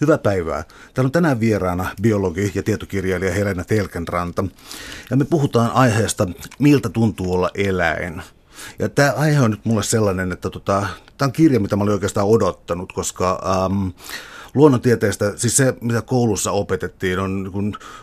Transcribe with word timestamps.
Hyvää 0.00 0.18
päivää. 0.18 0.64
Täällä 0.94 1.08
on 1.08 1.12
tänään 1.12 1.40
vieraana 1.40 1.86
biologi 2.02 2.52
ja 2.54 2.62
tietokirjailija 2.62 3.32
Helena 3.32 3.64
Telkenranta. 3.64 4.44
Ja 5.10 5.16
me 5.16 5.24
puhutaan 5.24 5.70
aiheesta, 5.70 6.26
miltä 6.58 6.88
tuntuu 6.88 7.32
olla 7.32 7.50
eläin. 7.54 8.22
Ja 8.78 8.88
tämä 8.88 9.12
aihe 9.16 9.40
on 9.40 9.50
nyt 9.50 9.64
mulle 9.64 9.82
sellainen, 9.82 10.32
että 10.32 10.50
tota, 10.50 10.86
tämä 11.18 11.26
on 11.26 11.32
kirja, 11.32 11.60
mitä 11.60 11.76
mä 11.76 11.82
olin 11.82 11.94
oikeastaan 11.94 12.26
odottanut, 12.26 12.92
koska 12.92 13.42
ähm, 13.46 13.88
luonnontieteestä, 14.54 15.32
siis 15.36 15.56
se 15.56 15.74
mitä 15.80 16.02
koulussa 16.02 16.50
opetettiin, 16.50 17.18
on, 17.18 17.52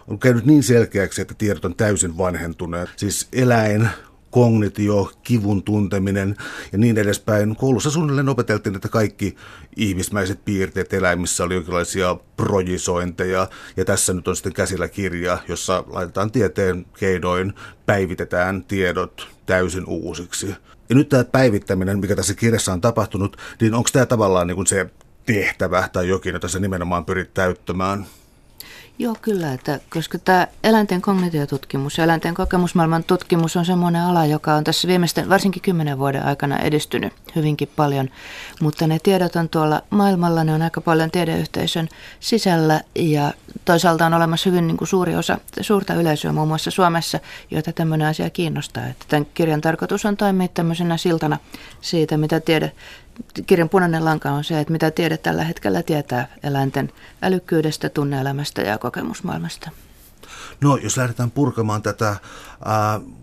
on 0.07 0.20
käynyt 0.20 0.46
niin 0.46 0.64
selkeäksi, 0.64 1.21
että 1.21 1.34
tiedot 1.34 1.66
on 1.66 1.75
täysin 1.75 2.18
vanhentuneet. 2.18 2.89
Siis 2.96 3.28
eläin, 3.34 3.89
kognitio, 4.34 5.11
kivun 5.23 5.63
tunteminen 5.63 6.36
ja 6.71 6.77
niin 6.77 6.97
edespäin. 6.97 7.55
Koulussa 7.55 7.91
suunnilleen 7.91 8.29
opeteltiin, 8.29 8.75
että 8.75 8.89
kaikki 8.89 9.36
ihmismäiset 9.75 10.45
piirteet 10.45 10.93
eläimissä 10.93 11.43
oli 11.43 11.54
jonkinlaisia 11.54 12.15
projisointeja. 12.37 13.47
Ja 13.78 13.86
tässä 13.86 14.14
nyt 14.14 14.28
on 14.28 14.36
sitten 14.36 14.54
käsillä 14.54 14.87
kirja, 14.87 15.37
jossa 15.47 15.83
laitetaan 15.87 16.32
tieteen 16.32 16.86
keinoin, 17.00 17.54
päivitetään 17.86 18.64
tiedot 18.64 19.28
täysin 19.46 19.86
uusiksi. 19.87 20.56
Ja 20.89 20.95
nyt 20.95 21.09
tämä 21.09 21.23
päivittäminen, 21.23 22.00
mikä 22.00 22.15
tässä 22.15 22.34
kirjassa 22.34 22.73
on 22.73 22.81
tapahtunut, 22.81 23.37
niin 23.61 23.73
onko 23.73 23.89
tämä 23.93 24.06
tavallaan 24.06 24.47
niin 24.47 24.56
kuin 24.56 24.68
se 24.68 24.89
tehtävä 25.25 25.89
tai 25.93 26.07
jokin, 26.07 26.34
jota 26.34 26.47
sä 26.47 26.59
nimenomaan 26.59 27.06
pyrit 27.06 27.34
täyttämään? 27.34 28.06
Joo, 29.00 29.15
kyllä, 29.21 29.54
että 29.54 29.79
koska 29.89 30.18
tämä 30.18 30.47
eläinten 30.64 31.01
kognitiotutkimus 31.01 31.97
ja 31.97 32.03
eläinten 32.03 32.34
kokemusmaailman 32.34 33.03
tutkimus 33.03 33.58
on 33.58 33.66
semmoinen 33.66 34.02
ala, 34.02 34.25
joka 34.25 34.53
on 34.53 34.64
tässä 34.64 34.88
viimeisten 34.88 35.30
varsinkin 35.30 35.61
kymmenen 35.61 36.00
vuoden 36.00 36.25
aikana 36.25 36.59
edistynyt 36.59 37.14
hyvinkin 37.36 37.70
paljon, 37.75 38.09
mutta 38.61 38.88
ne 38.88 39.00
tiedot 39.00 39.36
on 39.36 39.50
tuolla 39.50 39.81
maailmalla, 39.89 40.44
ne 40.44 40.53
on 40.53 40.61
aika 40.61 40.81
paljon 40.81 41.11
tiedeyhteisön 41.11 41.89
sisällä 42.20 42.81
ja 42.95 43.34
toisaalta 43.66 44.06
on 44.06 44.14
olemassa 44.14 44.50
hyvin 44.50 44.67
niin 44.67 44.78
kuin 44.78 44.88
suuri 44.88 45.16
osa 45.16 45.38
suurta 45.62 45.94
yleisöä 45.94 46.32
muun 46.32 46.48
muassa 46.48 46.72
Suomessa, 46.72 47.20
joita 47.52 47.72
tämmöinen 47.72 48.08
asia 48.08 48.30
kiinnostaa. 48.30 48.88
Että 48.88 49.06
tämän 49.08 49.28
kirjan 49.34 49.62
tarkoitus 49.62 50.06
on 50.06 50.17
toimia 50.17 50.48
tämmöisenä 50.48 50.98
siltana 50.98 51.38
siitä, 51.82 52.17
mitä 52.17 52.39
tiede 52.39 52.72
kirjan 53.45 53.69
punainen 53.69 54.06
lanka 54.06 54.31
on 54.31 54.44
se, 54.44 54.59
että 54.59 54.73
mitä 54.73 54.92
tiede 54.92 55.17
tällä 55.17 55.44
hetkellä 55.44 55.83
tietää 55.83 56.28
eläinten 56.44 56.92
älykkyydestä, 57.22 57.89
tunneelämästä 57.89 58.61
ja 58.61 58.78
kokemusmaailmasta. 58.78 59.72
No, 60.61 60.78
jos 60.78 60.97
lähdetään 60.97 61.31
purkamaan 61.31 61.81
tätä, 61.81 62.09
äh, 62.09 62.20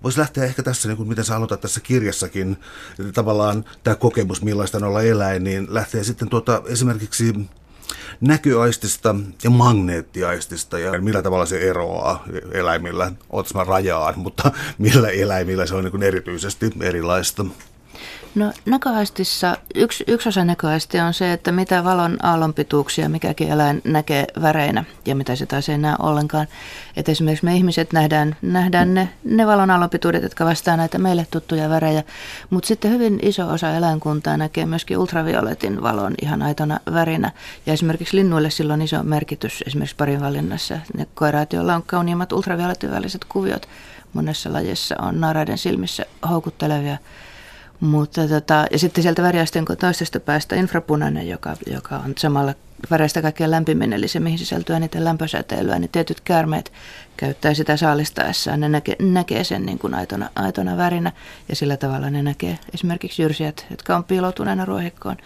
voisi 0.03 0.19
lähteä 0.19 0.45
ehkä 0.45 0.63
tässä, 0.63 0.89
niin 0.89 0.97
kuin 0.97 1.09
miten 1.09 1.25
sä 1.25 1.37
aloitat 1.37 1.61
tässä 1.61 1.81
kirjassakin, 1.81 2.57
että 2.99 3.13
tavallaan 3.13 3.65
tämä 3.85 3.95
kokemus, 3.95 4.43
millaista 4.43 4.79
on 4.79 4.85
olla 4.85 5.03
eläin, 5.03 5.45
niin 5.45 5.67
lähtee 5.71 6.05
sitten 6.05 6.29
tuota, 6.29 6.63
esimerkiksi 6.67 7.35
näköaistista 8.21 9.15
ja 9.45 9.51
magneettiaistista 9.51 10.79
ja 10.79 11.01
millä 11.01 11.23
tavalla 11.23 11.47
se 11.47 11.69
eroaa 11.69 12.25
eläimillä, 12.53 13.13
otas 13.31 13.55
mä 13.55 13.65
rajaan, 13.65 14.19
mutta 14.19 14.53
millä 14.79 15.09
eläimillä 15.09 15.67
se 15.67 15.75
on 15.75 15.85
niin 15.85 15.91
kuin 15.91 16.03
erityisesti 16.03 16.71
erilaista. 16.81 17.45
No 18.35 18.53
näköaistissa, 18.67 19.57
yksi, 19.75 20.05
yksi 20.07 20.29
osa 20.29 20.45
näköaistia 20.45 21.07
on 21.07 21.15
se, 21.15 21.33
että 21.33 21.53
mitä 21.53 21.85
valon 21.85 22.19
aallonpituuksia 22.23 23.09
mikäkin 23.09 23.49
eläin 23.49 23.81
näkee 23.85 24.27
väreinä 24.43 24.85
ja 25.07 25.15
mitä 25.15 25.37
se 25.37 25.47
taas 25.47 25.69
ei 25.69 25.79
näe 25.79 25.95
ollenkaan. 25.99 26.47
Et 26.97 27.09
esimerkiksi 27.09 27.45
me 27.45 27.57
ihmiset 27.57 27.93
nähdään, 27.93 28.37
nähdään 28.43 28.95
ne, 28.95 29.09
ne 29.25 29.47
valon 29.47 29.71
aallonpituudet, 29.71 30.23
jotka 30.23 30.45
vastaa 30.45 30.77
näitä 30.77 30.99
meille 30.99 31.27
tuttuja 31.31 31.69
värejä, 31.69 32.03
mutta 32.51 32.67
sitten 32.67 32.91
hyvin 32.91 33.19
iso 33.23 33.49
osa 33.49 33.77
eläinkuntaa 33.77 34.37
näkee 34.37 34.67
myöskin 34.67 34.99
ultravioletin 34.99 35.83
valon 35.83 36.15
ihan 36.23 36.43
aitona 36.43 36.81
värinä. 36.93 37.31
Ja 37.67 37.73
esimerkiksi 37.73 38.17
linnuille 38.17 38.51
sillä 38.51 38.75
on 38.75 38.83
iso 38.83 39.03
merkitys 39.03 39.65
esimerkiksi 39.67 39.97
parinvalinnassa. 39.97 40.79
Ne 40.97 41.07
koiraat, 41.15 41.53
joilla 41.53 41.75
on 41.75 41.83
kauniimmat 41.83 42.33
ultravioletin 42.33 42.91
kuviot 43.29 43.69
monessa 44.13 44.53
lajissa 44.53 44.97
on 44.99 45.21
naaraiden 45.21 45.59
silmissä 45.59 46.07
houkuttelevia 46.29 46.99
mutta 47.81 48.29
tota, 48.29 48.67
ja 48.71 48.79
sitten 48.79 49.03
sieltä 49.03 49.23
väriasten 49.23 49.65
toisesta 49.81 50.21
päästä 50.21 50.57
infrapunainen, 50.57 51.29
joka, 51.29 51.57
joka 51.67 51.97
on 51.97 52.13
samalla 52.19 52.55
väreistä 52.91 53.23
kaikkein 53.23 53.51
lämpimin, 53.51 53.93
eli 53.93 54.09
se 54.09 54.21
mihin 54.21 54.39
sisältyy 54.39 54.77
eniten 54.77 55.05
lämpösäteilyä, 55.05 55.79
niin 55.79 55.91
tietyt 55.91 56.21
käärmeet 56.21 56.73
käyttää 57.17 57.55
sitä 57.55 57.77
saalistaessaan. 57.77 58.61
Ne 58.61 58.69
näkee, 58.69 58.97
näkee 58.99 59.45
sen 59.45 59.67
niin 59.67 59.79
kuin 59.79 59.95
aitona, 59.95 60.31
aitona 60.35 60.77
värinä 60.77 61.13
ja 61.49 61.57
sillä 61.57 61.77
tavalla 61.77 62.11
ne 62.11 62.23
näkee 62.23 62.59
esimerkiksi 62.75 63.23
jyrsijät, 63.23 63.67
jotka 63.71 63.97
on 63.97 64.05
piiloutuneena 64.05 64.65
ruohikkoon 64.65 65.17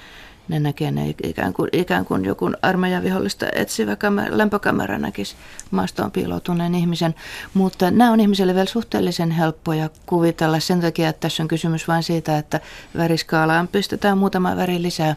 ne 0.49 0.60
näkee 0.60 0.91
ne 0.91 1.15
ikään 1.22 1.53
kuin, 1.53 1.69
ikään 1.72 2.05
kuin 2.05 2.25
joku 2.25 2.50
armeijan 2.62 3.03
vihollista 3.03 3.47
etsivä 3.55 3.97
kamer, 3.97 4.38
lämpökamera 4.38 4.99
näkisi 4.99 5.37
maastoon 5.71 6.10
piiloutuneen 6.10 6.75
ihmisen. 6.75 7.15
Mutta 7.55 7.91
nämä 7.91 8.12
on 8.12 8.21
ihmiselle 8.21 8.54
vielä 8.54 8.66
suhteellisen 8.66 9.31
helppoja 9.31 9.91
kuvitella 10.06 10.60
sen 10.60 10.81
takia, 10.81 11.09
että 11.09 11.21
tässä 11.21 11.43
on 11.43 11.49
kysymys 11.49 11.88
vain 11.88 12.03
siitä, 12.03 12.38
että 12.38 12.60
väriskaalaan 12.97 13.69
pistetään 13.69 14.19
muutama 14.19 14.56
väri 14.56 14.83
lisää 14.83 15.16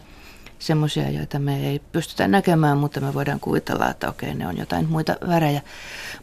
semmoisia, 0.58 1.10
joita 1.10 1.38
me 1.38 1.68
ei 1.68 1.80
pystytä 1.92 2.28
näkemään, 2.28 2.78
mutta 2.78 3.00
me 3.00 3.14
voidaan 3.14 3.40
kuvitella, 3.40 3.90
että 3.90 4.08
okei, 4.08 4.34
ne 4.34 4.46
on 4.46 4.58
jotain 4.58 4.88
muita 4.88 5.16
värejä. 5.28 5.62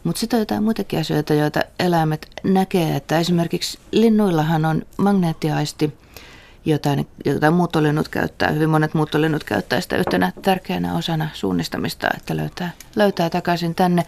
Mutta 0.04 0.20
sitten 0.20 0.36
on 0.36 0.40
jotain 0.40 0.62
muitakin 0.62 1.00
asioita, 1.00 1.34
joita 1.34 1.60
eläimet 1.78 2.28
näkee, 2.44 2.96
että 2.96 3.18
esimerkiksi 3.18 3.78
linnuillahan 3.92 4.64
on 4.64 4.82
magneettiaisti– 4.96 5.92
jota, 6.66 6.90
jota 7.24 7.50
muuttolinnut 7.50 8.08
käyttää. 8.08 8.50
Hyvin 8.50 8.70
monet 8.70 8.94
muuttolinnut 8.94 9.44
käyttää 9.44 9.80
sitä 9.80 9.96
yhtenä 9.96 10.32
tärkeänä 10.42 10.94
osana 10.94 11.28
suunnistamista, 11.34 12.08
että 12.16 12.36
löytää, 12.36 12.70
löytää 12.96 13.30
takaisin 13.30 13.74
tänne. 13.74 14.02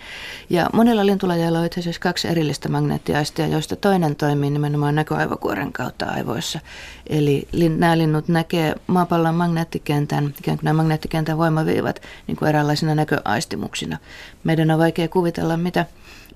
Ja 0.51 0.71
monilla 0.73 1.07
lintulajeilla 1.07 1.59
on 1.59 1.67
itse 1.67 1.81
asiassa 1.81 2.01
kaksi 2.01 2.29
erillistä 2.29 2.69
magneettiaistia, 2.69 3.47
joista 3.47 3.77
toinen 3.77 4.17
toimii 4.17 4.51
nimenomaan 4.51 4.95
näköaivokuoren 4.95 5.73
kautta 5.73 6.07
aivoissa. 6.07 6.61
Eli 7.07 7.49
nämä 7.79 7.99
linnut 7.99 8.29
näkee 8.29 8.75
maapallon 8.87 9.35
magneettikentän, 9.35 10.35
ikään 10.39 10.59
kuin 10.59 10.65
nämä 10.65 10.77
magneettikentän 10.77 11.39
voimaviivat 11.39 12.03
niin 12.27 12.37
kuin 12.37 12.49
eräänlaisina 12.49 12.95
näköaistimuksina. 12.95 13.99
Meidän 14.45 14.71
on 14.71 14.79
vaikea 14.79 15.09
kuvitella, 15.09 15.57
mitä 15.57 15.87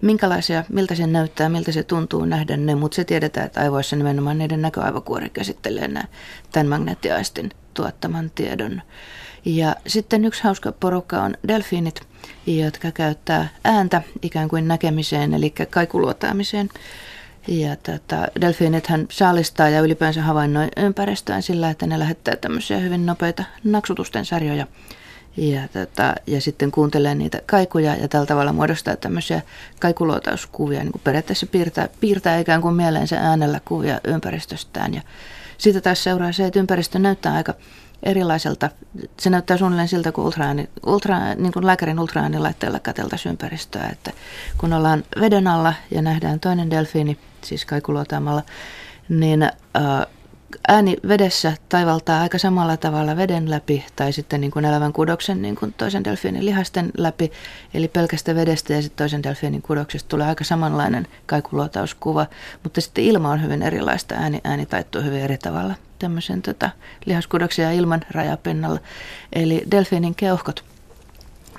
minkälaisia, 0.03 0.65
miltä 0.69 0.95
se 0.95 1.07
näyttää, 1.07 1.49
miltä 1.49 1.73
se 1.73 1.83
tuntuu 1.83 2.25
nähdä 2.25 2.57
ne, 2.57 2.75
mutta 2.75 2.95
se 2.95 3.05
tiedetään, 3.05 3.47
että 3.47 3.61
aivoissa 3.61 3.97
nimenomaan 3.97 4.39
niiden 4.39 4.63
näköaivokuori 4.63 5.31
käsittelee 5.31 5.89
nämä, 5.89 6.05
tämän 6.53 6.67
magneettiaistin 6.67 7.51
tuottaman 7.75 8.31
tiedon. 8.35 8.83
Ja 9.45 9.77
sitten 9.87 10.25
yksi 10.25 10.45
hauska 10.45 10.73
porukka 10.73 11.23
on 11.23 11.35
delfiinit, 11.49 12.01
jotka 12.47 12.91
käyttää 12.91 13.49
ääntä 13.65 14.03
ikään 14.23 14.49
kuin 14.49 14.69
näkemiseen, 14.69 15.35
eli 15.35 15.55
kaikuluotaamiseen. 15.71 16.69
Ja 17.49 17.77
tota, 17.77 18.27
delfiinithän 18.41 19.07
saalistaa 19.11 19.69
ja 19.69 19.81
ylipäänsä 19.81 20.23
havainnoi 20.23 20.69
ympäristöään 20.77 21.43
sillä, 21.43 21.71
että 21.71 21.87
ne 21.87 21.99
lähettää 21.99 22.37
tämmöisiä 22.37 22.79
hyvin 22.79 23.07
nopeita 23.07 23.45
naksutusten 23.65 24.25
sarjoja 24.25 24.67
ja, 25.37 25.69
tota, 25.69 26.15
ja 26.27 26.41
sitten 26.41 26.71
kuuntelee 26.71 27.15
niitä 27.15 27.41
kaikuja 27.47 27.97
ja 27.97 28.09
tällä 28.09 28.27
tavalla 28.27 28.53
muodostaa 28.53 28.97
tämmöisiä 28.97 29.43
kaikuluotauskuvia, 29.81 30.81
niin 30.81 30.93
kuin 30.93 31.03
periaatteessa 31.05 31.47
piirtää, 31.47 31.89
piirtää 32.01 32.39
ikään 32.39 32.63
kuin 32.63 32.75
mieleensä 32.75 33.21
äänellä 33.21 33.61
kuvia 33.65 34.01
ympäristöstään. 34.05 34.95
Ja 34.95 35.03
siitä 35.59 35.81
taas 35.81 36.05
seuraa 36.05 36.33
se, 36.33 36.47
että 36.47 36.61
ympäristö 36.61 36.99
näyttää 36.99 37.35
aika 37.35 37.55
erilaiselta. 38.03 38.71
Se 39.21 39.31
näyttää 39.31 39.57
suunnilleen 39.57 39.89
siltä, 39.89 40.13
kun, 40.13 40.25
ultraääni, 40.25 40.69
ultra, 40.87 41.35
niin 41.35 41.53
kuin 41.53 41.67
lääkärin 41.67 42.01
ultraäänilaitteella 42.01 42.81
katseltaisiin 42.81 43.31
ympäristöä. 43.31 43.89
Että 43.93 44.13
kun 44.59 44.73
ollaan 44.73 45.05
veden 45.21 45.47
alla 45.47 45.75
ja 45.91 46.03
nähdään 46.03 46.41
toinen 46.41 46.71
delfiini, 46.71 47.19
siis 47.45 47.65
kaikuluotaamalla, 47.65 48.43
niin 49.09 49.43
äh, 49.43 49.53
ääni 50.69 50.97
vedessä 51.09 51.53
taivaltaa 51.69 52.21
aika 52.21 52.39
samalla 52.39 52.77
tavalla 52.77 53.17
veden 53.17 53.51
läpi 53.51 53.85
tai 53.97 54.13
sitten 54.13 54.41
niin 54.41 54.51
kuin 54.51 54.65
elävän 54.65 54.93
kudoksen 54.93 55.43
niin 55.43 55.57
kuin 55.57 55.73
toisen 55.73 56.05
delfiinin 56.05 56.47
lihasten 56.47 56.91
läpi. 56.97 57.33
Eli 57.75 57.89
pelkästä 57.89 58.35
vedestä 58.35 58.73
ja 58.73 58.83
sitten 58.83 58.97
toisen 58.97 59.23
delfiinin 59.23 59.63
kudoksesta 59.63 60.09
tulee 60.09 60.27
aika 60.27 60.45
samanlainen 60.45 61.07
kaikuluotauskuva, 61.27 62.27
mutta 62.63 62.81
sitten 62.81 63.05
ilma 63.05 63.31
on 63.31 63.43
hyvin 63.43 63.63
erilaista. 63.63 64.15
Ääni, 64.15 64.41
ääni 64.45 64.67
taittuu 64.67 65.03
hyvin 65.03 65.21
eri 65.21 65.39
tavalla 65.39 65.75
tämmöisen 65.99 66.43
tota, 66.43 66.71
lihaskudoksen 67.05 67.63
ja 67.63 67.73
ilman 67.73 68.01
rajapinnalla. 68.11 68.81
Eli 69.33 69.65
delfiinin 69.71 70.15
keuhkot 70.15 70.65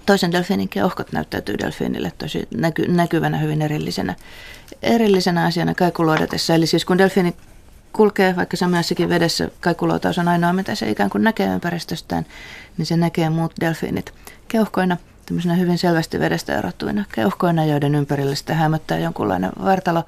toisen 0.05 0.31
delfiinin 0.31 0.69
keuhkot 0.69 1.11
näyttäytyy 1.11 1.57
delfiinille 1.57 2.11
tosi 2.17 2.47
näky, 2.55 2.87
näkyvänä 2.87 3.37
hyvin 3.37 3.61
erillisenä, 3.61 4.15
erillisenä 4.81 5.45
asiana 5.45 5.75
kaikuluodatessa. 5.75 6.55
Eli 6.55 6.67
siis 6.67 6.85
kun 6.85 6.97
delfiini 6.97 7.35
kulkee 7.93 8.35
vaikka 8.35 8.57
sameassakin 8.57 9.09
vedessä, 9.09 9.49
kaikuloutaus 9.59 10.17
on 10.17 10.27
ainoa, 10.27 10.53
mitä 10.53 10.75
se 10.75 10.89
ikään 10.89 11.09
kuin 11.09 11.23
näkee 11.23 11.47
ympäristöstään, 11.47 12.25
niin 12.77 12.85
se 12.85 12.97
näkee 12.97 13.29
muut 13.29 13.53
delfiinit 13.59 14.13
keuhkoina 14.47 14.97
tämmöisenä 15.25 15.55
hyvin 15.55 15.77
selvästi 15.77 16.19
vedestä 16.19 16.57
erottuina 16.57 17.05
keuhkoina, 17.15 17.65
joiden 17.65 17.95
ympärille 17.95 18.35
sitä 18.35 18.53
hämöttää 18.53 18.99
jonkunlainen 18.99 19.51
vartalo. 19.63 20.03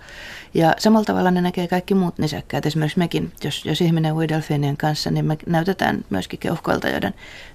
Ja 0.53 0.73
samalla 0.77 1.05
tavalla 1.05 1.31
ne 1.31 1.41
näkee 1.41 1.67
kaikki 1.67 1.93
muut 1.93 2.17
nisäkkäät. 2.17 2.65
Esimerkiksi 2.65 2.99
mekin, 2.99 3.31
jos, 3.43 3.65
jos 3.65 3.81
ihminen 3.81 4.13
ui 4.13 4.27
delfiinien 4.27 4.77
kanssa, 4.77 5.11
niin 5.11 5.25
me 5.25 5.37
näytetään 5.45 6.05
myöskin 6.09 6.39
keuhkoilta, 6.39 6.89
joiden 6.89 7.13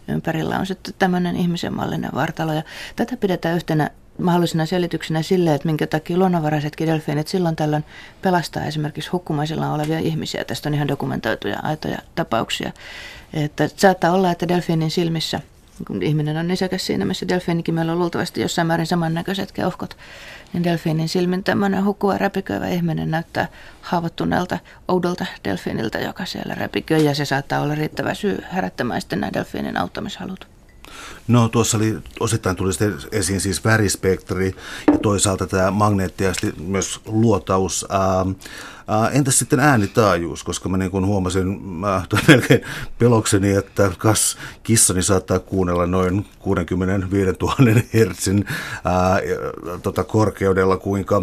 ympärillä 0.09 0.59
on 0.59 0.67
sitten 0.67 0.95
tämmöinen 0.99 1.37
ihmisen 1.37 1.75
mallinen 1.75 2.11
vartalo. 2.15 2.53
Ja 2.53 2.63
tätä 2.97 3.17
pidetään 3.17 3.57
yhtenä 3.57 3.91
mahdollisena 4.21 4.67
selityksenä 4.67 5.23
sille, 5.23 5.55
että 5.55 5.69
minkä 5.69 5.87
takia 5.87 6.17
luonnonvaraisetkin 6.17 6.87
delfiinit 6.87 7.29
silloin 7.29 7.57
tällöin 7.57 7.85
pelastaa 8.23 8.65
esimerkiksi 8.65 9.11
hukkumaisilla 9.11 9.73
olevia 9.73 9.99
ihmisiä. 9.99 10.45
Tästä 10.45 10.69
on 10.69 10.75
ihan 10.75 10.89
dokumentoituja 10.89 11.61
aitoja 11.63 11.99
tapauksia. 12.15 12.73
Että 13.35 13.69
saattaa 13.77 14.13
olla, 14.13 14.31
että 14.31 14.49
delfiinin 14.49 14.91
silmissä, 14.91 15.41
kun 15.87 16.03
ihminen 16.03 16.37
on 16.37 16.49
nisäkäs 16.49 16.87
siinä, 16.87 17.05
missä 17.05 17.29
delfiinikin 17.29 17.75
meillä 17.75 17.93
on 17.93 17.99
luultavasti 17.99 18.41
jossain 18.41 18.67
määrin 18.67 18.87
samannäköiset 18.87 19.53
keuhkot, 19.53 19.97
niin 20.53 20.65
delfiinin 20.65 21.09
silmin 21.09 21.45
tämmöinen 21.45 21.85
hukkuva 21.85 22.19
räpiköivä 22.19 22.69
ihminen 22.69 23.11
näyttää 23.11 23.49
haavoittuneelta, 23.83 24.59
oudolta 24.89 25.27
delfiiniltä, 25.45 25.99
joka 25.99 26.25
siellä 26.25 26.55
räpiköi, 26.55 27.05
ja 27.05 27.15
se 27.15 27.25
saattaa 27.25 27.61
olla 27.61 27.75
riittävä 27.75 28.15
syy 28.15 28.45
herättämään 28.55 29.01
sitten 29.01 29.21
nämä 29.21 29.33
delfiinin 29.33 29.77
auttamishalut. 29.77 30.60
No 31.29 31.49
tuossa 31.49 31.77
oli, 31.77 31.99
osittain 32.21 32.57
tuli 32.57 32.73
esiin 33.13 33.41
siis 33.41 33.65
värispektri 33.65 34.55
ja 34.93 34.99
toisaalta 34.99 35.47
tämä 35.47 35.71
magneettiasti 35.71 36.55
myös 36.59 37.01
luotaus. 37.07 37.87
Ää, 37.89 38.27
ää, 38.89 39.09
entäs 39.09 39.39
sitten 39.39 39.61
äänitaajuus, 39.61 40.45
koska 40.45 40.69
mä 40.69 40.77
niin 40.77 40.91
kuin 40.91 41.07
huomasin 41.07 41.61
ää, 41.87 42.05
melkein 42.29 42.61
pelokseni, 42.99 43.51
että 43.51 43.91
kas 43.99 44.37
kissani 44.63 45.03
saattaa 45.03 45.39
kuunnella 45.39 45.87
noin 45.87 46.27
65 46.39 47.31
000 47.41 47.83
hertsin 47.95 48.45
ää, 48.85 49.21
tota 49.83 50.05
korkeudella, 50.05 50.77
kuinka 50.77 51.23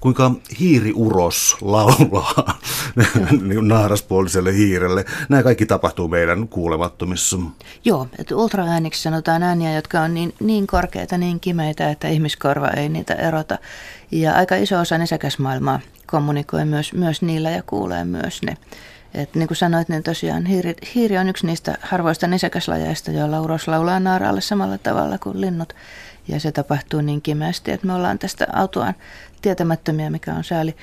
kuinka 0.00 0.30
hiiriuros 0.60 1.56
laulaa 1.60 2.58
niin 3.48 3.68
naaraspuoliselle 3.68 4.54
hiirelle. 4.54 5.04
Nämä 5.28 5.42
kaikki 5.42 5.66
tapahtuu 5.66 6.08
meidän 6.08 6.48
kuulemattomissa. 6.48 7.38
Joo, 7.84 8.08
että 8.18 8.36
ultraääniksi 8.36 9.02
sanotaan 9.02 9.42
ääniä, 9.42 9.74
jotka 9.74 10.00
on 10.00 10.14
niin, 10.14 10.34
niin 10.40 10.66
korkeita, 10.66 11.18
niin 11.18 11.40
kimeitä, 11.40 11.90
että 11.90 12.08
ihmiskorva 12.08 12.68
ei 12.68 12.88
niitä 12.88 13.14
erota. 13.14 13.58
Ja 14.10 14.34
aika 14.34 14.56
iso 14.56 14.80
osa 14.80 14.98
nisäkäsmaailmaa 14.98 15.80
kommunikoi 16.06 16.64
myös, 16.64 16.92
myös 16.92 17.22
niillä 17.22 17.50
ja 17.50 17.62
kuulee 17.62 18.04
myös 18.04 18.42
ne. 18.42 18.56
Et 19.14 19.34
niin 19.34 19.48
kuin 19.48 19.56
sanoit, 19.56 19.88
niin 19.88 20.02
tosiaan 20.02 20.46
hiiri, 20.46 20.74
hiiri 20.94 21.18
on 21.18 21.28
yksi 21.28 21.46
niistä 21.46 21.78
harvoista 21.80 22.26
nisäkäslajeista, 22.26 23.10
joilla 23.10 23.40
uros 23.40 23.68
laulaa 23.68 24.00
naaraalle 24.00 24.40
samalla 24.40 24.78
tavalla 24.78 25.18
kuin 25.18 25.40
linnut. 25.40 25.72
Ja 26.28 26.40
se 26.40 26.52
tapahtuu 26.52 27.00
niin 27.00 27.22
kimeästi, 27.22 27.70
että 27.70 27.86
me 27.86 27.92
ollaan 27.92 28.18
tästä 28.18 28.46
autoaan 28.52 28.94
tietämättömiä, 29.42 30.10
mikä 30.10 30.34
on 30.34 30.44
sääli. 30.44 30.74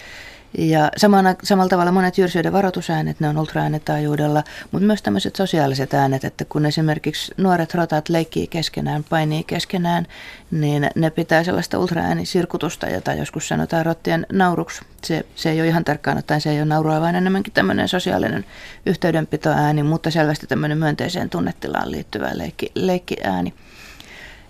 Ja 0.57 0.91
samana, 0.97 1.35
samalla 1.44 1.69
tavalla 1.69 1.91
monet 1.91 2.17
jyrsijöiden 2.17 2.53
varoitusäänet, 2.53 3.19
ne 3.19 3.27
on 3.27 3.38
ultraäänetaajuudella, 3.38 4.44
mutta 4.71 4.88
myös 4.88 5.01
tämmöiset 5.01 5.35
sosiaaliset 5.35 5.94
äänet, 5.94 6.23
että 6.23 6.45
kun 6.45 6.65
esimerkiksi 6.65 7.33
nuoret 7.38 7.73
rotat 7.73 8.09
leikkii 8.09 8.47
keskenään, 8.47 9.03
painii 9.03 9.44
keskenään, 9.44 10.07
niin 10.51 10.89
ne 10.95 11.09
pitää 11.09 11.44
sellaista 11.44 11.79
ultraäänisirkutusta, 11.79 12.89
jota 12.89 13.13
joskus 13.13 13.47
sanotaan 13.47 13.85
rottien 13.85 14.25
nauruksi. 14.31 14.81
Se, 15.03 15.25
se 15.35 15.51
ei 15.51 15.61
ole 15.61 15.67
ihan 15.67 15.83
tarkkaan 15.83 16.17
ottaen, 16.17 16.41
se 16.41 16.51
ei 16.51 16.57
ole 16.57 16.65
naurua, 16.65 17.01
vaan 17.01 17.15
enemmänkin 17.15 17.53
tämmöinen 17.53 17.88
sosiaalinen 17.88 18.45
yhteydenpitoääni, 18.85 19.83
mutta 19.83 20.11
selvästi 20.11 20.47
tämmöinen 20.47 20.77
myönteiseen 20.77 21.29
tunnetilaan 21.29 21.91
liittyvä 21.91 22.29
leikki, 22.33 22.71
leikkiääni. 22.75 23.53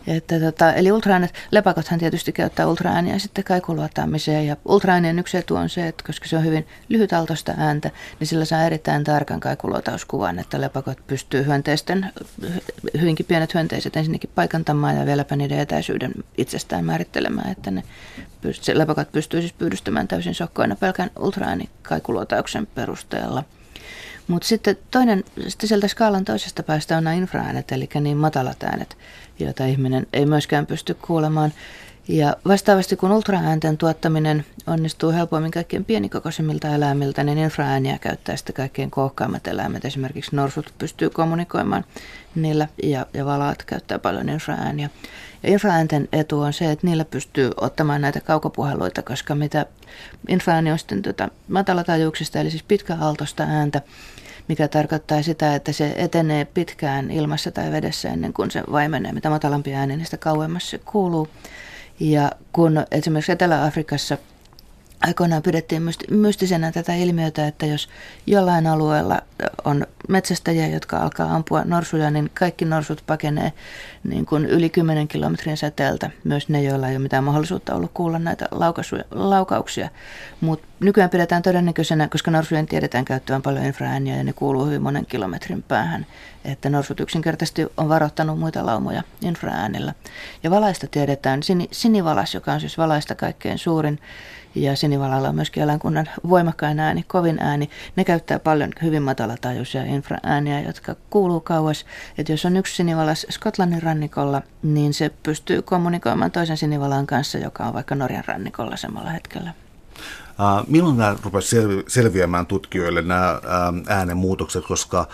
Että 0.07 0.39
tota, 0.39 0.73
eli 0.73 0.91
ultraäänet, 0.91 1.33
lepakothan 1.51 1.99
tietysti 1.99 2.31
käyttää 2.31 2.67
ultraääniä 2.67 3.19
sitten 3.19 3.43
kaikuluotaamiseen 3.43 4.47
ja 4.47 4.57
ultraäänien 4.65 5.19
yksi 5.19 5.37
etu 5.37 5.55
on 5.55 5.69
se, 5.69 5.87
että 5.87 6.03
koska 6.07 6.27
se 6.27 6.37
on 6.37 6.45
hyvin 6.45 6.67
lyhytaltoista 6.89 7.53
ääntä, 7.57 7.91
niin 8.19 8.27
sillä 8.27 8.45
saa 8.45 8.63
erittäin 8.63 9.03
tarkan 9.03 9.39
kaikuluotauskuvan, 9.39 10.39
että 10.39 10.61
lepakot 10.61 11.07
pystyy 11.07 11.45
hyönteisten, 11.45 12.11
hyvinkin 13.01 13.25
pienet 13.25 13.53
hyönteiset 13.53 13.97
ensinnäkin 13.97 14.29
paikantamaan 14.35 14.97
ja 14.97 15.05
vieläpä 15.05 15.35
niiden 15.35 15.59
etäisyyden 15.59 16.11
itsestään 16.37 16.85
määrittelemään, 16.85 17.51
että 17.51 17.71
ne 17.71 17.83
pyst- 18.17 18.77
lepakot 18.77 19.11
pystyy 19.11 19.41
siis 19.41 19.53
pyydystämään 19.53 20.07
täysin 20.07 20.35
sokkoina 20.35 20.75
pelkän 20.75 21.11
ultraäänikaikulutauksen 21.19 22.67
perusteella. 22.67 23.43
Mutta 24.27 24.47
sitten 24.47 24.77
toinen, 24.91 25.23
sitten 25.47 25.67
sieltä 25.67 25.87
skaalan 25.87 26.25
toisesta 26.25 26.63
päästä 26.63 26.97
on 26.97 27.03
nämä 27.03 27.13
infraäänet, 27.13 27.71
eli 27.71 27.89
niin 28.01 28.17
matalat 28.17 28.63
äänet, 28.63 28.97
joita 29.39 29.65
ihminen 29.65 30.07
ei 30.13 30.25
myöskään 30.25 30.65
pysty 30.65 30.93
kuulemaan. 30.93 31.53
Ja 32.07 32.35
vastaavasti 32.47 32.95
kun 32.95 33.11
ultraäänten 33.11 33.77
tuottaminen 33.77 34.45
onnistuu 34.67 35.11
helpommin 35.11 35.51
kaikkien 35.51 35.85
pienikokoisimmilta 35.85 36.67
eläimiltä, 36.67 37.23
niin 37.23 37.37
infraääniä 37.37 37.97
käyttää 37.97 38.35
sitten 38.35 38.55
kaikkein 38.55 38.91
kohkaammat 38.91 39.47
eläimet. 39.47 39.85
Esimerkiksi 39.85 40.35
norsut 40.35 40.73
pystyy 40.77 41.09
kommunikoimaan 41.09 41.85
niillä 42.35 42.67
ja, 42.83 43.05
ja 43.13 43.25
valaat 43.25 43.63
käyttää 43.63 43.99
paljon 43.99 44.29
infraääniä. 44.29 44.89
Ja 45.43 45.49
infraäänten 45.49 46.09
etu 46.13 46.39
on 46.39 46.53
se, 46.53 46.71
että 46.71 46.87
niillä 46.87 47.05
pystyy 47.05 47.51
ottamaan 47.61 48.01
näitä 48.01 48.21
kaukopuheluita, 48.21 49.01
koska 49.01 49.35
mitä 49.35 49.65
infraääni 50.27 50.71
on 50.71 50.79
sitten 50.79 51.01
tuota 51.01 51.29
matalatajuuksista, 51.47 52.39
eli 52.39 52.51
siis 52.51 52.63
pitkäaaltoista 52.63 53.43
ääntä, 53.43 53.81
mikä 54.47 54.67
tarkoittaa 54.67 55.21
sitä, 55.21 55.55
että 55.55 55.71
se 55.71 55.93
etenee 55.97 56.45
pitkään 56.45 57.11
ilmassa 57.11 57.51
tai 57.51 57.71
vedessä 57.71 58.09
ennen 58.09 58.33
kuin 58.33 58.51
se 58.51 58.63
vaimenee. 58.71 59.11
Mitä 59.11 59.29
matalampi 59.29 59.73
ääni, 59.73 59.97
niin 59.97 60.05
sitä 60.05 60.17
kauemmas 60.17 60.69
se 60.69 60.77
kuuluu. 60.77 61.27
Ja 61.99 62.31
kun 62.51 62.85
esimerkiksi 62.91 63.31
Etelä-Afrikassa 63.31 64.17
aikoinaan 65.01 65.43
pidettiin 65.43 65.83
mystisenä 66.11 66.71
tätä 66.71 66.95
ilmiötä, 66.95 67.47
että 67.47 67.65
jos 67.65 67.89
jollain 68.27 68.67
alueella 68.67 69.21
on 69.65 69.87
metsästäjiä, 70.09 70.67
jotka 70.67 70.97
alkaa 70.97 71.35
ampua 71.35 71.63
norsuja, 71.65 72.11
niin 72.11 72.31
kaikki 72.33 72.65
norsut 72.65 73.03
pakenee 73.07 73.53
niin 74.03 74.25
kuin 74.25 74.45
yli 74.45 74.69
10 74.69 75.07
kilometrin 75.07 75.57
säteeltä, 75.57 76.09
myös 76.23 76.49
ne, 76.49 76.63
joilla 76.63 76.87
ei 76.87 76.95
ole 76.95 77.03
mitään 77.03 77.23
mahdollisuutta 77.23 77.75
ollut 77.75 77.91
kuulla 77.93 78.19
näitä 78.19 78.47
laukauksia. 79.11 79.89
Mutta 80.41 80.67
nykyään 80.79 81.09
pidetään 81.09 81.41
todennäköisenä, 81.41 82.07
koska 82.07 82.31
norsujen 82.31 82.65
tiedetään 82.65 83.05
käyttävän 83.05 83.41
paljon 83.41 83.65
infraääniä 83.65 84.15
ja 84.15 84.23
ne 84.23 84.33
kuuluu 84.33 84.65
hyvin 84.65 84.81
monen 84.81 85.05
kilometrin 85.05 85.63
päähän, 85.63 86.05
että 86.45 86.69
norsut 86.69 86.99
yksinkertaisesti 86.99 87.67
on 87.77 87.89
varoittanut 87.89 88.39
muita 88.39 88.65
laumoja 88.65 89.03
infraäänillä. 89.21 89.93
Ja 90.43 90.51
valaista 90.51 90.87
tiedetään, 90.87 91.41
sinivalas, 91.71 92.33
joka 92.33 92.53
on 92.53 92.59
siis 92.59 92.77
valaista 92.77 93.15
kaikkein 93.15 93.57
suurin, 93.57 93.99
ja 94.55 94.75
sinivalalla 94.75 95.29
on 95.29 95.35
myöskin 95.35 95.63
eläinkunnan 95.63 96.09
voimakkain 96.29 96.79
ääni, 96.79 97.03
kovin 97.07 97.39
ääni. 97.39 97.69
Ne 97.95 98.03
käyttää 98.03 98.39
paljon 98.39 98.71
hyvin 98.81 99.03
matalatajuisia 99.03 99.83
infraääniä, 99.93 100.61
jotka 100.61 100.95
kuuluu 101.09 101.39
kauas. 101.39 101.85
Että 102.17 102.31
jos 102.33 102.45
on 102.45 102.57
yksi 102.57 102.75
sinivalas 102.75 103.25
Skotlannin 103.29 103.83
rannikolla, 103.83 104.41
niin 104.63 104.93
se 104.93 105.11
pystyy 105.23 105.61
kommunikoimaan 105.61 106.31
toisen 106.31 106.57
sinivalan 106.57 107.07
kanssa, 107.07 107.37
joka 107.37 107.63
on 107.63 107.73
vaikka 107.73 107.95
Norjan 107.95 108.23
rannikolla 108.27 108.77
samalla 108.77 109.09
hetkellä. 109.09 109.53
Milloin 110.67 110.97
nämä 110.97 111.15
rupesivat 111.23 111.85
selviämään 111.87 112.45
tutkijoille 112.45 113.01
nämä 113.01 113.39
äänenmuutokset, 113.87 114.65
koska 114.65 115.07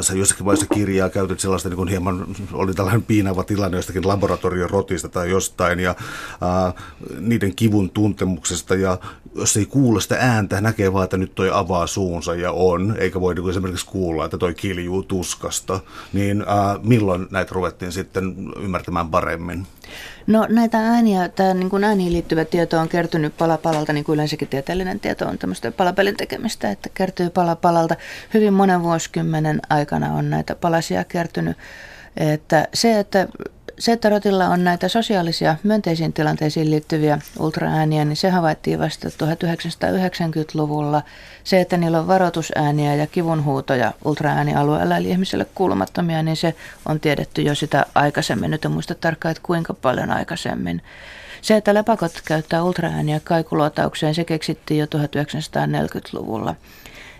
Sä 0.00 0.14
jossakin 0.14 0.44
vaiheessa 0.44 0.74
kirjaa 0.74 1.08
käytit 1.08 1.40
sellaista 1.40 1.68
niin 1.68 1.76
kuin 1.76 1.88
hieman, 1.88 2.26
oli 2.52 2.74
tällainen 2.74 3.02
piinava 3.02 3.44
tilanne 3.44 3.78
jostakin 3.78 4.08
laboratoriorotista 4.08 5.08
tai 5.08 5.30
jostain 5.30 5.80
ja 5.80 5.94
ää, 6.40 6.72
niiden 7.20 7.54
kivun 7.54 7.90
tuntemuksesta 7.90 8.74
ja 8.74 8.98
jos 9.34 9.56
ei 9.56 9.66
kuule 9.66 10.00
sitä 10.00 10.16
ääntä, 10.20 10.60
näkee 10.60 10.92
vaan, 10.92 11.04
että 11.04 11.16
nyt 11.16 11.34
toi 11.34 11.50
avaa 11.52 11.86
suunsa 11.86 12.34
ja 12.34 12.52
on, 12.52 12.96
eikä 12.98 13.20
voi 13.20 13.34
niin 13.34 13.50
esimerkiksi 13.50 13.86
kuulla, 13.86 14.24
että 14.24 14.38
toi 14.38 14.54
kiljuu 14.54 15.02
tuskasta, 15.02 15.80
niin 16.12 16.44
ää, 16.46 16.78
milloin 16.82 17.26
näitä 17.30 17.54
ruvettiin 17.54 17.92
sitten 17.92 18.34
ymmärtämään 18.60 19.08
paremmin? 19.08 19.66
No 20.30 20.46
näitä 20.48 20.78
ääniä, 20.78 21.28
tämä 21.28 21.54
niin 21.54 21.70
kuin 21.70 21.84
ääniin 21.84 22.12
liittyvä 22.12 22.44
tieto 22.44 22.78
on 22.78 22.88
kertynyt 22.88 23.36
pala 23.36 23.58
palalta, 23.58 23.92
niin 23.92 24.04
kuin 24.04 24.14
yleensäkin 24.14 24.48
tieteellinen 24.48 25.00
tieto 25.00 25.28
on 25.28 25.38
tämmöistä 25.38 25.72
palapelin 25.72 26.16
tekemistä, 26.16 26.70
että 26.70 26.88
kertyy 26.94 27.30
pala 27.30 27.56
palalta. 27.56 27.96
Hyvin 28.34 28.52
monen 28.52 28.82
vuosikymmenen 28.82 29.60
aikana 29.70 30.12
on 30.12 30.30
näitä 30.30 30.54
palasia 30.54 31.04
kertynyt. 31.04 31.56
Että 32.16 32.68
se, 32.74 32.98
että 32.98 33.28
se, 33.80 33.92
että 33.92 34.08
rotilla 34.08 34.48
on 34.48 34.64
näitä 34.64 34.88
sosiaalisia 34.88 35.56
myönteisiin 35.62 36.12
tilanteisiin 36.12 36.70
liittyviä 36.70 37.18
ultraääniä, 37.38 38.04
niin 38.04 38.16
se 38.16 38.30
havaittiin 38.30 38.78
vasta 38.78 39.08
1990-luvulla. 39.08 41.02
Se, 41.44 41.60
että 41.60 41.76
niillä 41.76 41.98
on 41.98 42.06
varoitusääniä 42.06 42.94
ja 42.94 43.06
kivunhuutoja 43.06 43.92
ultraäänialueella, 44.04 44.96
eli 44.96 45.10
ihmiselle 45.10 45.46
kuulumattomia, 45.54 46.22
niin 46.22 46.36
se 46.36 46.54
on 46.86 47.00
tiedetty 47.00 47.42
jo 47.42 47.54
sitä 47.54 47.86
aikaisemmin. 47.94 48.50
Nyt 48.50 48.64
en 48.64 48.72
muista 48.72 48.94
tarkkaan, 48.94 49.30
että 49.30 49.42
kuinka 49.46 49.74
paljon 49.74 50.10
aikaisemmin. 50.10 50.82
Se, 51.42 51.56
että 51.56 51.74
lepakot 51.74 52.20
käyttää 52.24 52.62
ultraääniä 52.62 53.20
kaikuluotaukseen, 53.24 54.14
se 54.14 54.24
keksittiin 54.24 54.80
jo 54.80 54.86
1940-luvulla. 54.86 56.54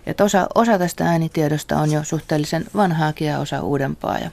Et 0.06 0.20
osa, 0.20 0.46
osa 0.54 0.78
tästä 0.78 1.04
äänitiedosta 1.04 1.78
on 1.78 1.92
jo 1.92 2.04
suhteellisen 2.04 2.64
vanhaakin 2.76 3.28
ja 3.28 3.38
osa 3.38 3.62
uudempaa. 3.62 4.18
Ja 4.18 4.30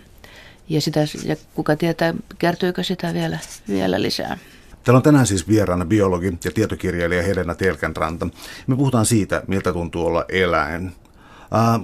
Ja, 0.69 0.81
sitä, 0.81 0.99
ja 1.23 1.35
kuka 1.53 1.75
tietää, 1.75 2.13
kertyykö 2.39 2.83
sitä 2.83 3.13
vielä, 3.13 3.39
vielä 3.67 4.01
lisää. 4.01 4.37
Täällä 4.83 4.97
on 4.97 5.03
tänään 5.03 5.27
siis 5.27 5.47
vieraana 5.47 5.85
biologi 5.85 6.37
ja 6.45 6.51
tietokirjailija 6.51 7.23
Helena 7.23 7.55
Telkänranta. 7.55 8.27
Me 8.67 8.75
puhutaan 8.75 9.05
siitä, 9.05 9.43
miltä 9.47 9.73
tuntuu 9.73 10.05
olla 10.05 10.25
eläin. 10.29 10.91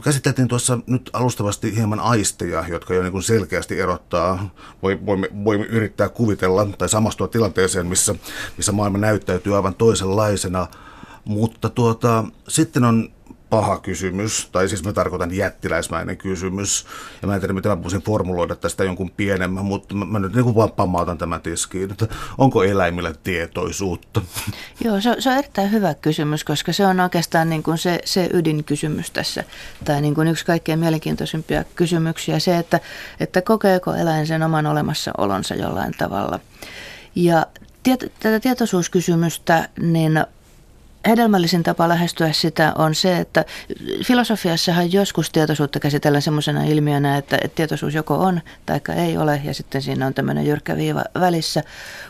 Käsiteltiin 0.04 0.48
tuossa 0.48 0.80
nyt 0.88 1.10
alustavasti 1.14 1.76
hieman 1.76 2.00
aisteja, 2.00 2.64
jotka 2.68 2.94
jo 2.94 3.02
niin 3.02 3.12
kuin 3.12 3.24
selkeästi 3.24 3.80
erottaa. 3.80 4.50
Voimme, 4.82 5.30
voimme 5.44 5.66
yrittää 5.66 6.10
kuvitella 6.10 6.66
tai 6.78 6.90
samastua 6.90 7.28
tilanteeseen, 7.28 7.88
missä, 7.88 8.16
missä 8.58 8.72
maailma 8.72 8.98
näyttäytyy 8.98 9.56
aivan 9.56 9.76
toisenlaisena. 9.76 10.68
Mutta 11.26 11.70
tuota, 11.70 12.24
sitten 12.48 12.84
on 12.84 13.10
paha 13.54 13.80
kysymys, 13.80 14.50
tai 14.52 14.70
siis 14.70 14.84
mä 14.84 14.94
tarkoitan 14.94 15.36
jättiläismäinen 15.36 16.18
kysymys. 16.18 16.86
Ja 17.22 17.28
mä 17.28 17.36
en 17.36 17.42
tiedä, 17.42 17.54
miten 17.54 17.72
mä 17.72 17.84
voisin 17.84 18.02
formuloida 18.02 18.56
tästä 18.56 18.84
jonkun 18.84 19.12
pienemmän, 19.12 19.66
mutta 19.66 19.96
mä, 19.96 20.06
mä 20.06 20.20
nyt 20.20 20.34
niin 20.34 20.44
kuin 20.44 20.56
vaan 20.56 20.72
pamautan 20.72 21.18
tämän 21.18 21.42
tiskiin, 21.42 21.92
että 21.92 22.08
onko 22.38 22.64
eläimillä 22.64 23.14
tietoisuutta? 23.24 24.22
Joo, 24.84 25.02
se 25.02 25.10
on, 25.10 25.22
se 25.22 25.30
on 25.30 25.38
erittäin 25.38 25.72
hyvä 25.72 25.94
kysymys, 25.94 26.44
koska 26.44 26.74
se 26.74 26.86
on 26.86 27.00
oikeastaan 27.00 27.50
niin 27.50 27.64
kuin 27.64 27.78
se, 27.78 28.00
se 28.06 28.30
ydinkysymys 28.34 29.12
tässä, 29.12 29.44
tai 29.86 30.02
niin 30.02 30.16
kuin 30.16 30.28
yksi 30.28 30.46
kaikkein 30.46 30.80
mielenkiintoisimpia 30.80 31.64
kysymyksiä, 31.76 32.40
se, 32.40 32.58
että, 32.58 32.80
että 33.20 33.42
kokeeko 33.42 33.94
eläin 33.94 34.28
sen 34.28 34.44
oman 34.44 34.66
olemassaolonsa 34.66 35.56
jollain 35.56 35.94
tavalla. 35.98 36.40
Ja 37.16 37.46
tiet, 37.84 38.14
tätä 38.20 38.40
tietoisuuskysymystä, 38.40 39.70
niin 39.80 40.26
hedelmällisin 41.08 41.64
tapa 41.64 41.90
lähestyä 41.90 42.32
sitä 42.32 42.74
on 42.78 42.96
se, 42.96 43.18
että 43.18 43.46
filosofiassahan 44.06 44.94
joskus 44.94 45.30
tietoisuutta 45.30 45.80
käsitellään 45.80 46.22
semmoisena 46.22 46.64
ilmiönä, 46.64 47.18
että, 47.18 47.38
tietoisuus 47.56 47.94
joko 47.94 48.16
on 48.16 48.42
tai 48.66 48.80
ei 48.96 49.18
ole, 49.18 49.42
ja 49.44 49.54
sitten 49.54 49.82
siinä 49.82 50.08
on 50.08 50.14
tämmöinen 50.14 50.46
jyrkkä 50.46 50.78
viiva 50.78 51.04
välissä. 51.20 51.64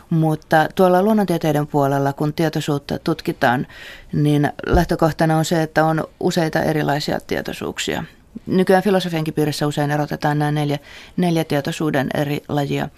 Mutta 0.10 0.70
tuolla 0.76 1.04
luonnontieteiden 1.04 1.68
puolella, 1.68 2.14
kun 2.14 2.34
tietoisuutta 2.34 3.00
tutkitaan, 3.00 3.68
niin 4.14 4.52
lähtökohtana 4.66 5.38
on 5.38 5.46
se, 5.46 5.64
että 5.64 5.86
on 5.86 6.04
useita 6.20 6.62
erilaisia 6.62 7.20
tietoisuuksia. 7.28 8.04
Nykyään 8.46 8.84
filosofiankin 8.84 9.34
piirissä 9.34 9.68
usein 9.68 9.92
erotetaan 9.92 10.40
nämä 10.40 10.52
neljä, 10.52 10.80
neljä 11.18 11.44
tietoisuuden 11.44 12.10
eri 12.14 12.44
lajia 12.50 12.90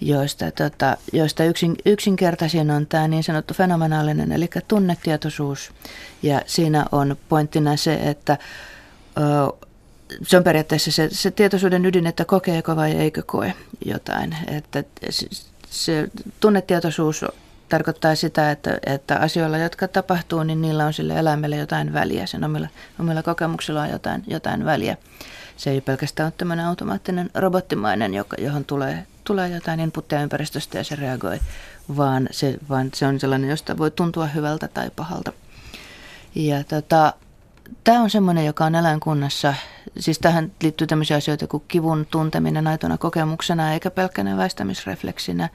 joista, 0.00 0.50
tota, 0.50 0.96
joista 1.12 1.44
yksin, 1.44 1.76
yksinkertaisin 1.86 2.70
on 2.70 2.86
tämä 2.86 3.08
niin 3.08 3.22
sanottu 3.22 3.54
fenomenaalinen, 3.54 4.32
eli 4.32 4.50
tunnetietoisuus. 4.68 5.72
Ja 6.22 6.42
siinä 6.46 6.86
on 6.92 7.16
pointtina 7.28 7.76
se, 7.76 7.94
että 7.94 8.38
ö, 9.18 9.66
se 10.22 10.36
on 10.36 10.44
periaatteessa 10.44 10.92
se, 10.92 11.08
se 11.12 11.30
tietoisuuden 11.30 11.86
ydin, 11.86 12.06
että 12.06 12.24
kokeeko 12.24 12.76
vai 12.76 12.92
eikö 12.92 13.22
koe 13.26 13.54
jotain. 13.84 14.36
Että 14.46 14.84
se 15.70 16.08
tunnetietoisuus 16.40 17.24
tarkoittaa 17.68 18.14
sitä, 18.14 18.50
että, 18.50 18.78
että 18.86 19.16
asioilla, 19.16 19.58
jotka 19.58 19.88
tapahtuu, 19.88 20.42
niin 20.42 20.62
niillä 20.62 20.86
on 20.86 20.92
sille 20.92 21.18
eläimelle 21.18 21.56
jotain 21.56 21.92
väliä. 21.92 22.26
Sen 22.26 22.44
omilla, 22.44 22.68
omilla 23.00 23.22
kokemuksilla 23.22 23.82
on 23.82 23.90
jotain, 23.90 24.24
jotain 24.26 24.64
väliä. 24.64 24.96
Se 25.60 25.70
ei 25.70 25.80
pelkästään 25.80 26.26
ole 26.26 26.32
tämmöinen 26.36 26.66
automaattinen 26.66 27.30
robottimainen, 27.34 28.14
joka, 28.14 28.36
johon 28.38 28.64
tulee 28.64 29.06
tulee 29.24 29.48
jotain 29.48 29.80
inputtia 29.80 30.22
ympäristöstä 30.22 30.78
ja 30.78 30.84
se 30.84 30.96
reagoi, 30.96 31.40
vaan 31.96 32.28
se, 32.30 32.58
vaan 32.68 32.90
se 32.94 33.06
on 33.06 33.20
sellainen, 33.20 33.50
josta 33.50 33.78
voi 33.78 33.90
tuntua 33.90 34.26
hyvältä 34.26 34.68
tai 34.68 34.90
pahalta. 34.96 35.32
Ja 36.34 36.64
tota, 36.64 37.14
tämä 37.84 38.00
on 38.00 38.10
semmoinen, 38.10 38.46
joka 38.46 38.64
on 38.64 38.74
eläinkunnassa, 38.74 39.54
siis 39.98 40.18
tähän 40.18 40.52
liittyy 40.62 40.86
tämmöisiä 40.86 41.16
asioita 41.16 41.46
kuin 41.46 41.62
kivun 41.68 42.06
tunteminen 42.10 42.66
aitona 42.66 42.98
kokemuksena 42.98 43.72
eikä 43.72 43.90
pelkkänä 43.90 44.36
väistämisrefleksinä, 44.36 45.48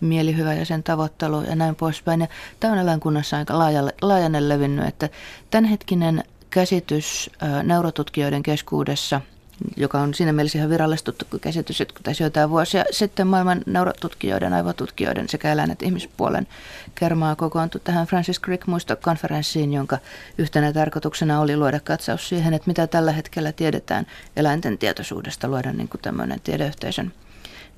mielihyvä 0.00 0.54
ja 0.54 0.64
sen 0.64 0.82
tavoittelu 0.82 1.42
ja 1.42 1.56
näin 1.56 1.76
poispäin. 1.76 2.20
Ja 2.20 2.26
tämä 2.60 2.72
on 2.72 2.78
eläinkunnassa 2.78 3.36
aika 3.36 3.58
laajalle, 3.58 4.48
levinnyt, 4.48 4.88
että 4.88 5.08
tämänhetkinen 5.50 6.24
käsitys 6.50 7.30
neurotutkijoiden 7.62 8.42
keskuudessa– 8.42 9.20
joka 9.76 10.00
on 10.00 10.14
siinä 10.14 10.32
mielessä 10.32 10.58
ihan 10.58 10.70
virallistettu 10.70 11.26
käsitys, 11.40 11.80
että 11.80 12.00
tässä 12.02 12.24
joitain 12.24 12.50
vuosia 12.50 12.84
sitten 12.90 13.26
maailman 13.26 13.62
neurotutkijoiden, 13.66 14.52
aivotutkijoiden 14.52 15.28
sekä 15.28 15.52
eläin- 15.52 15.70
että 15.70 15.84
ihmispuolen 15.84 16.46
kermaa 16.94 17.36
kokoontui 17.36 17.80
tähän 17.84 18.06
Francis 18.06 18.40
Crick 18.40 18.66
muistokonferenssiin, 18.66 19.72
jonka 19.72 19.98
yhtenä 20.38 20.72
tarkoituksena 20.72 21.40
oli 21.40 21.56
luoda 21.56 21.80
katsaus 21.80 22.28
siihen, 22.28 22.54
että 22.54 22.68
mitä 22.68 22.86
tällä 22.86 23.12
hetkellä 23.12 23.52
tiedetään 23.52 24.06
eläinten 24.36 24.78
tietoisuudesta, 24.78 25.48
luoda 25.48 25.72
niin 25.72 25.88
kuin 25.88 26.00
tämmöinen 26.00 26.40
tiedeyhteisön 26.40 27.12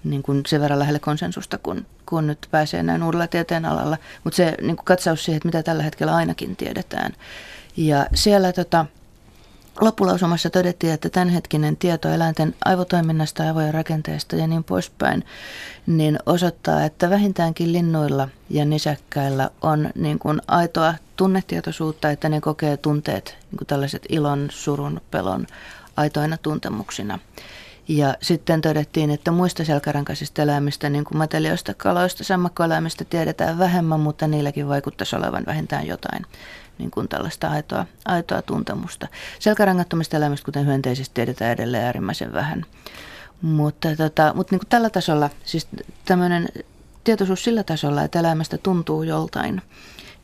niin 0.04 0.22
kuin 0.22 0.42
sen 0.46 0.60
verran 0.60 0.78
lähelle 0.78 0.98
konsensusta, 0.98 1.58
kun, 1.58 1.86
kun 2.06 2.26
nyt 2.26 2.48
pääsee 2.50 2.82
näin 2.82 3.02
uudella 3.02 3.26
tieteen 3.26 3.64
alalla. 3.64 3.98
Mutta 4.24 4.36
se 4.36 4.54
niin 4.60 4.76
kuin 4.76 4.84
katsaus 4.84 5.24
siihen, 5.24 5.36
että 5.36 5.48
mitä 5.48 5.62
tällä 5.62 5.82
hetkellä 5.82 6.14
ainakin 6.14 6.56
tiedetään. 6.56 7.12
Ja 7.76 8.06
siellä 8.14 8.52
tota, 8.52 8.86
Loppulausumassa 9.80 10.50
todettiin, 10.50 10.92
että 10.92 11.10
tämänhetkinen 11.10 11.76
tieto 11.76 12.08
eläinten 12.08 12.54
aivotoiminnasta, 12.64 13.42
aivojen 13.42 13.74
rakenteesta 13.74 14.36
ja 14.36 14.46
niin 14.46 14.64
poispäin, 14.64 15.24
niin 15.86 16.18
osoittaa, 16.26 16.84
että 16.84 17.10
vähintäänkin 17.10 17.72
linnuilla 17.72 18.28
ja 18.50 18.64
nisäkkäillä 18.64 19.50
on 19.62 19.90
niin 19.94 20.18
kuin 20.18 20.42
aitoa 20.48 20.94
tunnetietoisuutta, 21.16 22.10
että 22.10 22.28
ne 22.28 22.40
kokee 22.40 22.76
tunteet, 22.76 23.36
niin 23.50 23.58
kuin 23.58 23.66
tällaiset 23.66 24.02
ilon, 24.08 24.48
surun, 24.50 25.00
pelon 25.10 25.46
aitoina 25.96 26.36
tuntemuksina. 26.36 27.18
Ja 27.88 28.14
sitten 28.22 28.60
todettiin, 28.60 29.10
että 29.10 29.30
muista 29.30 29.64
selkärankaisista 29.64 30.42
eläimistä, 30.42 30.90
niin 30.90 31.04
kuin 31.04 31.18
matelioista, 31.18 31.74
kaloista, 31.74 32.24
sammakkoeläimistä 32.24 33.04
tiedetään 33.04 33.58
vähemmän, 33.58 34.00
mutta 34.00 34.26
niilläkin 34.26 34.68
vaikuttaisi 34.68 35.16
olevan 35.16 35.44
vähintään 35.46 35.86
jotain 35.86 36.26
niin 36.78 36.90
kuin 36.90 37.08
tällaista 37.08 37.48
aitoa, 37.48 37.86
aitoa 38.04 38.42
tuntemusta. 38.42 39.08
Selkärangattomista 39.38 40.16
eläimistä, 40.16 40.44
kuten 40.44 40.66
hyönteisistä, 40.66 41.14
tiedetään 41.14 41.52
edelleen 41.52 41.84
äärimmäisen 41.84 42.32
vähän. 42.32 42.64
Mutta, 43.42 43.96
tota, 43.96 44.32
mutta 44.34 44.54
niin 44.54 44.60
kuin 44.60 44.68
tällä 44.68 44.90
tasolla, 44.90 45.30
siis 45.44 45.68
tämmöinen 46.04 46.48
tietoisuus 47.04 47.44
sillä 47.44 47.62
tasolla, 47.62 48.02
että 48.02 48.18
eläimestä 48.18 48.58
tuntuu 48.58 49.02
joltain, 49.02 49.62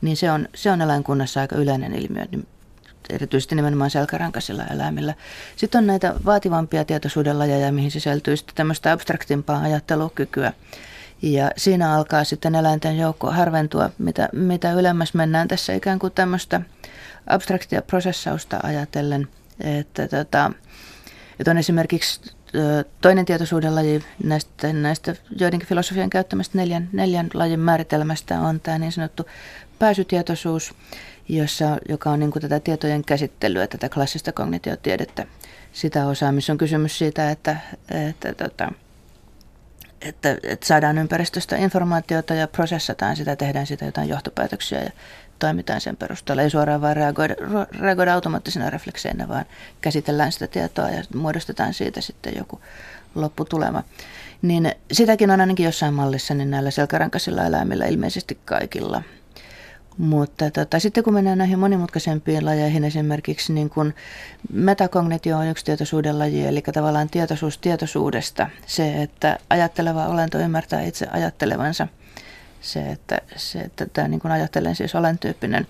niin 0.01 0.17
se 0.17 0.31
on, 0.31 0.47
se 0.55 0.71
on 0.71 0.81
eläinkunnassa 0.81 1.41
aika 1.41 1.55
yleinen 1.55 1.95
ilmiö, 1.95 2.25
niin 2.31 2.47
erityisesti 3.09 3.55
nimenomaan 3.55 3.89
selkärankaisilla 3.89 4.63
eläimillä. 4.63 5.13
Sitten 5.55 5.79
on 5.79 5.87
näitä 5.87 6.15
vaativampia 6.25 6.85
tietoisuuden 6.85 7.39
lajeja, 7.39 7.71
mihin 7.71 7.91
sisältyy 7.91 8.37
sitten 8.37 8.55
tämmöistä 8.55 8.91
abstraktimpaa 8.91 9.61
ajattelukykyä. 9.61 10.53
Ja 11.21 11.51
siinä 11.57 11.95
alkaa 11.95 12.23
sitten 12.23 12.55
eläinten 12.55 12.97
joukko 12.97 13.31
harventua, 13.31 13.89
mitä, 13.97 14.29
mitä 14.31 14.73
ylemmäs 14.73 15.13
mennään 15.13 15.47
tässä 15.47 15.73
ikään 15.73 15.99
kuin 15.99 16.13
tämmöistä 16.13 16.61
abstraktia 17.27 17.81
prosessausta 17.81 18.59
ajatellen. 18.63 19.27
Että, 19.59 20.07
tota, 20.07 20.51
että 21.39 21.51
on 21.51 21.57
esimerkiksi 21.57 22.21
toinen 23.01 23.25
tietoisuuden 23.25 23.75
laji 23.75 24.03
näistä, 24.23 24.73
näistä 24.73 25.15
joidenkin 25.39 25.69
filosofian 25.69 26.09
käyttämästä 26.09 26.57
neljän, 26.57 26.89
neljän 26.93 27.29
lajin 27.33 27.59
määritelmästä 27.59 28.39
on 28.39 28.59
tämä 28.59 28.77
niin 28.77 28.91
sanottu 28.91 29.25
pääsytietoisuus, 29.79 30.73
jossa, 31.29 31.77
joka 31.89 32.11
on 32.11 32.19
niin 32.19 32.31
kuin 32.31 32.41
tätä 32.41 32.59
tietojen 32.59 33.05
käsittelyä, 33.05 33.67
tätä 33.67 33.89
klassista 33.89 34.31
kognitiotiedettä, 34.31 35.25
sitä 35.73 36.05
osaa, 36.05 36.33
on 36.51 36.57
kysymys 36.57 36.97
siitä, 36.97 37.31
että, 37.31 37.57
että 38.09 38.33
tota, 38.33 38.71
että, 40.01 40.37
että 40.43 40.67
saadaan 40.67 40.97
ympäristöstä 40.97 41.55
informaatiota 41.55 42.33
ja 42.33 42.47
prosessataan 42.47 43.15
sitä, 43.15 43.35
tehdään 43.35 43.67
sitä 43.67 43.85
jotain 43.85 44.09
johtopäätöksiä 44.09 44.81
ja 44.81 44.91
toimitaan 45.39 45.81
sen 45.81 45.97
perusteella. 45.97 46.41
Ei 46.41 46.49
suoraan 46.49 46.81
vain 46.81 46.95
reagoida, 46.95 47.35
reagoida 47.79 48.13
automaattisena 48.13 48.69
reflekseinä, 48.69 49.27
vaan 49.27 49.45
käsitellään 49.81 50.31
sitä 50.31 50.47
tietoa 50.47 50.89
ja 50.89 51.03
muodostetaan 51.15 51.73
siitä 51.73 52.01
sitten 52.01 52.33
joku 52.37 52.61
lopputulema. 53.15 53.83
Niin 54.41 54.71
sitäkin 54.91 55.31
on 55.31 55.41
ainakin 55.41 55.65
jossain 55.65 55.93
mallissa 55.93 56.33
niin 56.33 56.51
näillä 56.51 56.71
selkärankaisilla 56.71 57.45
eläimillä 57.45 57.85
ilmeisesti 57.85 58.37
kaikilla– 58.45 59.03
mutta 59.97 60.51
tota, 60.51 60.79
sitten 60.79 61.03
kun 61.03 61.13
mennään 61.13 61.37
näihin 61.37 61.59
monimutkaisempiin 61.59 62.45
lajeihin, 62.45 62.83
esimerkiksi 62.83 63.53
niin 63.53 63.69
kuin 63.69 63.93
metakognitio 64.53 65.37
on 65.37 65.47
yksi 65.47 65.65
tietoisuuden 65.65 66.19
laji, 66.19 66.47
eli 66.47 66.61
tavallaan 66.61 67.09
tietoisuus 67.09 67.57
tietoisuudesta. 67.57 68.49
Se, 68.65 69.01
että 69.01 69.37
ajatteleva 69.49 70.07
olento 70.07 70.37
ymmärtää 70.39 70.81
itse 70.81 71.07
ajattelevansa. 71.11 71.87
Se, 72.61 72.91
että, 72.91 73.17
se, 73.35 73.59
että 73.59 73.85
tämä 73.85 74.07
niin 74.07 74.19
kuin 74.19 74.31
ajattelen 74.31 74.75
siis 74.75 74.95
olen 74.95 75.19
tyyppinen 75.19 75.67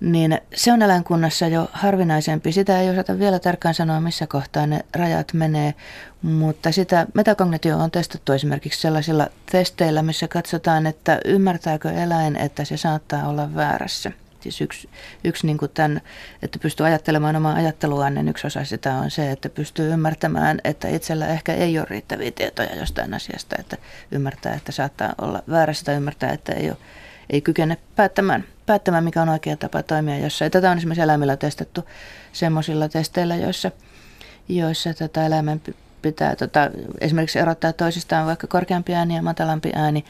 niin 0.00 0.40
se 0.54 0.72
on 0.72 0.82
eläinkunnassa 0.82 1.46
jo 1.46 1.68
harvinaisempi. 1.72 2.52
Sitä 2.52 2.80
ei 2.80 2.90
osata 2.90 3.18
vielä 3.18 3.38
tarkkaan 3.38 3.74
sanoa, 3.74 4.00
missä 4.00 4.26
kohtaa 4.26 4.66
ne 4.66 4.84
rajat 4.94 5.32
menee, 5.32 5.74
mutta 6.22 6.72
sitä 6.72 7.06
metakognitio 7.14 7.78
on 7.78 7.90
testattu 7.90 8.32
esimerkiksi 8.32 8.80
sellaisilla 8.80 9.26
testeillä, 9.52 10.02
missä 10.02 10.28
katsotaan, 10.28 10.86
että 10.86 11.20
ymmärtääkö 11.24 11.90
eläin, 11.90 12.36
että 12.36 12.64
se 12.64 12.76
saattaa 12.76 13.28
olla 13.28 13.54
väärässä. 13.54 14.12
Siis 14.40 14.60
yksi, 14.60 14.88
yksi 15.24 15.46
niin 15.46 15.58
kuin 15.58 15.70
tämän, 15.74 16.00
että 16.42 16.58
pystyy 16.58 16.86
ajattelemaan 16.86 17.36
omaa 17.36 17.54
ajatteluaan, 17.54 18.14
niin 18.14 18.28
yksi 18.28 18.46
osa 18.46 18.64
sitä 18.64 18.94
on 18.94 19.10
se, 19.10 19.30
että 19.30 19.48
pystyy 19.48 19.92
ymmärtämään, 19.92 20.60
että 20.64 20.88
itsellä 20.88 21.26
ehkä 21.26 21.54
ei 21.54 21.78
ole 21.78 21.86
riittäviä 21.90 22.30
tietoja 22.30 22.76
jostain 22.76 23.14
asiasta, 23.14 23.56
että 23.58 23.76
ymmärtää, 24.10 24.54
että 24.54 24.72
saattaa 24.72 25.14
olla 25.18 25.42
väärässä 25.50 25.84
tai 25.84 25.94
ymmärtää, 25.94 26.32
että 26.32 26.52
ei, 26.52 26.70
ole, 26.70 26.78
ei 27.30 27.40
kykene 27.40 27.78
päättämään, 27.96 28.44
päättämään, 28.66 29.04
mikä 29.04 29.22
on 29.22 29.28
oikea 29.28 29.56
tapa 29.56 29.82
toimia 29.82 30.18
jossain. 30.18 30.50
Tätä 30.50 30.70
on 30.70 30.78
esimerkiksi 30.78 31.02
eläimillä 31.02 31.36
testettu 31.36 31.84
semmoisilla 32.32 32.88
testeillä, 32.88 33.36
joissa, 33.36 33.70
joissa 34.48 34.94
tätä 34.94 35.26
eläimen 35.26 35.62
pitää 36.02 36.36
tota, 36.36 36.70
esimerkiksi 37.00 37.38
erottaa 37.38 37.72
toisistaan 37.72 38.26
vaikka 38.26 38.46
korkeampi 38.46 38.94
ääni 38.94 39.16
ja 39.16 39.22
matalampi 39.22 39.70
ääni. 39.74 40.04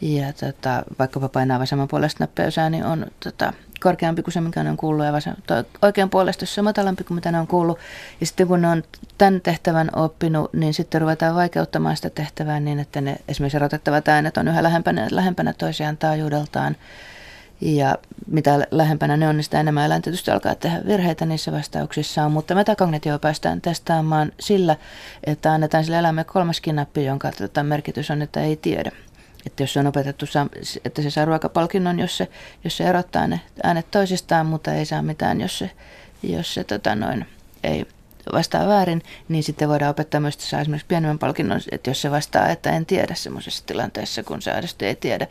Ja 0.00 0.32
tota, 0.32 0.82
vaikkapa 0.98 1.28
painaa 1.28 1.60
vasemman 1.60 1.88
puolesta 1.88 2.24
nappeusääni 2.24 2.82
on 2.82 3.06
tota, 3.24 3.52
korkeampi 3.82 4.22
kuin 4.22 4.34
se, 4.34 4.40
mikä 4.40 4.62
ne 4.62 4.70
on 4.70 4.76
kuullut, 4.76 5.06
ja 5.06 5.12
vasen, 5.12 5.36
oikean 5.82 6.10
puolesta 6.10 6.46
se 6.46 6.60
on 6.60 6.64
matalampi 6.64 7.04
kuin 7.04 7.14
mitä 7.14 7.32
ne 7.32 7.40
on 7.40 7.46
kuullut. 7.46 7.78
Ja 8.20 8.26
sitten 8.26 8.46
kun 8.46 8.62
ne 8.62 8.68
on 8.68 8.82
tämän 9.18 9.40
tehtävän 9.40 9.90
oppinut, 9.96 10.52
niin 10.52 10.74
sitten 10.74 11.00
ruvetaan 11.00 11.34
vaikeuttamaan 11.34 11.96
sitä 11.96 12.10
tehtävää 12.10 12.60
niin, 12.60 12.78
että 12.78 13.00
ne 13.00 13.16
esimerkiksi 13.28 13.56
erotettavat 13.56 14.08
äänet 14.08 14.36
on 14.36 14.48
yhä 14.48 14.62
lähempänä, 14.62 15.08
lähempänä 15.10 15.52
toisiaan 15.52 15.96
taajuudeltaan. 15.96 16.76
Ja 17.60 17.98
mitä 18.26 18.66
lähempänä 18.70 19.16
ne 19.16 19.28
on, 19.28 19.36
niin 19.36 19.44
sitä 19.44 19.60
enemmän 19.60 19.86
eläin 19.86 20.02
tietysti 20.02 20.30
alkaa 20.30 20.54
tehdä 20.54 20.80
virheitä 20.86 21.26
niissä 21.26 21.52
vastauksissaan. 21.52 22.32
Mutta 22.32 22.54
metakognitio 22.54 23.18
päästään 23.18 23.60
testaamaan 23.60 24.32
sillä, 24.40 24.76
että 25.24 25.52
annetaan 25.52 25.84
sille 25.84 25.98
eläimelle 25.98 26.24
kolmaskin 26.24 26.76
nappi, 26.76 27.04
jonka 27.04 27.30
tota 27.32 27.62
merkitys 27.62 28.10
on, 28.10 28.22
että 28.22 28.40
ei 28.40 28.56
tiedä. 28.56 28.90
Että 29.46 29.62
jos 29.62 29.76
on 29.76 29.86
opetettu, 29.86 30.26
että 30.84 31.02
se 31.02 31.10
saa 31.10 31.24
ruokapalkinnon, 31.24 31.98
jos 31.98 32.16
se, 32.16 32.28
jos 32.64 32.76
se 32.76 32.84
erottaa 32.84 33.26
ne 33.26 33.40
äänet 33.62 33.90
toisistaan, 33.90 34.46
mutta 34.46 34.74
ei 34.74 34.84
saa 34.84 35.02
mitään, 35.02 35.40
jos 35.40 35.58
se, 35.58 35.70
jos 36.22 36.54
se 36.54 36.64
tota 36.64 36.94
noin, 36.94 37.26
ei 37.64 37.86
vastaa 38.32 38.68
väärin, 38.68 39.02
niin 39.28 39.42
sitten 39.42 39.68
voidaan 39.68 39.90
opettaa 39.90 40.20
myös, 40.20 40.34
että 40.34 40.46
saa 40.46 40.60
esimerkiksi 40.60 40.86
pienemmän 40.86 41.18
palkinnon, 41.18 41.60
että 41.72 41.90
jos 41.90 42.02
se 42.02 42.10
vastaa, 42.10 42.48
että 42.48 42.70
en 42.70 42.86
tiedä 42.86 43.14
semmoisessa 43.14 43.66
tilanteessa, 43.66 44.22
kun 44.22 44.42
se 44.42 44.52
aidosti 44.52 44.86
ei 44.86 44.94
tiedä. 44.94 45.26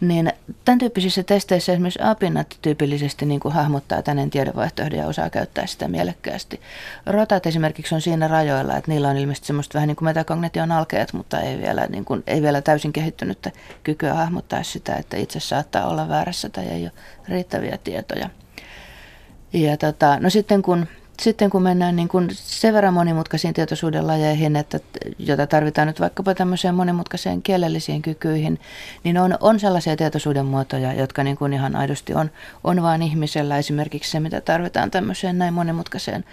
Niin 0.00 0.32
tämän 0.64 0.78
tyyppisissä 0.78 1.22
testeissä 1.22 1.72
esimerkiksi 1.72 2.00
apinnat 2.02 2.58
tyypillisesti 2.62 3.26
niin 3.26 3.40
kuin 3.40 3.54
hahmottaa 3.54 4.02
tänne 4.02 4.28
tiedevaihtoehdon 4.30 4.98
ja 4.98 5.06
osaa 5.06 5.30
käyttää 5.30 5.66
sitä 5.66 5.88
mielekkäästi. 5.88 6.60
Rotat 7.06 7.46
esimerkiksi 7.46 7.94
on 7.94 8.00
siinä 8.00 8.28
rajoilla, 8.28 8.76
että 8.76 8.90
niillä 8.90 9.08
on 9.08 9.16
ilmeisesti 9.16 9.46
semmoista 9.46 9.74
vähän 9.74 9.88
niin 9.88 9.96
kuin 9.96 10.06
metakognition 10.06 10.72
alkeet, 10.72 11.12
mutta 11.12 11.40
ei 11.40 11.58
vielä, 11.58 11.86
niin 11.86 12.04
kuin, 12.04 12.22
ei 12.26 12.42
vielä 12.42 12.62
täysin 12.62 12.92
kehittynyttä 12.92 13.50
kykyä 13.84 14.14
hahmottaa 14.14 14.62
sitä, 14.62 14.94
että 14.94 15.16
itse 15.16 15.40
saattaa 15.40 15.88
olla 15.88 16.08
väärässä 16.08 16.48
tai 16.48 16.66
ei 16.66 16.82
ole 16.82 16.92
riittäviä 17.28 17.78
tietoja. 17.84 18.30
Ja 19.52 19.76
tota, 19.76 20.18
no 20.20 20.30
sitten 20.30 20.62
kun 20.62 20.86
sitten 21.20 21.50
kun 21.50 21.62
mennään 21.62 21.96
niin 21.96 22.08
kuin 22.08 22.28
sen 22.32 22.74
verran 22.74 22.94
monimutkaisiin 22.94 23.54
tietoisuuden 23.54 24.06
lajeihin, 24.06 24.56
että, 24.56 24.80
jota 25.18 25.46
tarvitaan 25.46 25.88
nyt 25.88 26.00
vaikkapa 26.00 26.34
tämmöiseen 26.34 26.74
monimutkaiseen 26.74 27.42
kielellisiin 27.42 28.02
kykyihin, 28.02 28.60
niin 29.04 29.18
on, 29.18 29.36
on 29.40 29.60
sellaisia 29.60 29.96
tietoisuuden 29.96 30.46
muotoja, 30.46 30.92
jotka 30.92 31.22
niin 31.22 31.36
kuin 31.36 31.52
ihan 31.52 31.76
aidosti 31.76 32.14
on, 32.14 32.30
on 32.64 32.82
vain 32.82 33.02
ihmisellä. 33.02 33.58
Esimerkiksi 33.58 34.10
se, 34.10 34.20
mitä 34.20 34.40
tarvitaan 34.40 34.90
tämmöiseen 34.90 35.38
näin 35.38 35.54
monimutkaiseen 35.54 36.24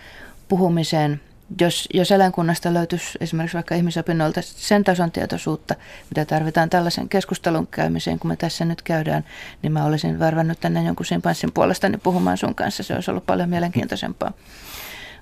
puhumiseen, 0.47 1.21
jos, 1.61 1.87
jos 1.93 2.11
eläinkunnasta 2.11 2.73
löytyisi 2.73 3.17
esimerkiksi 3.21 3.55
vaikka 3.55 3.75
ihmisopinnoilta 3.75 4.41
sen 4.41 4.83
tason 4.83 5.11
tietoisuutta, 5.11 5.75
mitä 6.09 6.25
tarvitaan 6.25 6.69
tällaisen 6.69 7.09
keskustelun 7.09 7.67
käymiseen, 7.67 8.19
kun 8.19 8.31
me 8.31 8.35
tässä 8.35 8.65
nyt 8.65 8.81
käydään, 8.81 9.23
niin 9.61 9.71
mä 9.71 9.85
olisin 9.85 10.19
värvännyt 10.19 10.59
tänne 10.59 10.83
jonkun 10.83 11.05
simpanssin 11.05 11.51
puolestani 11.51 11.97
puhumaan 11.97 12.37
sun 12.37 12.55
kanssa. 12.55 12.83
Se 12.83 12.93
olisi 12.93 13.11
ollut 13.11 13.25
paljon 13.25 13.49
mielenkiintoisempaa. 13.49 14.31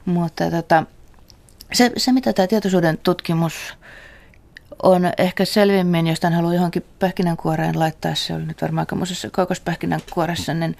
Mutta 0.05 0.51
tota, 0.51 0.83
se, 1.73 1.91
se, 1.97 2.11
mitä 2.11 2.33
tämä 2.33 2.47
tietoisuuden 2.47 2.97
tutkimus 2.97 3.53
on 4.83 5.11
ehkä 5.17 5.45
selvimmin, 5.45 6.07
jos 6.07 6.19
tämän 6.19 6.35
haluaa 6.35 6.53
johonkin 6.53 6.85
pähkinänkuoreen 6.99 7.79
laittaa, 7.79 8.15
se 8.15 8.33
oli 8.33 8.45
nyt 8.45 8.61
varmaan 8.61 8.81
aikamoisessa 8.81 9.29
koukospähkinänkuoressa, 9.29 10.53
niin 10.53 10.77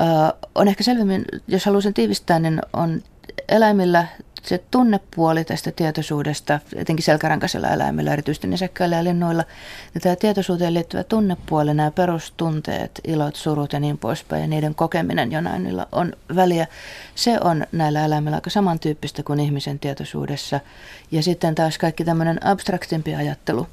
uh, 0.00 0.48
on 0.54 0.68
ehkä 0.68 0.84
selvimmin, 0.84 1.24
jos 1.48 1.64
haluaisin 1.64 1.94
tiivistää, 1.94 2.38
niin 2.38 2.60
on 2.72 3.02
eläimillä 3.48 4.06
se 4.42 4.64
tunnepuoli 4.70 5.44
tästä 5.44 5.72
tietoisuudesta, 5.72 6.60
etenkin 6.76 7.04
selkärankaisella 7.04 7.68
eläimillä, 7.68 8.12
erityisesti 8.12 8.46
nisäkkäillä 8.46 8.96
ja 8.96 9.04
linnuilla, 9.04 9.44
niin 9.94 10.02
tämä 10.02 10.16
tietoisuuteen 10.16 10.74
liittyvä 10.74 11.04
tunnepuoli, 11.04 11.74
nämä 11.74 11.90
perustunteet, 11.90 13.00
ilot, 13.04 13.36
surut 13.36 13.72
ja 13.72 13.80
niin 13.80 13.98
poispäin, 13.98 14.42
ja 14.42 14.48
niiden 14.48 14.74
kokeminen 14.74 15.32
jonain 15.32 15.64
niillä 15.64 15.86
on 15.92 16.12
väliä, 16.34 16.66
se 17.14 17.38
on 17.40 17.66
näillä 17.72 18.04
eläimillä 18.04 18.36
aika 18.36 18.50
samantyyppistä 18.50 19.22
kuin 19.22 19.40
ihmisen 19.40 19.78
tietoisuudessa. 19.78 20.60
Ja 21.10 21.22
sitten 21.22 21.54
taas 21.54 21.78
kaikki 21.78 22.04
tämmöinen 22.04 22.46
abstraktimpi 22.46 23.14
ajattelu, 23.14 23.66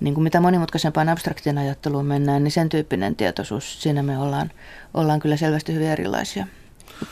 niin 0.00 0.14
kuin 0.14 0.24
mitä 0.24 0.40
monimutkaisempaan 0.40 1.08
abstraktiin 1.08 1.58
ajatteluun 1.58 2.06
mennään, 2.06 2.44
niin 2.44 2.52
sen 2.52 2.68
tyyppinen 2.68 3.16
tietoisuus, 3.16 3.82
siinä 3.82 4.02
me 4.02 4.18
ollaan, 4.18 4.50
ollaan 4.94 5.20
kyllä 5.20 5.36
selvästi 5.36 5.74
hyvin 5.74 5.88
erilaisia. 5.88 6.46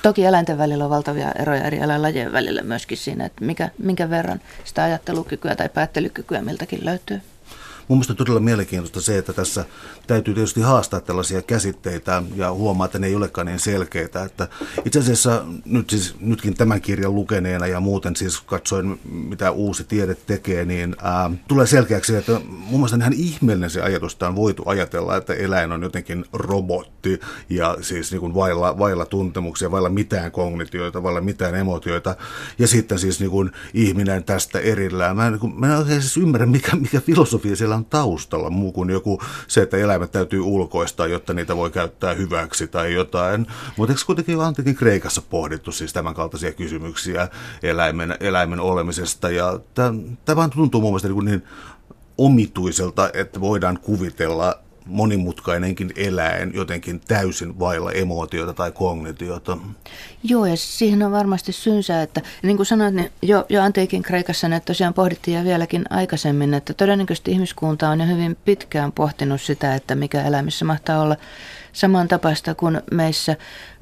Toki 0.03 0.25
eläinten 0.25 0.59
välillä 0.59 0.85
on 0.85 0.91
valtavia 0.91 1.33
eroja 1.33 1.65
eri 1.65 1.79
eläinlajien 1.79 2.33
välillä 2.33 2.63
myöskin 2.63 2.99
siinä, 2.99 3.25
että 3.25 3.45
mikä, 3.45 3.71
minkä 3.79 4.11
verran 4.11 4.41
sitä 4.65 4.83
ajattelukykyä 4.83 5.57
tai 5.57 5.69
päättelykykyä 5.69 6.43
miltäkin 6.43 6.85
löytyy. 6.85 7.21
Mun 7.89 7.99
mielestä 7.99 8.13
on 8.13 8.17
todella 8.17 8.41
mielenkiintoista 8.41 9.01
se, 9.01 9.19
että 9.19 9.33
tässä 9.33 9.65
täytyy 10.07 10.35
tietysti 10.35 10.61
haastaa 10.61 11.01
tällaisia 11.01 11.43
käsitteitä 11.43 12.23
ja 12.37 12.53
huomaa, 12.53 12.85
että 12.85 12.99
ne 12.99 13.07
ei 13.07 13.15
olekaan 13.15 13.47
niin 13.47 13.61
selkeitä. 13.61 14.23
Että 14.23 14.49
itse 14.85 14.99
asiassa 14.99 15.45
nyt 15.65 15.91
siis, 15.91 16.15
nytkin 16.21 16.55
tämän 16.55 16.81
kirjan 16.81 17.15
lukeneena 17.15 17.67
ja 17.67 17.81
muuten 17.81 18.17
siis 18.17 18.41
katsoin, 18.41 19.01
mitä 19.13 19.51
uusi 19.51 19.85
tiede 19.85 20.15
tekee, 20.15 20.65
niin 20.65 20.97
ää, 21.03 21.31
tulee 21.49 21.67
selkeäksi, 21.67 22.17
että 22.17 22.41
mun 22.49 22.81
mielestä 22.81 22.97
ihan 22.97 23.13
ihmeellinen 23.13 23.71
se 23.71 23.83
ajatus, 23.83 24.13
että 24.13 24.29
on 24.29 24.37
voitu 24.37 24.63
ajatella, 24.67 25.17
että 25.17 25.35
eläin 25.35 25.73
on 25.73 25.83
jotenkin 25.83 26.25
robotti 26.33 27.21
ja 27.51 27.77
siis 27.81 28.11
niin 28.11 28.21
kuin 28.21 28.35
vailla, 28.35 28.79
vailla 28.79 29.07
tuntemuksia, 29.07 29.71
vailla 29.71 29.89
mitään 29.89 30.33
kognitioita, 30.33 31.03
vailla 31.03 31.21
mitään 31.21 31.55
emotioita 31.55 32.17
ja 32.59 32.69
sitten 32.69 32.99
siis 32.99 33.21
niin 33.21 33.31
kuin 33.31 33.53
ihminen 33.75 34.25
tästä 34.25 34.59
erillään. 34.59 35.17
Mä 35.17 35.27
en, 35.27 35.33
niin 35.33 35.41
kuin, 35.41 35.61
mä 35.61 35.73
en 35.73 35.79
oikein 35.79 36.03
siis 36.03 36.17
ymmärrä, 36.17 36.47
mikä, 36.47 36.77
mikä 36.77 37.01
filosofia 37.01 37.57
siellä 37.57 37.76
on 37.77 37.85
taustalla, 37.85 38.51
muu 38.51 38.73
kuin 38.73 38.91
joku 38.91 39.23
se, 39.49 39.63
että 39.63 39.77
eläimet 39.77 40.13
täytyy 40.13 40.41
ulkoistaa, 40.41 41.07
jotta 41.07 41.35
niitä 41.35 41.57
voi 41.57 41.71
käyttää 41.71 42.15
hyväksi 42.15 42.69
tai 42.69 42.95
jotain. 42.95 43.47
Mutta 43.77 43.93
eikö 43.93 44.03
kuitenkin 44.07 44.41
antikin 44.41 44.75
Kreikassa 44.75 45.23
pohdittu 45.23 45.73
siis 45.73 45.93
tämän 45.93 46.15
kaltaisia 46.15 46.53
kysymyksiä 46.53 47.29
eläimen, 47.63 48.17
eläimen 48.21 48.61
olemisesta 48.61 49.31
ja 49.31 49.61
tämä 50.25 50.37
vaan 50.37 50.51
tuntuu 50.51 50.81
mun 50.81 50.91
mielestä 50.91 51.09
niin, 51.09 51.25
niin 51.25 51.43
omituiselta, 52.19 53.11
että 53.15 53.41
voidaan 53.41 53.79
kuvitella 53.83 54.66
monimutkainenkin 54.87 55.93
eläin 55.97 56.51
jotenkin 56.55 57.01
täysin 57.01 57.59
vailla 57.59 57.93
emootioita 57.93 58.53
tai 58.53 58.73
kognitiota. 58.73 59.59
Joo, 60.23 60.47
ja 60.47 60.57
siihen 60.57 61.03
on 61.03 61.13
varmasti 61.13 61.53
syynsä, 61.53 62.03
että 62.03 62.21
niin 62.43 62.57
kuin 62.57 62.67
sanoit, 62.67 62.95
niin 62.95 63.13
jo, 63.23 63.47
jo 63.49 63.63
antiikin 63.63 64.03
Kreikassa 64.03 64.49
ne 64.49 64.61
tosiaan 64.61 64.95
pohdittiin 64.95 65.37
ja 65.37 65.45
vieläkin 65.45 65.85
aikaisemmin, 65.91 66.55
että 66.55 66.75
todennäköisesti 66.75 67.31
ihmiskunta 67.31 67.89
on 67.89 68.01
jo 68.01 68.07
hyvin 68.07 68.37
pitkään 68.45 68.93
pohtinut 68.93 69.41
sitä, 69.41 69.75
että 69.75 69.95
mikä 69.95 70.23
eläimissä 70.23 70.65
mahtaa 70.65 71.03
olla 71.03 71.17
samantapaista 71.73 72.55
kuin 72.55 72.81
meissä. 72.91 73.37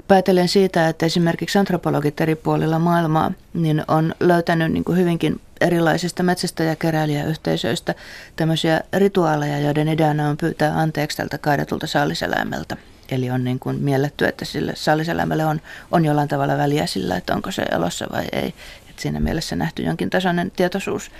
Päätelen 0.07 0.47
siitä, 0.47 0.87
että 0.87 1.05
esimerkiksi 1.05 1.57
antropologit 1.57 2.21
eri 2.21 2.35
puolilla 2.35 2.79
maailmaa 2.79 3.31
niin 3.53 3.83
on 3.87 4.15
löytänyt 4.19 4.71
niin 4.71 4.83
kuin 4.83 4.97
hyvinkin 4.97 5.41
erilaisista 5.61 6.23
metsästä- 6.23 6.63
ja 6.63 6.75
keräilijäyhteisöistä 6.75 7.95
tämmöisiä 8.35 8.81
rituaaleja, 8.93 9.59
joiden 9.59 9.87
ideana 9.87 10.29
on 10.29 10.37
pyytää 10.37 10.79
anteeksi 10.79 11.17
tältä 11.17 11.37
kaidetulta 11.37 11.87
saaliseläimeltä. 11.87 12.77
Eli 13.11 13.29
on 13.29 13.43
niin 13.43 13.59
kuin 13.59 13.81
mielletty, 13.81 14.25
että 14.25 14.45
sille 14.45 14.73
saaliseläimelle 14.75 15.45
on, 15.45 15.61
on 15.91 16.05
jollain 16.05 16.27
tavalla 16.27 16.57
väliä 16.57 16.85
sillä, 16.85 17.17
että 17.17 17.35
onko 17.35 17.51
se 17.51 17.61
elossa 17.61 18.07
vai 18.11 18.25
ei. 18.31 18.53
Et 18.89 18.99
siinä 18.99 19.19
mielessä 19.19 19.55
nähty 19.55 19.83
jonkin 19.83 20.09
tasoinen 20.09 20.51
tietoisuus 20.51 21.11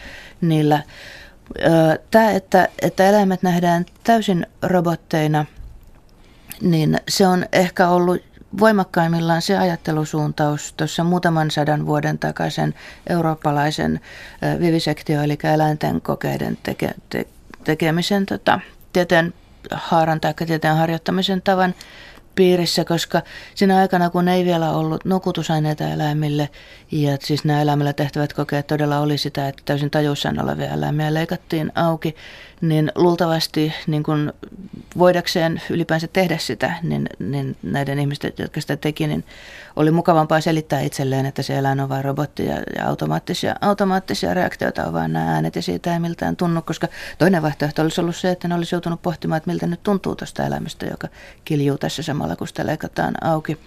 niillä. 0.41 0.83
Tämä, 2.11 2.31
että, 2.31 2.69
että 2.81 3.09
eläimet 3.09 3.43
nähdään 3.43 3.85
täysin 4.03 4.47
robotteina, 4.61 5.45
niin 6.61 6.99
se 7.07 7.27
on 7.27 7.45
ehkä 7.51 7.87
ollut 7.87 8.21
voimakkaimmillaan 8.59 9.41
se 9.41 9.57
ajattelusuuntaus 9.57 10.73
tuossa 10.73 11.03
muutaman 11.03 11.51
sadan 11.51 11.85
vuoden 11.85 12.19
takaisin 12.19 12.75
eurooppalaisen 13.09 13.99
vivisektio, 14.59 15.21
eli 15.21 15.37
eläinten 15.53 16.01
kokeiden 16.01 16.57
teke, 16.63 16.91
te, 17.09 17.27
tekemisen 17.63 18.25
tota, 18.25 18.59
tieteen 18.93 19.33
haaran 19.71 20.21
tai 20.21 20.33
tieteen 20.33 20.77
harjoittamisen 20.77 21.41
tavan 21.41 21.75
piirissä, 22.35 22.85
koska 22.85 23.21
siinä 23.55 23.77
aikana, 23.77 24.09
kun 24.09 24.27
ei 24.27 24.45
vielä 24.45 24.71
ollut 24.71 25.05
nukutusaineita 25.05 25.89
eläimille, 25.89 26.49
ja 26.91 27.17
siis 27.21 27.45
nämä 27.45 27.61
eläimillä 27.61 27.93
tehtävät 27.93 28.33
kokeet 28.33 28.67
todella 28.67 28.99
oli 28.99 29.17
sitä, 29.17 29.47
että 29.47 29.61
täysin 29.65 29.91
tajuissaan 29.91 30.43
olevia 30.43 30.73
eläimiä 30.73 31.13
leikattiin 31.13 31.71
auki, 31.75 32.15
niin 32.61 32.91
luultavasti 32.95 33.73
niin 33.87 34.03
kun 34.03 34.33
voidakseen 34.97 35.61
ylipäänsä 35.69 36.07
tehdä 36.07 36.37
sitä, 36.37 36.73
niin, 36.83 37.09
niin 37.19 37.57
näiden 37.63 37.99
ihmisten, 37.99 38.33
jotka 38.37 38.61
sitä 38.61 38.77
teki, 38.77 39.07
niin 39.07 39.25
oli 39.75 39.91
mukavampaa 39.91 40.41
selittää 40.41 40.81
itselleen, 40.81 41.25
että 41.25 41.41
se 41.41 41.57
eläin 41.57 41.79
on 41.79 41.89
vain 41.89 42.05
robotti 42.05 42.45
ja, 42.45 42.57
ja 42.75 42.87
automaattisia, 42.87 43.55
automaattisia 43.61 44.33
reaktioita 44.33 44.85
on 44.85 44.93
vain 44.93 45.13
nämä 45.13 45.33
äänet 45.33 45.55
ja 45.55 45.61
siitä 45.61 45.93
ei 45.93 45.99
miltään 45.99 46.35
tunnu, 46.35 46.61
koska 46.61 46.87
toinen 47.17 47.41
vaihtoehto 47.41 47.81
olisi 47.81 48.01
ollut 48.01 48.15
se, 48.15 48.31
että 48.31 48.47
ne 48.47 48.55
olisi 48.55 48.75
joutunut 48.75 49.01
pohtimaan, 49.01 49.37
että 49.37 49.49
miltä 49.49 49.67
nyt 49.67 49.83
tuntuu 49.83 50.15
tuosta 50.15 50.45
elämästä, 50.45 50.85
joka 50.85 51.07
kiljuu 51.45 51.77
tässä 51.77 52.03
samalla, 52.03 52.35
kun 52.35 52.47
sitä 52.47 52.65
leikataan 52.65 53.13
auki. 53.23 53.57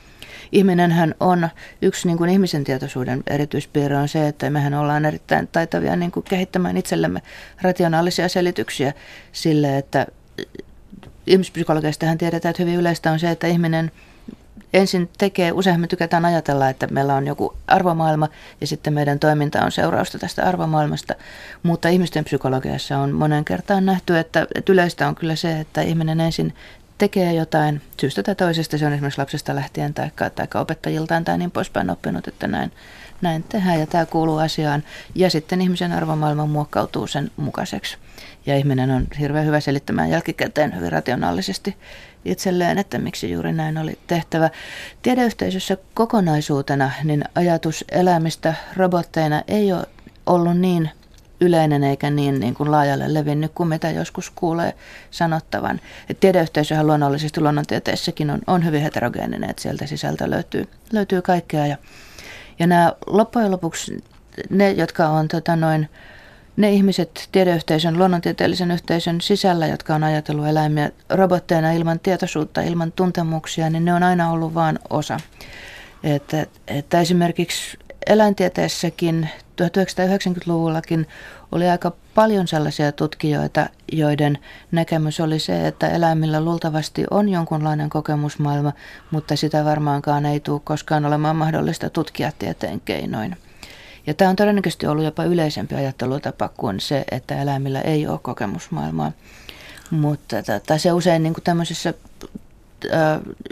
Ihminenhän 0.53 1.15
on, 1.21 1.49
yksi 1.83 2.09
niin 2.09 2.19
kuin 2.19 2.31
ihmisen 2.31 2.65
tietoisuuden 2.65 3.23
erityispiirre 3.27 3.97
on 3.97 4.09
se, 4.09 4.29
että 4.29 4.51
mehän 4.51 4.75
ollaan 4.75 5.05
erittäin 5.05 5.49
taitavia 5.53 5.97
niin 5.97 6.13
kuin 6.13 6.25
kehittämään 6.25 6.77
itsellemme 6.77 7.23
rationaalisia 7.63 8.29
selityksiä 8.29 8.93
sille, 9.33 9.79
että 9.79 10.07
ihmispsykologiastahan 11.27 12.19
tiedetään, 12.19 12.51
että 12.51 12.63
hyvin 12.63 12.79
yleistä 12.79 13.11
on 13.11 13.19
se, 13.19 13.31
että 13.31 13.47
ihminen 13.47 13.91
ensin 14.73 15.11
tekee, 15.19 15.53
usein 15.53 15.81
me 15.81 15.87
tykätään 15.87 16.25
ajatella, 16.25 16.69
että 16.69 16.87
meillä 16.87 17.15
on 17.15 17.27
joku 17.27 17.55
arvomaailma 17.67 18.29
ja 18.61 18.67
sitten 18.67 18.93
meidän 18.93 19.19
toiminta 19.19 19.65
on 19.65 19.73
seurausta 19.73 20.19
tästä 20.19 20.45
arvomaailmasta, 20.45 21.15
mutta 21.63 21.89
ihmisten 21.89 22.25
psykologiassa 22.25 22.99
on 22.99 23.13
monen 23.13 23.45
kertaan 23.45 23.87
nähty, 23.87 24.19
että, 24.19 24.47
että 24.55 24.73
yleistä 24.73 25.09
on 25.09 25.15
kyllä 25.15 25.37
se, 25.37 25.61
että 25.61 25.83
ihminen 25.83 26.21
ensin 26.21 26.55
tekee 26.99 27.33
jotain 27.33 27.83
syystä 28.01 28.23
tai 28.23 28.35
toisesta, 28.35 28.79
se 28.79 28.87
on 28.87 28.93
esimerkiksi 28.93 29.21
lapsesta 29.21 29.55
lähtien 29.55 29.95
tai, 29.95 30.11
tai 30.17 30.47
opettajiltaan 30.55 31.25
tai 31.25 31.39
niin 31.39 31.51
poispäin 31.51 31.91
oppinut, 31.91 32.29
että 32.29 32.47
näin, 32.47 32.73
näin 33.21 33.43
tehdään 33.43 33.81
ja 33.81 33.87
tämä 33.87 34.07
kuuluu 34.07 34.39
asiaan. 34.39 34.85
Ja 35.15 35.31
sitten 35.31 35.61
ihmisen 35.61 35.93
arvomaailma 35.93 36.47
muokkautuu 36.47 37.07
sen 37.07 37.31
mukaiseksi. 37.37 37.97
Ja 38.47 38.57
ihminen 38.57 38.91
on 38.91 39.07
hirveän 39.21 39.47
hyvä 39.47 39.61
selittämään 39.61 40.11
jälkikäteen 40.11 40.77
hyvin 40.77 40.93
rationaalisesti 40.93 41.77
itselleen, 42.25 42.79
että 42.79 42.99
miksi 42.99 43.31
juuri 43.31 43.53
näin 43.53 43.79
oli 43.79 43.99
tehtävä. 44.07 44.51
Tiedeyhteisössä 45.03 45.77
kokonaisuutena 45.95 46.91
niin 47.05 47.25
ajatus 47.35 47.85
elämistä 47.91 48.55
robotteina 48.77 49.43
ei 49.49 49.73
ole 49.73 49.87
ollut 50.27 50.59
niin 50.59 50.91
yleinen 51.41 51.85
eikä 51.85 52.11
niin, 52.11 52.41
niin 52.41 52.55
kuin 52.55 52.71
laajalle 52.71 53.15
levinnyt 53.15 53.53
kuin 53.55 53.69
mitä 53.69 53.91
joskus 53.91 54.31
kuulee 54.31 54.75
sanottavan. 55.11 55.81
Et 56.11 56.21
tiedeyhteisöhän 56.21 56.87
luonnollisesti 56.87 57.41
luonnontieteessäkin 57.41 58.31
on, 58.31 58.41
on 58.47 58.65
hyvin 58.65 58.83
heterogeeninen, 58.83 59.51
että 59.51 59.63
sieltä 59.63 59.87
sisältä 59.87 60.31
löytyy, 60.31 60.69
löytyy 60.93 61.23
kaikkea. 61.23 61.67
Ja, 61.67 61.77
ja 62.59 62.67
nämä 62.67 62.93
loppujen 63.07 63.51
lopuksi 63.51 64.05
ne, 64.51 64.71
jotka 64.71 65.09
on 65.09 65.29
tota 65.29 65.57
noin, 65.57 65.89
ne 66.57 66.71
ihmiset 66.71 67.29
tiedeyhteisön, 67.33 67.99
luonnontieteellisen 67.99 68.71
yhteisön 68.71 69.21
sisällä, 69.21 69.67
jotka 69.67 69.95
on 69.95 70.05
ajatellut 70.05 70.47
eläimiä 70.47 70.91
robotteina 71.11 71.73
ilman 71.73 72.01
tietoisuutta, 72.01 72.61
ilman 72.61 72.93
tuntemuksia, 72.93 73.71
niin 73.71 73.85
ne 73.85 73.95
on 73.95 74.03
aina 74.03 74.31
ollut 74.31 74.55
vain 74.55 74.79
osa. 74.91 75.21
Että, 76.05 76.47
että 76.69 77.01
esimerkiksi 77.01 77.79
eläintieteessäkin 78.07 79.29
1990-luvullakin 79.63 81.07
oli 81.53 81.69
aika 81.69 81.93
paljon 82.15 82.49
sellaisia 82.49 82.93
tutkijoita, 82.93 83.67
joiden 83.93 84.39
näkemys 84.73 85.21
oli 85.21 85.39
se, 85.39 85.67
että 85.67 85.89
eläimillä 85.89 86.41
luultavasti 86.41 87.05
on 87.11 87.29
jonkunlainen 87.29 87.91
kokemusmaailma, 87.91 88.73
mutta 89.11 89.37
sitä 89.37 89.65
varmaankaan 89.65 90.27
ei 90.27 90.41
tule 90.41 90.61
koskaan 90.65 91.05
olemaan 91.05 91.37
mahdollista 91.37 91.91
tutkia 91.91 92.33
tieteen 92.39 92.81
keinoin. 92.81 93.37
Ja 94.07 94.15
tämä 94.15 94.31
on 94.31 94.37
todennäköisesti 94.37 94.87
ollut 94.87 95.05
jopa 95.05 95.25
yleisempi 95.25 95.75
ajattelutapa 95.75 96.49
kuin 96.49 96.81
se, 96.81 97.05
että 97.11 97.43
eläimillä 97.43 97.81
ei 97.81 98.07
ole 98.07 98.19
kokemusmaailmaa. 98.19 99.13
Mutta 99.91 100.37
tai 100.67 100.79
se 100.79 100.93
usein 100.93 101.23
niin 101.23 101.35
kuin 101.35 101.45
tämmöisessä 101.45 101.95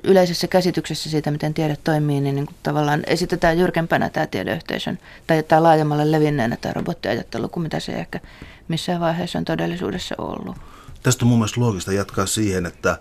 yleisessä 0.04 0.46
käsityksessä 0.46 1.10
siitä, 1.10 1.30
miten 1.30 1.54
tiede 1.54 1.76
toimii, 1.84 2.20
niin, 2.20 2.34
niin 2.34 2.46
kuin 2.46 2.56
tavallaan 2.62 3.02
esitetään 3.06 3.58
jyrkempänä 3.58 4.10
tämä 4.10 4.26
tiedeyhteisön 4.26 4.98
tai 5.26 5.42
tämä 5.42 5.62
laajemmalle 5.62 6.12
levinneenä 6.12 6.56
tämä 6.56 6.72
robottiajattelu 6.72 7.48
kuin 7.48 7.62
mitä 7.62 7.80
se 7.80 7.92
ehkä 7.92 8.20
missään 8.68 9.00
vaiheessa 9.00 9.38
on 9.38 9.44
todellisuudessa 9.44 10.14
ollut. 10.18 10.56
Tästä 11.02 11.24
on 11.24 11.28
mun 11.28 11.38
mielestä 11.38 11.60
loogista 11.60 11.92
jatkaa 11.92 12.26
siihen, 12.26 12.66
että 12.66 12.98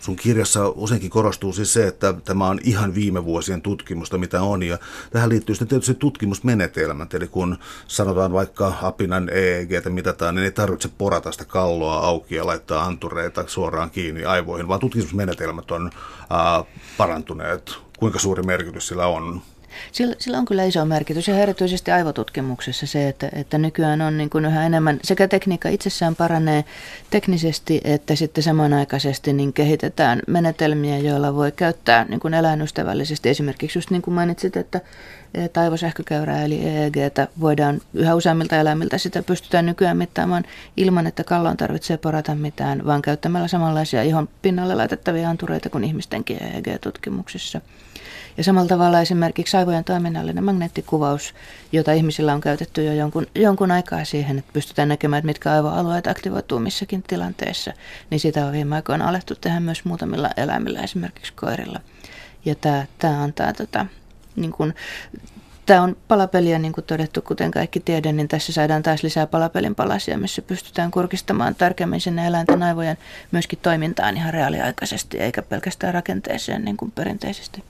sun 0.00 0.16
kirjassa 0.16 0.68
useinkin 0.68 1.10
korostuu 1.10 1.52
siis 1.52 1.72
se, 1.72 1.86
että 1.86 2.14
tämä 2.24 2.46
on 2.46 2.58
ihan 2.62 2.94
viime 2.94 3.24
vuosien 3.24 3.62
tutkimusta, 3.62 4.18
mitä 4.18 4.42
on. 4.42 4.62
Ja 4.62 4.78
tähän 5.10 5.28
liittyy 5.28 5.54
sitten 5.54 5.68
tietysti 5.68 5.94
tutkimusmenetelmät. 5.94 7.14
Eli 7.14 7.28
kun 7.28 7.58
sanotaan 7.88 8.32
vaikka 8.32 8.72
apinan 8.82 9.28
EEG, 9.28 9.72
että 9.72 9.90
mitataan, 9.90 10.34
niin 10.34 10.44
ei 10.44 10.50
tarvitse 10.50 10.88
porata 10.98 11.32
sitä 11.32 11.44
kalloa 11.44 11.98
auki 11.98 12.34
ja 12.34 12.46
laittaa 12.46 12.84
antureita 12.84 13.44
suoraan 13.46 13.90
kiinni 13.90 14.24
aivoihin, 14.24 14.68
vaan 14.68 14.80
tutkimusmenetelmät 14.80 15.70
on 15.70 15.90
parantuneet. 16.96 17.74
Kuinka 17.98 18.18
suuri 18.18 18.42
merkitys 18.42 18.88
sillä 18.88 19.06
on? 19.06 19.42
Sillä, 19.92 20.14
sillä 20.18 20.38
on 20.38 20.44
kyllä 20.44 20.64
iso 20.64 20.84
merkitys 20.84 21.28
ja 21.28 21.38
erityisesti 21.38 21.90
aivotutkimuksessa 21.90 22.86
se, 22.86 23.08
että, 23.08 23.28
että 23.32 23.58
nykyään 23.58 24.00
on 24.00 24.18
niin 24.18 24.30
kuin 24.30 24.44
yhä 24.44 24.66
enemmän, 24.66 25.00
sekä 25.02 25.28
tekniikka 25.28 25.68
itsessään 25.68 26.16
paranee 26.16 26.64
teknisesti, 27.10 27.80
että 27.84 28.14
sitten 28.14 28.44
samanaikaisesti 28.44 29.32
niin 29.32 29.52
kehitetään 29.52 30.22
menetelmiä, 30.26 30.98
joilla 30.98 31.34
voi 31.34 31.52
käyttää 31.52 32.04
niin 32.08 32.20
kuin 32.20 32.34
eläinystävällisesti. 32.34 33.28
Esimerkiksi 33.28 33.78
just 33.78 33.90
niin 33.90 34.02
kuin 34.02 34.14
mainitsit, 34.14 34.56
että 34.56 34.80
aivosähkökäyrää 35.60 36.44
eli 36.44 36.68
EEGtä 36.68 37.28
voidaan 37.40 37.80
yhä 37.94 38.14
useammilta 38.14 38.56
eläimiltä 38.56 38.98
sitä 38.98 39.22
pystytään 39.22 39.66
nykyään 39.66 39.96
mittaamaan 39.96 40.44
ilman, 40.76 41.06
että 41.06 41.24
kallon 41.24 41.56
tarvitsee 41.56 41.96
porata 41.96 42.34
mitään, 42.34 42.86
vaan 42.86 43.02
käyttämällä 43.02 43.48
samanlaisia 43.48 44.02
ihon 44.02 44.28
pinnalle 44.42 44.74
laitettavia 44.74 45.30
antureita 45.30 45.70
kuin 45.70 45.84
ihmistenkin 45.84 46.42
EEG-tutkimuksissa. 46.42 47.60
Ja 48.36 48.44
samalla 48.44 48.68
tavalla 48.68 49.00
esimerkiksi 49.00 49.56
aivojen 49.56 49.84
toiminnallinen 49.84 50.44
magneettikuvaus, 50.44 51.34
jota 51.72 51.92
ihmisillä 51.92 52.34
on 52.34 52.40
käytetty 52.40 52.84
jo 52.84 52.92
jonkun, 52.92 53.26
jonkun 53.34 53.70
aikaa 53.70 54.04
siihen, 54.04 54.38
että 54.38 54.52
pystytään 54.52 54.88
näkemään, 54.88 55.18
että 55.18 55.26
mitkä 55.26 55.52
aivoalueet 55.52 56.06
aktivoituu 56.06 56.58
missäkin 56.58 57.02
tilanteessa, 57.02 57.72
niin 58.10 58.20
sitä 58.20 58.46
on 58.46 58.52
viime 58.52 58.76
aikoina 58.76 59.08
alettu 59.08 59.34
tehdä 59.34 59.60
myös 59.60 59.84
muutamilla 59.84 60.30
eläimillä, 60.36 60.80
esimerkiksi 60.80 61.32
koirilla. 61.32 61.80
Ja 62.44 62.54
tämä, 62.54 62.86
tämä 62.98 63.22
antaa 63.22 63.52
tota, 63.52 63.86
niin 64.36 64.52
kuin, 64.52 64.74
Tämä 65.66 65.82
on 65.82 65.96
palapeliä, 66.08 66.58
niin 66.58 66.72
kuin 66.72 66.84
todettu, 66.84 67.22
kuten 67.22 67.50
kaikki 67.50 67.80
tiedä, 67.80 68.12
niin 68.12 68.28
tässä 68.28 68.52
saadaan 68.52 68.82
taas 68.82 69.02
lisää 69.02 69.26
palapelin 69.26 69.74
palasia, 69.74 70.18
missä 70.18 70.42
pystytään 70.42 70.90
kurkistamaan 70.90 71.54
tarkemmin 71.54 72.00
sinne 72.00 72.26
eläinten 72.26 72.62
aivojen 72.62 72.96
myöskin 73.32 73.58
toimintaan 73.62 74.16
ihan 74.16 74.34
reaaliaikaisesti, 74.34 75.18
eikä 75.18 75.42
pelkästään 75.42 75.94
rakenteeseen 75.94 76.64
niin 76.64 76.76
kuin 76.76 76.90
perinteisesti. 76.90 77.62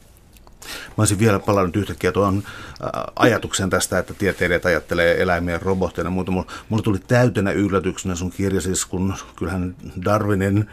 Mä 0.88 0.94
olisin 0.98 1.18
vielä 1.18 1.38
palannut 1.38 1.76
yhtäkkiä 1.76 2.12
tuon 2.12 2.42
ajatuksen 3.16 3.70
tästä, 3.70 3.98
että 3.98 4.14
tieteilijät 4.14 4.66
ajattelee 4.66 5.22
eläimiä 5.22 5.58
robotteina. 5.62 6.10
Mutta 6.10 6.32
mulla 6.32 6.82
tuli 6.82 6.98
täytenä 6.98 7.50
yllätyksenä 7.50 8.14
sun 8.14 8.30
kirja, 8.30 8.60
siis 8.60 8.86
kun 8.86 9.14
kyllähän 9.36 9.74
Darwinin 10.04 10.70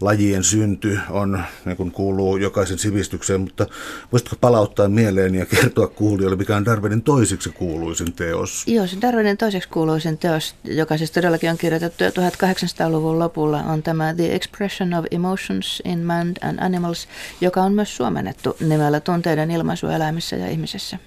lajien 0.00 0.44
synty 0.44 0.98
on, 1.10 1.42
niin 1.64 1.76
kuin 1.76 1.90
kuuluu 1.90 2.36
jokaisen 2.36 2.78
sivistykseen, 2.78 3.40
mutta 3.40 3.66
voisitko 4.12 4.36
palauttaa 4.40 4.88
mieleen 4.88 5.34
ja 5.34 5.46
kertoa 5.46 5.86
kuulijoille, 5.86 6.36
mikä 6.36 6.56
on 6.56 6.64
Darwinin 6.64 7.02
toiseksi 7.02 7.50
kuuluisin 7.50 8.12
teos? 8.12 8.64
Joo, 8.66 8.86
se 8.86 8.96
Darwinin 9.00 9.36
toiseksi 9.36 9.68
kuuluisin 9.68 10.18
teos, 10.18 10.54
joka 10.64 10.98
siis 10.98 11.10
todellakin 11.10 11.50
on 11.50 11.58
kirjoitettu 11.58 12.04
jo 12.04 12.10
1800-luvun 12.10 13.18
lopulla, 13.18 13.62
on 13.62 13.82
tämä 13.82 14.14
The 14.14 14.34
Expression 14.34 14.94
of 14.94 15.04
Emotions 15.10 15.82
in 15.84 15.98
Man 15.98 16.34
and 16.40 16.58
Animals, 16.60 17.08
joka 17.40 17.62
on 17.62 17.72
myös 17.72 17.96
suomennettu 17.96 18.56
nimellä 18.60 19.00
tunteiden 19.00 19.50
ilmaisu 19.50 19.86
eläimissä 19.86 20.36
ja 20.36 20.48
ihmisessä. 20.48 20.98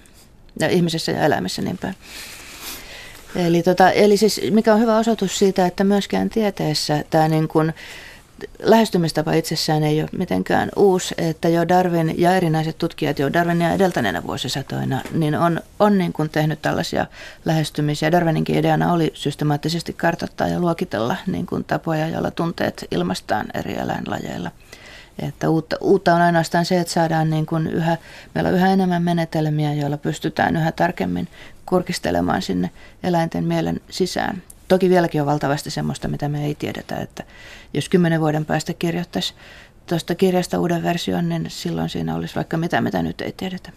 Ja 0.60 0.68
ihmisessä 0.68 1.12
ja 1.12 1.24
eläimissä 1.24 1.62
niin 1.62 1.78
päin. 1.78 1.94
Eli, 3.36 3.62
tota, 3.62 3.90
eli 3.90 4.16
siis 4.16 4.40
mikä 4.50 4.74
on 4.74 4.80
hyvä 4.80 4.98
osoitus 4.98 5.38
siitä, 5.38 5.66
että 5.66 5.84
myöskään 5.84 6.30
tieteessä 6.30 7.04
tämä 7.10 7.28
niin 7.28 7.48
kuin, 7.48 7.72
lähestymistapa 8.62 9.32
itsessään 9.32 9.82
ei 9.82 10.00
ole 10.00 10.10
mitenkään 10.12 10.68
uusi, 10.76 11.14
että 11.18 11.48
jo 11.48 11.68
Darwin 11.68 12.20
ja 12.20 12.36
erinäiset 12.36 12.78
tutkijat 12.78 13.18
jo 13.18 13.32
Darwinia 13.32 13.72
edeltäneenä 13.72 14.22
vuosisatoina 14.22 15.00
niin 15.12 15.34
on, 15.34 15.60
on 15.78 15.98
niin 15.98 16.12
kuin 16.12 16.30
tehnyt 16.30 16.62
tällaisia 16.62 17.06
lähestymisiä. 17.44 18.12
Darwininkin 18.12 18.56
ideana 18.56 18.92
oli 18.92 19.10
systemaattisesti 19.14 19.92
kartoittaa 19.92 20.48
ja 20.48 20.60
luokitella 20.60 21.16
niin 21.26 21.46
kuin 21.46 21.64
tapoja, 21.64 22.08
joilla 22.08 22.30
tunteet 22.30 22.86
ilmastaan 22.90 23.46
eri 23.54 23.74
eläinlajeilla. 23.76 24.50
Että 25.18 25.50
uutta, 25.50 25.76
uutta 25.80 26.14
on 26.14 26.20
ainoastaan 26.20 26.64
se, 26.64 26.80
että 26.80 26.92
saadaan 26.92 27.30
niin 27.30 27.46
kuin 27.46 27.66
yhä, 27.66 27.96
meillä 28.34 28.48
on 28.48 28.56
yhä 28.56 28.72
enemmän 28.72 29.02
menetelmiä, 29.02 29.74
joilla 29.74 29.96
pystytään 29.96 30.56
yhä 30.56 30.72
tarkemmin 30.72 31.28
kurkistelemaan 31.66 32.42
sinne 32.42 32.70
eläinten 33.02 33.44
mielen 33.44 33.80
sisään. 33.90 34.42
Toki 34.68 34.90
vieläkin 34.90 35.20
on 35.20 35.26
valtavasti 35.26 35.70
semmoista, 35.70 36.08
mitä 36.08 36.28
me 36.28 36.44
ei 36.44 36.54
tiedetä, 36.54 36.96
että 36.96 37.24
jos 37.74 37.88
kymmenen 37.88 38.20
vuoden 38.20 38.44
päästä 38.44 38.74
kirjoittaisi 38.74 39.34
tuosta 39.86 40.14
kirjasta 40.14 40.58
uuden 40.58 40.82
version, 40.82 41.28
niin 41.28 41.46
silloin 41.48 41.88
siinä 41.88 42.14
olisi 42.14 42.34
vaikka 42.34 42.56
mitä, 42.56 42.80
mitä 42.80 43.02
nyt 43.02 43.20
ei 43.20 43.32
tiedetä. 43.32 43.72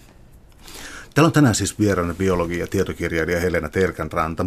Täällä 1.13 1.27
on 1.27 1.33
tänään 1.33 1.55
siis 1.55 1.79
vieraana 1.79 2.13
biologi- 2.13 2.59
ja 2.59 2.67
tietokirjailija 2.67 3.39
Helena 3.39 3.69
Terkanranta. 3.69 4.45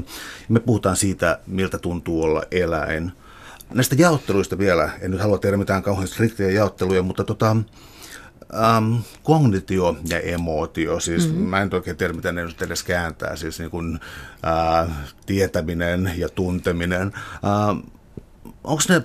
Me 0.49 0.61
puhutaan 0.61 0.97
siitä, 0.97 1.39
miltä 1.47 1.79
tuntuu 1.79 2.23
olla 2.23 2.43
eläin. 2.51 3.13
Näistä 3.75 3.97
jaotteluista 3.99 4.59
vielä, 4.59 4.91
en 5.01 5.11
nyt 5.11 5.21
halua 5.21 5.39
tehdä 5.39 5.57
mitään 5.57 5.83
kauhean 5.83 6.09
striktejä 6.09 6.51
jaotteluja, 6.51 7.03
mutta 7.03 7.25
tota, 7.25 7.57
Um, 8.79 9.03
kognitio 9.23 9.97
ja 10.09 10.21
emootio, 10.21 11.01
siis 11.01 11.27
mm-hmm. 11.27 11.43
mä 11.43 11.63
en 11.63 11.75
oikein 11.75 11.97
tiedä, 11.97 12.13
miten 12.13 12.35
ne 12.35 12.45
nyt 12.45 12.63
edes 12.63 12.83
kääntää, 12.83 13.37
siis 13.37 13.59
niin 13.59 13.71
kuin, 13.71 14.01
uh, 14.85 14.93
tietäminen 15.27 16.13
ja 16.17 16.29
tunteminen. 16.29 17.13
Uh, 17.43 17.95
Onko 18.65 18.83
ne, 18.89 19.03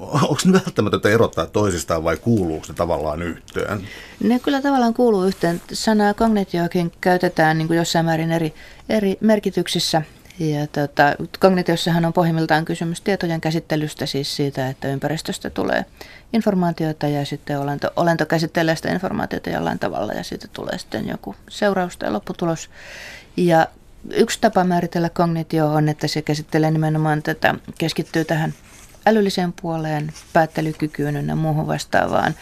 onko 0.00 0.40
ne 0.44 0.52
välttämätöntä 0.52 1.08
erottaa 1.08 1.46
toisistaan 1.46 2.04
vai 2.04 2.16
kuuluuko 2.16 2.66
ne 2.68 2.74
tavallaan 2.74 3.22
yhteen? 3.22 3.88
Ne 4.22 4.38
kyllä 4.38 4.62
tavallaan 4.62 4.94
kuuluu 4.94 5.24
yhteen. 5.24 5.60
Sanaa 5.72 6.14
kognitioakin 6.14 6.92
käytetään 7.00 7.58
niin 7.58 7.68
kuin 7.68 7.76
jossain 7.76 8.04
määrin 8.04 8.32
eri, 8.32 8.54
eri 8.88 9.16
merkityksissä 9.20 10.02
ja 10.38 10.66
tota, 10.66 11.14
kognitiossahan 11.40 12.04
on 12.04 12.12
pohjimmiltaan 12.12 12.64
kysymys 12.64 13.00
tietojen 13.00 13.40
käsittelystä, 13.40 14.06
siis 14.06 14.36
siitä, 14.36 14.68
että 14.68 14.88
ympäristöstä 14.88 15.50
tulee 15.50 15.84
informaatiota 16.32 17.06
ja 17.06 17.26
sitten 17.26 17.58
olento, 17.58 17.90
olento 17.96 18.26
käsittelee 18.26 18.76
sitä 18.76 18.92
informaatiota 18.92 19.50
jollain 19.50 19.78
tavalla 19.78 20.12
ja 20.12 20.22
siitä 20.22 20.48
tulee 20.52 20.78
sitten 20.78 21.08
joku 21.08 21.34
seuraus 21.48 21.96
tai 21.96 22.10
lopputulos. 22.10 22.70
Ja 23.36 23.66
yksi 24.10 24.38
tapa 24.40 24.64
määritellä 24.64 25.10
kognitio 25.10 25.72
on, 25.72 25.88
että 25.88 26.06
se 26.06 26.22
käsittelee 26.22 26.70
nimenomaan 26.70 27.22
tätä, 27.22 27.54
keskittyy 27.78 28.24
tähän 28.24 28.54
älylliseen 29.08 29.54
puoleen, 29.62 30.12
päättelykykyyn 30.32 31.26
ja 31.28 31.36
muuhun 31.36 31.66
vastaavaan. 31.66 32.34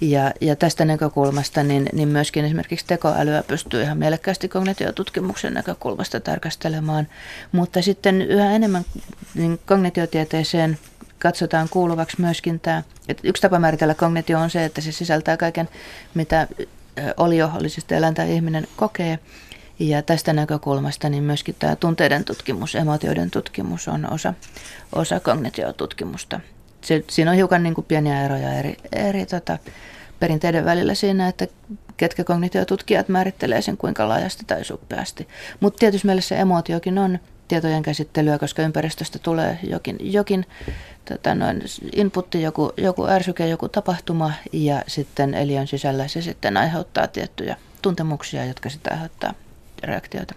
Ja, 0.00 0.32
ja 0.40 0.56
tästä 0.56 0.84
näkökulmasta 0.84 1.62
niin, 1.62 1.86
niin 1.92 2.08
myöskin 2.08 2.44
esimerkiksi 2.44 2.86
tekoälyä 2.86 3.42
pystyy 3.42 3.82
ihan 3.82 3.98
mielekkäästi 3.98 4.48
kognitiotutkimuksen 4.48 5.54
näkökulmasta 5.54 6.20
tarkastelemaan. 6.20 7.08
Mutta 7.52 7.82
sitten 7.82 8.22
yhä 8.22 8.52
enemmän 8.52 8.84
niin 9.34 9.60
kognitiotieteeseen 9.66 10.78
katsotaan 11.18 11.68
kuuluvaksi 11.68 12.20
myöskin 12.20 12.60
tämä, 12.60 12.82
että 13.08 13.28
yksi 13.28 13.42
tapa 13.42 13.58
määritellä 13.58 13.94
kognitio 13.94 14.40
on 14.40 14.50
se, 14.50 14.64
että 14.64 14.80
se 14.80 14.92
sisältää 14.92 15.36
kaiken, 15.36 15.68
mitä 16.14 16.48
olio, 17.16 17.50
oli 17.54 17.68
siis 17.68 17.86
eläin 17.90 18.14
tai 18.14 18.34
ihminen, 18.34 18.66
kokee. 18.76 19.18
Ja 19.78 20.02
tästä 20.02 20.32
näkökulmasta 20.32 21.08
niin 21.08 21.22
myöskin 21.22 21.54
tämä 21.58 21.76
tunteiden 21.76 22.24
tutkimus, 22.24 22.74
emotioiden 22.74 23.30
tutkimus 23.30 23.88
on 23.88 24.12
osa, 24.12 24.34
osa 24.94 25.20
kognitiotutkimusta. 25.20 26.40
Se, 26.80 27.04
siinä 27.10 27.30
on 27.30 27.36
hiukan 27.36 27.62
niin 27.62 27.74
kuin 27.74 27.84
pieniä 27.84 28.24
eroja 28.24 28.52
eri, 28.52 28.76
eri 28.92 29.26
tota, 29.26 29.58
perinteiden 30.20 30.64
välillä 30.64 30.94
siinä, 30.94 31.28
että 31.28 31.46
ketkä 31.96 32.24
kognitiotutkijat 32.24 33.08
määrittelee 33.08 33.62
sen 33.62 33.76
kuinka 33.76 34.08
laajasti 34.08 34.44
tai 34.46 34.64
suppeasti. 34.64 35.28
Mutta 35.60 35.78
tietysti 35.78 36.06
mielessä 36.06 36.36
emootiokin 36.36 36.98
on 36.98 37.18
tietojen 37.48 37.82
käsittelyä, 37.82 38.38
koska 38.38 38.62
ympäristöstä 38.62 39.18
tulee 39.18 39.58
jokin, 39.62 39.96
jokin 40.00 40.46
tota 41.04 41.34
noin, 41.34 41.62
inputti, 41.92 42.42
joku, 42.42 42.72
joku 42.76 43.06
ärsyke, 43.06 43.48
joku 43.48 43.68
tapahtuma 43.68 44.32
ja 44.52 44.82
sitten 44.86 45.34
eliön 45.34 45.66
sisällä 45.66 46.08
se 46.08 46.22
sitten 46.22 46.56
aiheuttaa 46.56 47.06
tiettyjä 47.06 47.56
tuntemuksia, 47.82 48.44
jotka 48.44 48.70
sitä 48.70 48.90
aiheuttaa 48.90 49.34
reaktioita. 49.86 50.34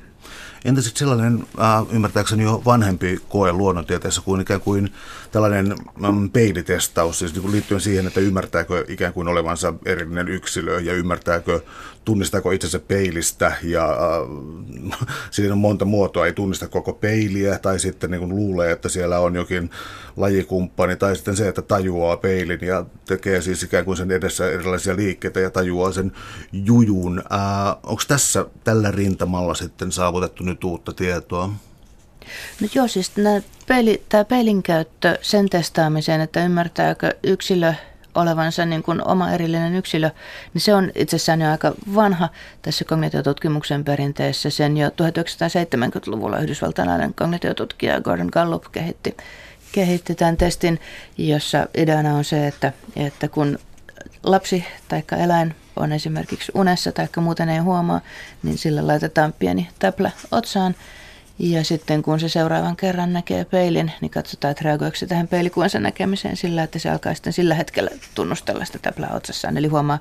Entä 0.66 0.82
sitten 0.82 1.00
sellainen, 1.00 1.48
äh, 1.60 1.86
ymmärtääkseni 1.92 2.44
jo 2.44 2.62
vanhempi 2.66 3.22
koe 3.30 3.52
luonnontieteessä 3.52 4.22
kuin 4.22 4.42
ikään 4.42 4.62
kuin 4.62 4.94
tällainen 5.38 5.76
mm, 6.12 6.30
peilitestaus, 6.30 7.20
siis 7.20 7.34
niin 7.34 7.52
liittyen 7.52 7.82
siihen, 7.82 8.08
että 8.08 8.20
ymmärtääkö 8.20 8.86
ikään 8.88 9.14
kuin 9.14 9.28
olevansa 9.28 9.74
erillinen 9.86 10.28
yksilö 10.28 10.80
ja 10.80 10.94
ymmärtääkö, 10.94 11.62
tunnistaako 12.06 12.52
itsensä 12.52 12.80
peilistä 12.80 13.54
ja 13.64 13.90
äh, 13.90 15.00
siinä 15.32 15.54
on 15.54 15.60
monta 15.60 15.86
muotoa, 15.86 16.26
ei 16.26 16.34
tunnista 16.34 16.68
koko 16.68 16.94
peiliä 16.94 17.60
tai 17.60 17.80
sitten 17.80 18.12
niin 18.12 18.20
kuin 18.20 18.36
luulee, 18.36 18.72
että 18.72 18.90
siellä 18.90 19.20
on 19.20 19.36
jokin 19.36 19.70
lajikumppani 20.16 20.96
tai 20.96 21.16
sitten 21.16 21.36
se, 21.36 21.48
että 21.48 21.62
tajuaa 21.62 22.18
peilin 22.18 22.60
ja 22.62 22.86
tekee 23.06 23.42
siis 23.42 23.64
ikään 23.64 23.86
kuin 23.86 23.98
sen 23.98 24.12
edessä 24.12 24.52
erilaisia 24.52 24.96
liikkeitä 24.96 25.40
ja 25.40 25.50
tajuaa 25.50 25.92
sen 25.92 26.12
jujun. 26.52 27.24
Äh, 27.34 27.76
Onko 27.84 28.02
tässä 28.08 28.46
tällä 28.64 28.92
rintamalla 28.92 29.54
sitten 29.54 29.92
saavutettu 29.92 30.44
nyt 30.44 30.64
uutta 30.64 30.94
tietoa? 30.94 31.50
No 32.62 32.68
joo, 32.74 32.88
siis 32.88 33.12
peili, 33.68 34.04
tämä 34.10 34.26
peilin 34.26 34.64
käyttö 34.64 35.18
sen 35.22 35.50
testaamiseen, 35.50 36.22
että 36.22 36.46
ymmärtääkö 36.46 37.16
yksilö 37.24 37.74
olevansa 38.18 38.66
niin 38.66 38.84
kuin 38.84 39.08
oma 39.08 39.32
erillinen 39.32 39.76
yksilö, 39.76 40.10
niin 40.54 40.62
se 40.62 40.74
on 40.74 40.92
itsessään 40.96 41.42
jo 41.42 41.52
aika 41.52 41.74
vanha 41.96 42.30
tässä 42.62 42.86
kognitiotutkimuksen 42.86 43.84
perinteessä. 43.84 44.50
Sen 44.50 44.78
jo 44.78 44.90
1970-luvulla 44.90 46.40
yhdysvaltalainen 46.40 47.14
kognitiotutkija 47.14 48.02
Gordon 48.02 48.30
Gallup 48.32 48.64
kehitti, 48.72 49.18
kehitti 49.72 50.16
tämän 50.16 50.38
testin, 50.38 50.80
jossa 51.18 51.68
ideana 51.78 52.16
on 52.16 52.24
se, 52.24 52.48
että, 52.48 52.74
että 52.96 53.28
kun 53.28 53.60
lapsi 54.24 54.66
tai 54.88 55.04
eläin 55.24 55.56
on 55.76 55.92
esimerkiksi 55.92 56.52
unessa 56.56 56.92
tai 56.92 57.08
muuten 57.22 57.50
ei 57.50 57.60
huomaa, 57.60 58.02
niin 58.44 58.58
sillä 58.58 58.88
laitetaan 58.88 59.34
pieni 59.40 59.70
täplä 59.80 60.12
otsaan 60.32 60.76
ja 61.40 61.64
sitten 61.64 62.02
kun 62.02 62.20
se 62.20 62.30
seuraavan 62.30 62.76
kerran 62.76 63.14
näkee 63.14 63.46
peilin, 63.46 63.92
niin 64.02 64.12
katsotaan, 64.12 64.52
että 64.52 64.64
reagoiko 64.64 64.98
se 64.98 65.08
tähän 65.08 65.28
peilikuvansa 65.28 65.80
näkemiseen 65.80 66.38
sillä, 66.38 66.64
että 66.64 66.80
se 66.80 66.90
alkaa 66.90 67.14
sitten 67.14 67.34
sillä 67.34 67.56
hetkellä 67.56 67.92
tunnustella 68.16 68.66
sitä 68.66 68.80
täplää 68.80 69.10
otsassaan. 69.14 69.58
Eli 69.58 69.68
huomaa 69.68 70.00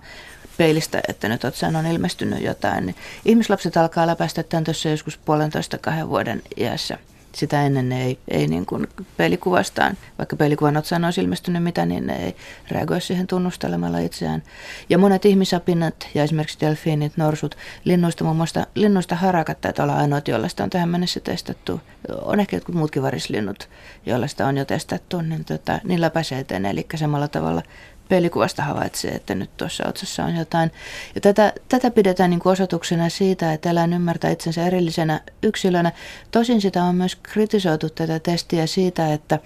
peilistä, 0.57 1.01
että 1.09 1.29
nyt 1.29 1.44
otsaan 1.44 1.77
on 1.77 1.87
ilmestynyt 1.87 2.42
jotain. 2.42 2.94
Ihmislapset 3.25 3.77
alkaa 3.77 4.07
läpäistä 4.07 4.42
tämän 4.42 4.64
tuossa 4.64 4.88
joskus 4.88 5.16
puolentoista 5.16 5.79
kahden 5.79 6.09
vuoden 6.09 6.42
iässä 6.57 6.99
sitä 7.37 7.66
ennen 7.66 7.88
ne 7.88 8.05
ei, 8.05 8.18
ei 8.29 8.46
niin 8.46 8.66
kuin 8.66 8.87
peilikuvastaan, 9.16 9.96
vaikka 10.18 10.37
peilikuvan 10.37 10.77
otsaan 10.77 11.05
olisi 11.05 11.20
ilmestynyt 11.20 11.62
mitä, 11.62 11.87
niin 11.87 12.07
ne 12.07 12.25
ei 12.25 12.37
reagoi 12.70 13.01
siihen 13.01 13.27
tunnustelemalla 13.27 13.99
itseään. 13.99 14.42
Ja 14.88 14.99
monet 14.99 15.25
ihmisapinnat 15.25 16.09
ja 16.14 16.22
esimerkiksi 16.22 16.61
delfiinit, 16.61 17.16
norsut, 17.16 17.55
linnuista 17.85 18.25
muun 18.25 18.37
muassa, 18.37 18.66
linnuista 18.75 19.14
harakat 19.14 19.61
taitaa 19.61 19.85
olla 19.85 19.96
ainoat, 19.96 20.29
joilla 20.29 20.49
sitä 20.49 20.64
on 20.64 20.70
tähän 20.70 20.88
mennessä 20.88 21.20
testattu. 21.20 21.81
On 22.22 22.40
ehkä 22.40 22.57
jotkut 22.57 22.75
muutkin 22.75 23.03
varislinnut, 23.03 23.68
joilla 24.07 24.27
sitä 24.27 24.46
on 24.46 24.57
jo 24.57 24.64
testattu, 24.64 25.20
niin 25.20 25.44
tota, 25.44 25.81
niillä 25.85 26.11
pääsee 26.11 26.38
eteen. 26.38 26.66
Eli 26.66 26.87
samalla 26.94 27.29
tavalla 27.29 27.62
pelikuvasta 28.09 28.62
havaitsee, 28.62 29.11
että 29.11 29.35
nyt 29.35 29.57
tuossa 29.57 29.88
otsassa 29.88 30.25
on 30.25 30.37
jotain. 30.37 30.71
Ja 31.14 31.21
tätä, 31.21 31.53
tätä 31.69 31.90
pidetään 31.90 32.31
niin 32.31 32.40
osoituksena 32.45 33.09
siitä, 33.09 33.53
että 33.53 33.71
eläin 33.71 33.92
ymmärtää 33.92 34.31
itsensä 34.31 34.66
erillisenä 34.66 35.21
yksilönä. 35.42 35.92
Tosin 36.31 36.61
sitä 36.61 36.85
on 36.85 36.95
myös 36.95 37.16
kritisoitu 37.16 37.90
tätä 37.90 38.19
testiä 38.19 38.66
siitä, 38.66 39.12
että, 39.12 39.38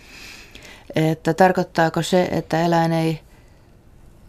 että 0.94 1.34
tarkoittaako 1.34 2.02
se, 2.02 2.22
että 2.22 2.62
eläin 2.62 2.92
ei, 2.92 3.20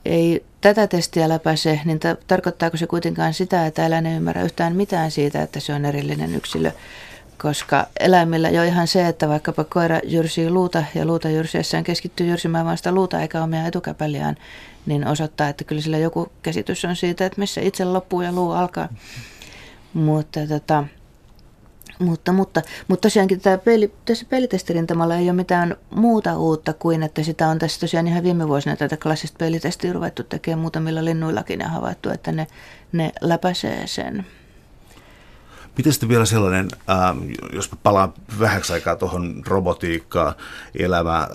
ei 0.05 0.45
tätä 0.61 0.87
testiä 0.87 1.29
läpäise, 1.29 1.79
niin 1.85 1.99
ta- 1.99 2.17
tarkoittaako 2.27 2.77
se 2.77 2.87
kuitenkaan 2.87 3.33
sitä, 3.33 3.65
että 3.65 3.85
eläin 3.85 4.05
ei 4.05 4.15
ymmärrä 4.15 4.43
yhtään 4.43 4.75
mitään 4.75 5.11
siitä, 5.11 5.41
että 5.41 5.59
se 5.59 5.73
on 5.73 5.85
erillinen 5.85 6.35
yksilö 6.35 6.71
koska 7.41 7.87
eläimillä 7.99 8.49
jo 8.49 8.63
ihan 8.63 8.87
se, 8.87 9.07
että 9.07 9.29
vaikkapa 9.29 9.63
koira 9.63 9.99
jyrsii 10.03 10.49
luuta 10.49 10.83
ja 10.95 11.05
luuta 11.05 11.29
jyrsiessään 11.29 11.83
keskittyy 11.83 12.27
jyrsimään 12.27 12.65
vain 12.65 12.77
sitä 12.77 12.91
luuta 12.91 13.21
eikä 13.21 13.43
omia 13.43 13.67
etukäpäliään, 13.67 14.35
niin 14.85 15.07
osoittaa, 15.07 15.49
että 15.49 15.63
kyllä 15.63 15.81
sillä 15.81 15.97
joku 15.97 16.31
käsitys 16.41 16.85
on 16.85 16.95
siitä, 16.95 17.25
että 17.25 17.39
missä 17.39 17.61
itse 17.61 17.85
loppuu 17.85 18.21
ja 18.21 18.31
luu 18.31 18.51
alkaa. 18.51 18.89
Mutta, 19.93 20.39
tota, 20.47 20.83
mutta, 21.99 22.31
mutta, 22.33 22.61
mutta 22.87 23.01
tosiaankin 23.01 23.41
tämä 23.41 23.57
peli, 23.57 23.93
tässä 24.05 24.25
pelitestirintamalla 24.29 25.15
ei 25.15 25.25
ole 25.29 25.33
mitään 25.33 25.75
muuta 25.89 26.37
uutta 26.37 26.73
kuin, 26.73 27.03
että 27.03 27.23
sitä 27.23 27.47
on 27.47 27.59
tässä 27.59 27.79
tosiaan 27.79 28.07
ihan 28.07 28.23
viime 28.23 28.47
vuosina 28.47 28.75
tätä 28.75 28.97
klassista 28.97 29.37
pelitestiä 29.37 29.93
ruvettu 29.93 30.23
tekemään 30.23 30.59
muutamilla 30.59 31.05
linnuillakin 31.05 31.59
ja 31.59 31.69
havaittu, 31.69 32.09
että 32.09 32.31
ne, 32.31 32.47
ne 32.91 33.11
läpäisee 33.21 33.87
sen. 33.87 34.25
Miten 35.81 35.93
sitten 35.93 36.09
vielä 36.09 36.25
sellainen, 36.25 36.67
äh, 36.89 37.15
jos 37.53 37.69
palaan 37.83 38.13
vähäksi 38.39 38.73
aikaa 38.73 38.95
tuohon 38.95 39.43
robotiikkaan, 39.47 40.33
elämä, 40.79 41.17
äh, 41.17 41.27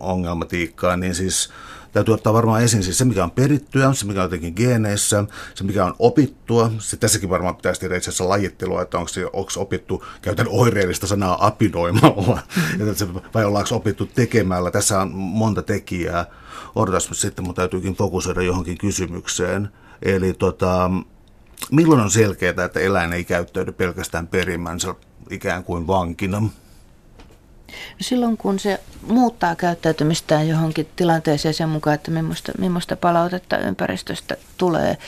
ongelmatiikkaan, 0.00 1.00
niin 1.00 1.14
siis 1.14 1.50
täytyy 1.92 2.14
ottaa 2.14 2.32
varmaan 2.32 2.62
esiin 2.62 2.82
siis 2.82 2.98
se, 2.98 3.04
mikä 3.04 3.24
on 3.24 3.30
perittyä, 3.30 3.92
se, 3.92 4.06
mikä 4.06 4.20
on 4.20 4.24
jotenkin 4.24 4.52
geeneissä, 4.56 5.24
se, 5.54 5.64
mikä 5.64 5.84
on 5.84 5.94
opittua. 5.98 6.70
Sitten 6.78 6.98
tässäkin 6.98 7.30
varmaan 7.30 7.56
pitäisi 7.56 7.80
tehdä 7.80 7.96
itse 7.96 8.10
asiassa 8.10 8.28
lajittelua, 8.28 8.82
että 8.82 8.98
onko, 8.98 9.08
se, 9.08 9.26
onko 9.26 9.50
opittu, 9.56 10.04
käytän 10.22 10.48
oireellista 10.48 11.06
sanaa 11.06 11.46
apinoimalla, 11.46 12.38
vai 13.34 13.44
ollaanko 13.44 13.76
opittu 13.76 14.06
tekemällä. 14.06 14.70
Tässä 14.70 15.00
on 15.00 15.10
monta 15.14 15.62
tekijää. 15.62 16.26
Odotas 16.74 17.08
sitten, 17.12 17.44
mun 17.44 17.54
täytyykin 17.54 17.94
fokusoida 17.94 18.42
johonkin 18.42 18.78
kysymykseen. 18.78 19.68
Eli 20.02 20.32
tota, 20.32 20.90
milloin 21.70 22.00
on 22.00 22.10
selkeää, 22.10 22.64
että 22.64 22.80
eläin 22.80 23.12
ei 23.12 23.24
käyttäydy 23.24 23.72
pelkästään 23.72 24.26
perimänsä 24.26 24.94
ikään 25.30 25.64
kuin 25.64 25.86
vankina? 25.86 26.42
Silloin 28.00 28.36
kun 28.36 28.58
se 28.58 28.80
muuttaa 29.02 29.56
käyttäytymistään 29.56 30.48
johonkin 30.48 30.88
tilanteeseen 30.96 31.54
sen 31.54 31.68
mukaan, 31.68 31.94
että 31.94 32.10
millaista, 32.10 32.52
millaista 32.58 32.96
palautetta 32.96 33.58
ympäristöstä 33.58 34.36
tulee. 34.56 34.98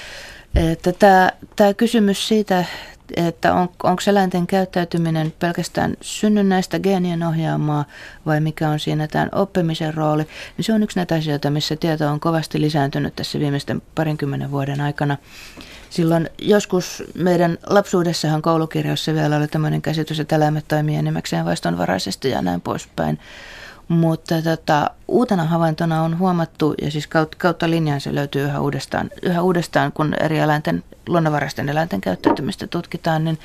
Että 0.54 0.92
tämä, 0.92 1.30
tämä 1.56 1.74
kysymys 1.74 2.28
siitä, 2.28 2.64
että 3.16 3.54
on, 3.54 3.68
onko 3.82 4.02
eläinten 4.06 4.46
käyttäytyminen 4.46 5.32
pelkästään 5.38 5.96
synnynnäistä 6.00 6.78
geenien 6.78 7.22
ohjaamaa 7.22 7.84
vai 8.26 8.40
mikä 8.40 8.68
on 8.68 8.80
siinä 8.80 9.08
tämän 9.08 9.28
oppimisen 9.32 9.94
rooli, 9.94 10.22
niin 10.56 10.64
se 10.64 10.72
on 10.72 10.82
yksi 10.82 10.98
näitä 10.98 11.14
asioita, 11.14 11.50
missä 11.50 11.76
tieto 11.76 12.08
on 12.08 12.20
kovasti 12.20 12.60
lisääntynyt 12.60 13.16
tässä 13.16 13.40
viimeisten 13.40 13.82
parinkymmenen 13.94 14.50
vuoden 14.50 14.80
aikana. 14.80 15.16
Silloin 15.90 16.30
joskus 16.38 17.02
meidän 17.14 17.58
lapsuudessahan 17.66 18.42
koulukirjoissa 18.42 19.14
vielä 19.14 19.36
oli 19.36 19.48
tämmöinen 19.48 19.82
käsitys, 19.82 20.20
että 20.20 20.36
eläimet 20.36 20.68
toimii 20.68 20.96
enimmäkseen 20.96 21.44
vaistonvaraisesti 21.44 22.30
ja 22.30 22.42
näin 22.42 22.60
poispäin. 22.60 23.18
Mutta 23.88 24.42
tota, 24.42 24.90
uutena 25.08 25.44
havaintona 25.44 26.02
on 26.02 26.18
huomattu, 26.18 26.74
ja 26.82 26.90
siis 26.90 27.06
kautta, 27.06 27.36
kautta 27.40 27.70
linjan 27.70 28.00
se 28.00 28.14
löytyy 28.14 28.44
yhä 28.44 28.60
uudestaan, 28.60 29.10
yhä 29.22 29.42
uudestaan, 29.42 29.92
kun 29.92 30.14
eri 30.20 30.38
eläinten, 30.38 30.84
luonnonvaraisten 31.08 31.68
eläinten 31.68 32.00
käyttäytymistä 32.00 32.66
tutkitaan, 32.66 33.24
niin 33.24 33.38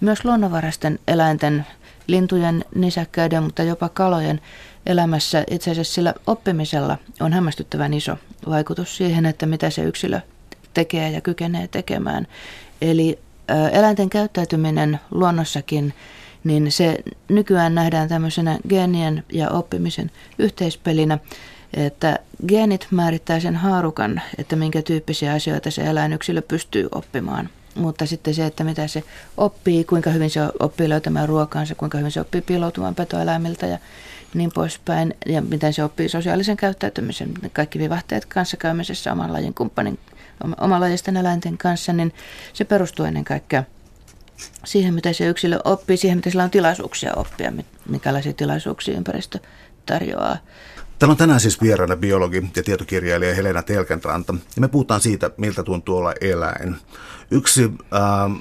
myös 0.00 0.24
luonnonvaraisten 0.24 0.98
eläinten, 1.08 1.66
lintujen, 2.06 2.64
nisäkkäiden, 2.74 3.42
mutta 3.42 3.62
jopa 3.62 3.88
kalojen 3.88 4.40
elämässä 4.86 5.44
itse 5.50 5.70
asiassa 5.70 5.94
sillä 5.94 6.14
oppimisella 6.26 6.98
on 7.20 7.32
hämmästyttävän 7.32 7.94
iso 7.94 8.18
vaikutus 8.48 8.96
siihen, 8.96 9.26
että 9.26 9.46
mitä 9.46 9.70
se 9.70 9.82
yksilö 9.82 10.20
tekee 10.74 11.10
ja 11.10 11.20
kykenee 11.20 11.68
tekemään. 11.68 12.26
Eli 12.82 13.18
eläinten 13.72 14.10
käyttäytyminen 14.10 15.00
luonnossakin, 15.10 15.94
niin 16.44 16.72
se 16.72 16.98
nykyään 17.28 17.74
nähdään 17.74 18.08
tämmöisenä 18.08 18.58
geenien 18.68 19.24
ja 19.32 19.50
oppimisen 19.50 20.10
yhteispelinä, 20.38 21.18
että 21.74 22.18
geenit 22.48 22.86
määrittää 22.90 23.40
sen 23.40 23.56
haarukan, 23.56 24.22
että 24.38 24.56
minkä 24.56 24.82
tyyppisiä 24.82 25.32
asioita 25.32 25.70
se 25.70 25.82
eläinyksilö 25.82 26.42
pystyy 26.42 26.88
oppimaan. 26.94 27.48
Mutta 27.74 28.06
sitten 28.06 28.34
se, 28.34 28.46
että 28.46 28.64
mitä 28.64 28.86
se 28.86 29.02
oppii, 29.36 29.84
kuinka 29.84 30.10
hyvin 30.10 30.30
se 30.30 30.40
oppii 30.60 30.88
löytämään 30.88 31.28
ruokaansa, 31.28 31.74
kuinka 31.74 31.98
hyvin 31.98 32.12
se 32.12 32.20
oppii 32.20 32.40
piiloutumaan 32.40 32.94
petoeläimiltä 32.94 33.66
ja 33.66 33.78
niin 34.34 34.50
poispäin, 34.54 35.14
ja 35.26 35.42
miten 35.42 35.72
se 35.72 35.84
oppii 35.84 36.08
sosiaalisen 36.08 36.56
käyttäytymisen, 36.56 37.32
kaikki 37.52 37.78
vivahteet 37.78 38.26
kanssakäymisessä 38.26 39.12
oman 39.12 39.32
lajin 39.32 39.54
kumppanin 39.54 39.98
omalajisten 40.60 41.16
eläinten 41.16 41.58
kanssa, 41.58 41.92
niin 41.92 42.12
se 42.52 42.64
perustuu 42.64 43.06
ennen 43.06 43.24
kaikkea 43.24 43.64
siihen, 44.64 44.94
mitä 44.94 45.12
se 45.12 45.26
yksilö 45.26 45.58
oppii, 45.64 45.96
siihen, 45.96 46.18
mitä 46.18 46.30
sillä 46.30 46.44
on 46.44 46.50
tilaisuuksia 46.50 47.12
oppia, 47.16 47.52
mikälaisia 47.88 48.32
tilaisuuksia 48.32 48.96
ympäristö 48.96 49.38
tarjoaa. 49.86 50.36
Täällä 50.98 51.12
on 51.12 51.16
tänään 51.16 51.40
siis 51.40 51.60
vieraana 51.60 51.96
biologi 51.96 52.50
ja 52.56 52.62
tietokirjailija 52.62 53.34
Helena 53.34 53.62
Telkenranta, 53.62 54.34
ja 54.56 54.60
me 54.60 54.68
puhutaan 54.68 55.00
siitä, 55.00 55.30
miltä 55.36 55.62
tuntuu 55.62 55.96
olla 55.96 56.14
eläin. 56.20 56.76
Yksi 57.30 57.64
äh, 57.64 58.40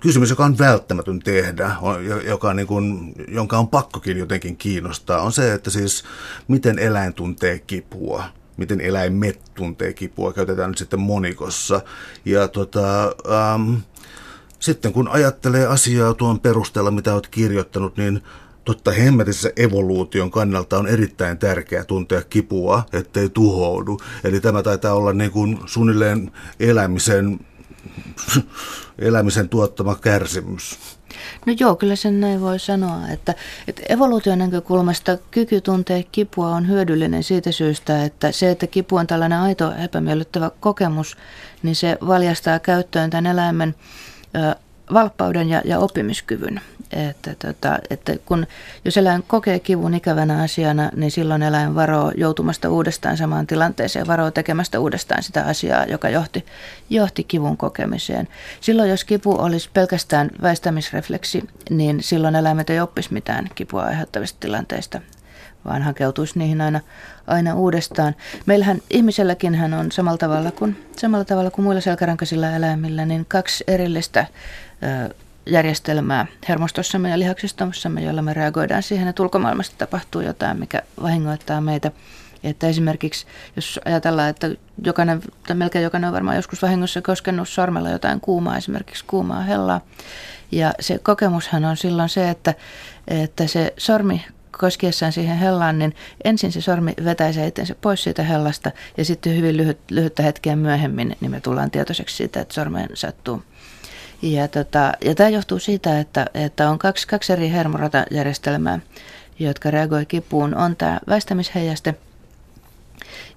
kysymys, 0.00 0.30
joka 0.30 0.44
on 0.44 0.58
välttämätön 0.58 1.20
tehdä, 1.20 1.76
joka 2.24 2.50
on 2.50 2.56
niin 2.56 2.66
kuin, 2.66 3.14
jonka 3.28 3.58
on 3.58 3.68
pakkokin 3.68 4.18
jotenkin 4.18 4.56
kiinnostaa, 4.56 5.22
on 5.22 5.32
se, 5.32 5.52
että 5.52 5.70
siis 5.70 6.04
miten 6.48 6.78
eläin 6.78 7.14
tuntee 7.14 7.58
kipua 7.58 8.24
miten 8.56 8.80
eläimet 8.80 9.40
tuntee 9.54 9.92
kipua, 9.92 10.32
käytetään 10.32 10.70
nyt 10.70 10.78
sitten 10.78 11.00
monikossa. 11.00 11.80
Ja 12.24 12.48
tota, 12.48 13.04
ähm, 13.04 13.74
sitten 14.58 14.92
kun 14.92 15.08
ajattelee 15.08 15.66
asiaa 15.66 16.14
tuon 16.14 16.40
perusteella, 16.40 16.90
mitä 16.90 17.14
olet 17.14 17.28
kirjoittanut, 17.28 17.96
niin 17.96 18.22
totta 18.64 18.90
hemmetissä 18.90 19.52
evoluution 19.56 20.30
kannalta 20.30 20.78
on 20.78 20.86
erittäin 20.86 21.38
tärkeää 21.38 21.84
tuntea 21.84 22.22
kipua, 22.22 22.84
ettei 22.92 23.28
tuhoudu. 23.28 24.00
Eli 24.24 24.40
tämä 24.40 24.62
taitaa 24.62 24.94
olla 24.94 25.12
niin 25.12 25.30
kuin 25.30 25.58
suunnilleen 25.66 26.32
elämisen, 26.60 27.40
elämisen 28.98 29.48
tuottama 29.48 29.94
kärsimys. 29.94 30.78
No 31.46 31.54
joo, 31.58 31.76
kyllä 31.76 31.96
sen 31.96 32.20
näin 32.20 32.40
voi 32.40 32.58
sanoa, 32.58 33.08
että, 33.08 33.34
että 33.68 33.82
evoluution 33.88 34.38
näkökulmasta 34.38 35.18
kyky 35.30 35.60
tuntea 35.60 36.02
kipua 36.12 36.48
on 36.48 36.68
hyödyllinen 36.68 37.22
siitä 37.22 37.52
syystä, 37.52 38.04
että 38.04 38.32
se, 38.32 38.50
että 38.50 38.66
kipu 38.66 38.96
on 38.96 39.06
tällainen 39.06 39.38
aito 39.38 39.72
epämiellyttävä 39.84 40.50
kokemus, 40.60 41.16
niin 41.62 41.76
se 41.76 41.98
valjastaa 42.06 42.58
käyttöön 42.58 43.10
tämän 43.10 43.26
eläimen 43.26 43.74
valppauden 44.92 45.48
ja, 45.48 45.62
ja 45.64 45.78
oppimiskyvyn. 45.78 46.60
Että, 46.92 47.34
tota, 47.46 47.78
että 47.90 48.12
kun, 48.26 48.46
jos 48.84 48.96
eläin 48.96 49.24
kokee 49.26 49.58
kivun 49.58 49.94
ikävänä 49.94 50.42
asiana, 50.42 50.90
niin 50.96 51.10
silloin 51.10 51.42
eläin 51.42 51.74
varoo 51.74 52.12
joutumasta 52.16 52.70
uudestaan 52.70 53.16
samaan 53.16 53.46
tilanteeseen, 53.46 54.06
varoo 54.06 54.30
tekemästä 54.30 54.80
uudestaan 54.80 55.22
sitä 55.22 55.44
asiaa, 55.44 55.84
joka 55.84 56.08
johti, 56.08 56.44
johti 56.90 57.24
kivun 57.24 57.56
kokemiseen. 57.56 58.28
Silloin 58.60 58.90
jos 58.90 59.04
kipu 59.04 59.36
olisi 59.38 59.70
pelkästään 59.72 60.30
väistämisrefleksi, 60.42 61.48
niin 61.70 62.02
silloin 62.02 62.36
eläimet 62.36 62.70
ei 62.70 62.80
oppisi 62.80 63.12
mitään 63.12 63.48
kipua 63.54 63.82
aiheuttavista 63.82 64.40
tilanteista, 64.40 65.00
vaan 65.64 65.82
hakeutuisi 65.82 66.38
niihin 66.38 66.60
aina, 66.60 66.80
aina 67.26 67.54
uudestaan. 67.54 68.14
Meillähän 68.46 68.78
ihmiselläkin 68.90 69.54
hän 69.54 69.74
on 69.74 69.92
samalla 69.92 70.18
tavalla 70.18 70.50
kuin, 70.50 70.86
samalla 70.96 71.24
tavalla 71.24 71.50
kuin 71.50 71.64
muilla 71.64 71.80
selkärankaisilla 71.80 72.50
eläimillä, 72.50 73.04
niin 73.04 73.26
kaksi 73.28 73.64
erillistä 73.66 74.26
järjestelmää 75.46 76.26
hermostossamme 76.48 77.10
ja 77.10 77.18
lihaksistossamme, 77.18 78.02
jolla 78.02 78.22
me 78.22 78.34
reagoidaan 78.34 78.82
siihen, 78.82 79.08
että 79.08 79.22
ulkomaailmassa 79.22 79.72
tapahtuu 79.78 80.20
jotain, 80.20 80.58
mikä 80.58 80.82
vahingoittaa 81.02 81.60
meitä. 81.60 81.90
Että 82.44 82.66
esimerkiksi 82.66 83.26
jos 83.56 83.80
ajatellaan, 83.84 84.28
että 84.28 84.50
jokainen, 84.84 85.22
tai 85.46 85.56
melkein 85.56 85.82
jokainen 85.82 86.08
on 86.08 86.14
varmaan 86.14 86.36
joskus 86.36 86.62
vahingossa 86.62 87.02
koskenut 87.02 87.48
sormella 87.48 87.90
jotain 87.90 88.20
kuumaa, 88.20 88.56
esimerkiksi 88.56 89.04
kuumaa 89.06 89.40
hellaa. 89.40 89.80
Ja 90.52 90.74
se 90.80 90.98
kokemushan 90.98 91.64
on 91.64 91.76
silloin 91.76 92.08
se, 92.08 92.30
että, 92.30 92.54
että 93.08 93.46
se 93.46 93.74
sormi 93.78 94.24
koskiessaan 94.58 95.12
siihen 95.12 95.38
hellaan, 95.38 95.78
niin 95.78 95.94
ensin 96.24 96.52
se 96.52 96.60
sormi 96.60 96.94
vetäisee 97.04 97.46
itsensä 97.46 97.74
pois 97.80 98.02
siitä 98.02 98.22
hellasta 98.22 98.70
ja 98.96 99.04
sitten 99.04 99.36
hyvin 99.36 99.56
lyhyt, 99.56 99.78
lyhyttä 99.90 100.22
hetkeä 100.22 100.56
myöhemmin 100.56 101.16
niin 101.20 101.30
me 101.30 101.40
tullaan 101.40 101.70
tietoiseksi 101.70 102.16
siitä, 102.16 102.40
että 102.40 102.54
sormeen 102.54 102.88
sattuu 102.94 103.42
ja, 104.22 104.48
tota, 104.48 104.92
ja 105.04 105.14
tämä 105.14 105.28
johtuu 105.28 105.58
siitä, 105.58 106.00
että, 106.00 106.26
että 106.34 106.70
on 106.70 106.78
kaksi, 106.78 107.08
kaksi 107.08 107.32
eri 107.32 107.50
hermoratajärjestelmää, 107.50 108.78
jotka 109.38 109.70
reagoi 109.70 110.06
kipuun. 110.06 110.54
On 110.54 110.76
tämä 110.76 111.00
väistämisheijaste, 111.08 111.94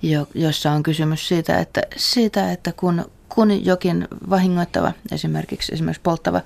jo, 0.01 0.27
jossa 0.33 0.71
on 0.71 0.83
kysymys 0.83 1.27
siitä, 1.27 1.59
että, 1.59 1.81
siitä, 1.95 2.51
että 2.51 2.71
kun, 2.71 3.05
kun 3.29 3.65
jokin 3.65 4.07
vahingoittava, 4.29 4.91
esimerkiksi, 5.11 5.73
esimerkiksi 5.73 6.01
polttava, 6.01 6.41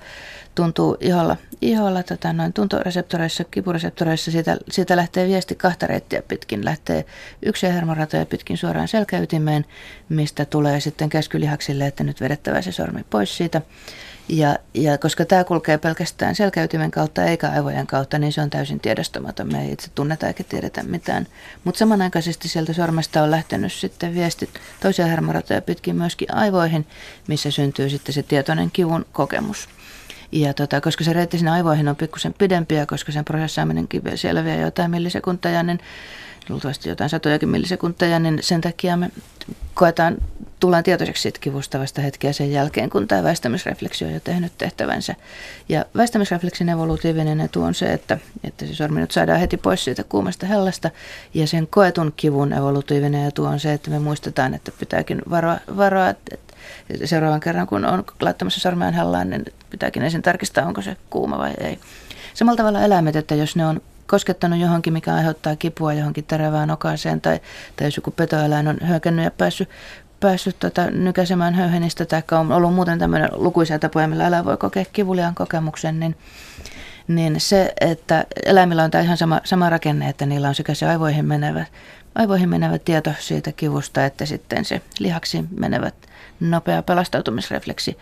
tuntuu 0.60 0.96
iholla, 1.00 1.36
iholla 1.60 2.02
tota, 2.02 2.32
noin 2.32 2.52
tuntoreseptoreissa, 2.52 3.44
kipureseptoreissa, 3.44 4.30
siitä, 4.30 4.56
siitä 4.70 4.96
lähtee 4.96 5.28
viesti 5.28 5.54
kahta 5.54 5.86
reittiä 5.86 6.22
pitkin. 6.22 6.64
Lähtee 6.64 7.04
yksi 7.42 7.66
hermoratoja 7.66 8.26
pitkin 8.26 8.56
suoraan 8.56 8.88
selkäytimeen, 8.88 9.64
mistä 10.08 10.44
tulee 10.44 10.80
sitten 10.80 11.08
käskylihaksille, 11.08 11.86
että 11.86 12.04
nyt 12.04 12.20
vedettävä 12.20 12.62
se 12.62 12.72
sormi 12.72 13.04
pois 13.10 13.36
siitä. 13.36 13.62
Ja, 14.28 14.56
ja 14.74 14.98
koska 14.98 15.24
tämä 15.24 15.44
kulkee 15.44 15.78
pelkästään 15.78 16.34
selkäytimen 16.34 16.90
kautta 16.90 17.24
eikä 17.24 17.50
aivojen 17.50 17.86
kautta, 17.86 18.18
niin 18.18 18.32
se 18.32 18.40
on 18.40 18.50
täysin 18.50 18.80
tiedostamaton. 18.80 19.52
Me 19.52 19.64
ei 19.64 19.72
itse 19.72 19.90
tunneta 19.94 20.26
eikä 20.26 20.44
tiedetä 20.44 20.82
mitään. 20.82 21.26
Mutta 21.64 21.78
samanaikaisesti 21.78 22.48
sieltä 22.48 22.72
sormesta 22.72 23.22
on 23.22 23.30
lähtenyt 23.30 23.72
sitten 23.72 24.14
viestit 24.14 24.50
toisia 24.80 25.06
hermoratoja 25.06 25.62
pitkin 25.62 25.96
myöskin 25.96 26.34
aivoihin, 26.34 26.86
missä 27.28 27.50
syntyy 27.50 27.90
sitten 27.90 28.12
se 28.12 28.22
tietoinen 28.22 28.70
kivun 28.70 29.06
kokemus. 29.12 29.68
Ja 30.32 30.54
tota, 30.54 30.80
koska 30.80 31.04
se 31.04 31.12
reitti 31.12 31.38
sinne 31.38 31.50
aivoihin 31.50 31.88
on 31.88 31.96
pikkusen 31.96 32.34
pidempiä, 32.38 32.86
koska 32.86 33.12
sen 33.12 33.24
prosessaaminenkin 33.24 34.02
siellä 34.14 34.44
vie 34.44 34.60
jotain 34.60 34.90
millisekuntia, 34.90 35.62
niin 35.62 35.80
luultavasti 36.48 36.88
jotain 36.88 37.10
satojakin 37.10 37.48
millisekunteja, 37.48 38.18
niin 38.18 38.38
sen 38.42 38.60
takia 38.60 38.96
me 38.96 39.10
koetaan, 39.74 40.16
tullaan 40.60 40.84
tietoiseksi 40.84 41.22
siitä 41.22 41.38
kivusta 41.40 41.78
vasta 41.78 42.00
hetkeä 42.00 42.32
sen 42.32 42.52
jälkeen, 42.52 42.90
kun 42.90 43.08
tämä 43.08 43.22
väistämisrefleksi 43.22 44.04
on 44.04 44.12
jo 44.12 44.20
tehnyt 44.20 44.52
tehtävänsä. 44.58 45.14
Ja 45.68 45.84
väistämisrefleksin 45.96 46.68
evolutiivinen 46.68 47.40
etu 47.40 47.62
on 47.62 47.74
se, 47.74 47.92
että, 47.92 48.18
että 48.44 48.66
se 48.66 48.74
sormi 48.74 49.00
nyt 49.00 49.10
saadaan 49.10 49.40
heti 49.40 49.56
pois 49.56 49.84
siitä 49.84 50.04
kuumasta 50.04 50.46
hellasta, 50.46 50.90
ja 51.34 51.46
sen 51.46 51.66
koetun 51.66 52.12
kivun 52.16 52.52
evolutiivinen 52.52 53.28
etu 53.28 53.44
on 53.44 53.60
se, 53.60 53.72
että 53.72 53.90
me 53.90 53.98
muistetaan, 53.98 54.54
että 54.54 54.72
pitääkin 54.80 55.22
varoa, 55.30 55.58
varoa 55.76 56.14
seuraavan 57.04 57.40
kerran, 57.40 57.66
kun 57.66 57.84
on 57.84 58.04
laittamassa 58.20 58.60
sormeaan 58.60 58.94
hellaan, 58.94 59.30
niin 59.30 59.44
pitääkin 59.70 60.02
ensin 60.02 60.22
tarkistaa, 60.22 60.66
onko 60.66 60.82
se 60.82 60.96
kuuma 61.10 61.38
vai 61.38 61.54
ei. 61.60 61.78
Samalla 62.34 62.56
tavalla 62.56 62.82
eläimet, 62.82 63.16
että 63.16 63.34
jos 63.34 63.56
ne 63.56 63.66
on 63.66 63.80
koskettanut 64.06 64.58
johonkin, 64.58 64.92
mikä 64.92 65.14
aiheuttaa 65.14 65.56
kipua 65.56 65.92
johonkin 65.92 66.24
terävään 66.24 66.70
okaaseen 66.70 67.20
tai, 67.20 67.40
tai 67.76 67.86
jos 67.86 67.96
joku 67.96 68.10
petoeläin 68.10 68.68
on 68.68 68.78
hyökännyt 68.88 69.24
ja 69.24 69.30
päässyt, 69.30 69.68
päässyt 70.20 70.56
tota, 70.58 70.90
nykäisemään 70.90 71.54
höyhenistä 71.54 72.04
tai 72.04 72.22
on 72.32 72.52
ollut 72.52 72.74
muuten 72.74 72.98
tämmöinen 72.98 73.30
lukuisia 73.32 73.78
tapoja, 73.78 74.08
millä 74.08 74.26
eläin 74.26 74.44
voi 74.44 74.56
kokea 74.56 74.84
kivuliaan 74.92 75.34
kokemuksen, 75.34 76.00
niin, 76.00 76.16
niin 77.08 77.40
se, 77.40 77.72
että 77.80 78.24
eläimillä 78.44 78.84
on 78.84 78.90
tämä 78.90 79.04
ihan 79.04 79.16
sama, 79.16 79.40
sama 79.44 79.70
rakenne, 79.70 80.08
että 80.08 80.26
niillä 80.26 80.48
on 80.48 80.54
sekä 80.54 80.74
se 80.74 80.86
aivoihin 80.86 81.24
menevä, 81.24 81.66
aivoihin 82.14 82.48
menevä 82.48 82.78
tieto 82.78 83.10
siitä 83.18 83.52
kivusta, 83.52 84.04
että 84.04 84.26
sitten 84.26 84.64
se 84.64 84.80
lihaksi 84.98 85.44
menevät 85.58 86.09
nopea 86.40 86.82
pelastautumisrefleksi. 86.82 87.98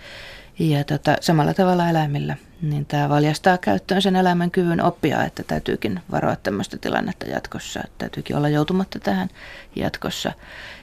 Ja 0.58 0.84
tota, 0.84 1.16
samalla 1.20 1.54
tavalla 1.54 1.90
eläimillä, 1.90 2.36
niin 2.62 2.86
tämä 2.86 3.08
valjastaa 3.08 3.58
käyttöön 3.58 4.02
sen 4.02 4.16
elämän 4.16 4.50
kyvyn 4.50 4.82
oppia, 4.84 5.24
että 5.24 5.42
täytyykin 5.42 6.00
varoa 6.10 6.36
tämmöistä 6.36 6.78
tilannetta 6.78 7.26
jatkossa. 7.26 7.80
Täytyykin 7.98 8.36
olla 8.36 8.48
joutumatta 8.48 8.98
tähän 8.98 9.28
jatkossa. 9.76 10.32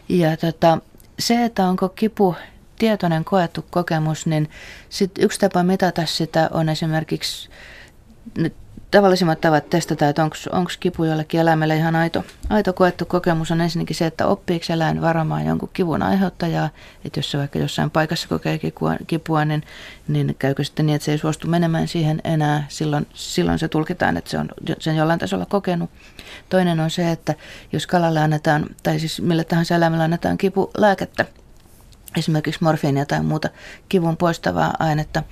Ja 0.09 0.37
tota, 0.37 0.77
se, 1.19 1.45
että 1.45 1.67
onko 1.67 1.89
kipu 1.89 2.35
tietoinen 2.79 3.25
koettu 3.25 3.65
kokemus, 3.69 4.25
niin 4.25 4.49
sit 4.89 5.11
yksi 5.19 5.39
tapa 5.39 5.63
mitata 5.63 6.05
sitä 6.05 6.49
on 6.53 6.69
esimerkiksi 6.69 7.49
nyt 8.37 8.53
tavallisimmat 8.91 9.41
tavat 9.41 9.69
testata, 9.69 10.09
että 10.09 10.23
onko 10.51 10.69
kipu 10.79 11.03
jollekin 11.03 11.39
eläimelle 11.39 11.75
ihan 11.75 11.95
aito, 11.95 12.23
aito 12.49 12.73
koettu 12.73 13.05
kokemus, 13.05 13.51
on 13.51 13.61
ensinnäkin 13.61 13.95
se, 13.95 14.05
että 14.05 14.27
oppiiko 14.27 14.65
eläin 14.69 15.01
varamaan 15.01 15.45
jonkun 15.45 15.69
kivun 15.73 16.03
aiheuttajaa. 16.03 16.69
Että 17.05 17.19
jos 17.19 17.31
se 17.31 17.37
vaikka 17.37 17.59
jossain 17.59 17.91
paikassa 17.91 18.27
kokee 18.27 18.57
kipua, 18.57 18.95
kipua 19.07 19.45
niin, 19.45 19.63
niin 20.07 20.35
käykö 20.39 20.63
sitten 20.63 20.85
niin, 20.85 20.95
että 20.95 21.05
se 21.05 21.11
ei 21.11 21.17
suostu 21.17 21.47
menemään 21.47 21.87
siihen 21.87 22.21
enää. 22.23 22.65
Silloin, 22.69 23.07
silloin 23.13 23.59
se 23.59 23.67
tulkitaan, 23.67 24.17
että 24.17 24.29
se 24.29 24.37
on 24.37 24.49
sen 24.79 24.95
jollain 24.95 25.19
tasolla 25.19 25.45
kokenut. 25.45 25.89
Toinen 26.49 26.79
on 26.79 26.89
se, 26.89 27.11
että 27.11 27.35
jos 27.71 27.87
kalalle 27.87 28.19
annetaan, 28.19 28.65
tai 28.83 28.99
siis 28.99 29.21
millä 29.21 29.43
tahansa 29.43 29.75
eläimellä 29.75 30.03
annetaan 30.03 30.37
kipulääkettä, 30.37 31.25
esimerkiksi 32.17 32.63
morfiinia 32.63 33.05
tai 33.05 33.23
muuta 33.23 33.49
kivun 33.89 34.17
poistavaa 34.17 34.73
ainetta, 34.79 35.23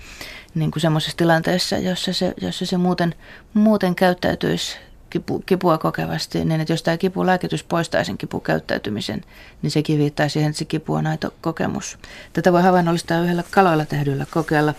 niin 0.55 0.71
kuin 0.71 0.81
semmoisessa 0.81 1.17
tilanteessa, 1.17 1.77
jossa 1.77 2.13
se, 2.13 2.33
jossa 2.41 2.65
se 2.65 2.77
muuten, 2.77 3.15
muuten 3.53 3.95
käyttäytyisi 3.95 4.77
kipu, 5.09 5.43
kipua 5.45 5.77
kokevasti, 5.77 6.45
niin 6.45 6.61
että 6.61 6.73
jos 6.73 6.83
tämä 6.83 6.97
kipulääkitys 6.97 7.63
poistaa 7.63 8.03
sen 8.03 8.17
kipukäyttäytymisen, 8.17 9.21
niin 9.61 9.71
sekin 9.71 9.99
viittaa 9.99 10.29
siihen, 10.29 10.49
että 10.49 10.59
se 10.59 10.65
kipu 10.65 10.93
on 10.93 11.07
aito 11.07 11.33
kokemus. 11.41 11.97
Tätä 12.33 12.53
voi 12.53 12.61
havainnollistaa 12.61 13.19
yhdellä 13.19 13.43
kaloilla 13.51 13.85
tehdyllä 13.85 14.25
kokeella, 14.31 14.73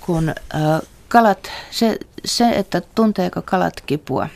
kun 0.00 0.28
äh, 0.28 0.80
kalat, 1.08 1.50
se, 1.70 1.98
se, 2.24 2.50
että 2.50 2.82
tunteeko 2.94 3.42
kalat 3.42 3.80
kipua, 3.80 4.28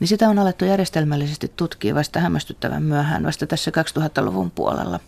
niin 0.00 0.08
sitä 0.08 0.28
on 0.28 0.38
alettu 0.38 0.64
järjestelmällisesti 0.64 1.52
tutkia 1.56 1.94
vasta 1.94 2.20
hämmästyttävän 2.20 2.82
myöhään, 2.82 3.24
vasta 3.24 3.46
tässä 3.46 3.70
2000-luvun 3.70 4.50
puolella. 4.50 5.00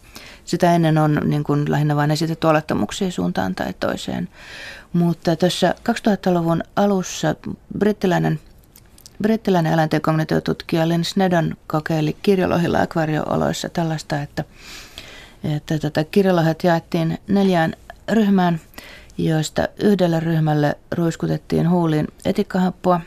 Sitä 0.45 0.75
ennen 0.75 0.99
on 0.99 1.21
niin 1.25 1.45
kuin 1.45 1.71
lähinnä 1.71 1.97
vain 1.97 2.11
esitetty 2.11 2.47
olettamuksia 2.47 3.11
suuntaan 3.11 3.55
tai 3.55 3.75
toiseen. 3.81 4.29
Mutta 4.93 5.37
tässä 5.37 5.75
2000-luvun 5.91 6.63
alussa 6.77 7.35
brittiläinen, 7.79 8.41
brittiläinen 9.23 9.73
eläinten 9.73 10.01
kognitiotutkija 10.01 10.89
Lynn 10.89 11.05
Snedon 11.05 11.57
kokeili 11.67 12.17
kirjolohilla 12.23 12.81
akvariooloissa 12.81 13.69
tällaista, 13.69 14.23
että, 14.23 14.45
että 15.45 15.79
tätä 15.79 16.05
kirjolohet 16.05 16.65
jaettiin 16.65 17.19
neljään 17.29 17.75
ryhmään, 18.13 18.61
joista 19.19 19.69
yhdelle 19.83 20.21
ryhmälle 20.21 20.75
ruiskutettiin 20.91 21.71
huuliin 21.71 22.09
etikkahappoa 22.25 23.01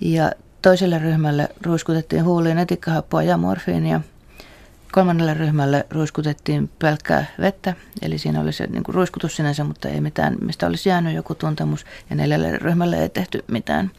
ja 0.00 0.32
toiselle 0.62 0.98
ryhmälle 0.98 1.48
ruiskutettiin 1.62 2.24
huuliin 2.24 2.58
etikkahappoa 2.58 3.22
ja 3.22 3.36
morfiinia– 3.36 4.00
Kolmannelle 4.92 5.34
ryhmälle 5.34 5.86
ruiskutettiin 5.90 6.70
pelkkää 6.78 7.24
vettä, 7.40 7.74
eli 8.02 8.18
siinä 8.18 8.40
oli 8.40 8.52
se 8.52 8.66
niin 8.66 8.82
kuin 8.82 8.94
ruiskutus 8.94 9.36
sinänsä, 9.36 9.64
mutta 9.64 9.88
ei 9.88 10.00
mitään, 10.00 10.36
mistä 10.40 10.66
olisi 10.66 10.88
jäänyt 10.88 11.14
joku 11.14 11.34
tuntemus. 11.34 11.86
Ja 12.10 12.16
neljälle 12.16 12.58
ryhmälle 12.58 13.02
ei 13.02 13.08
tehty 13.08 13.44
mitään. 13.48 13.90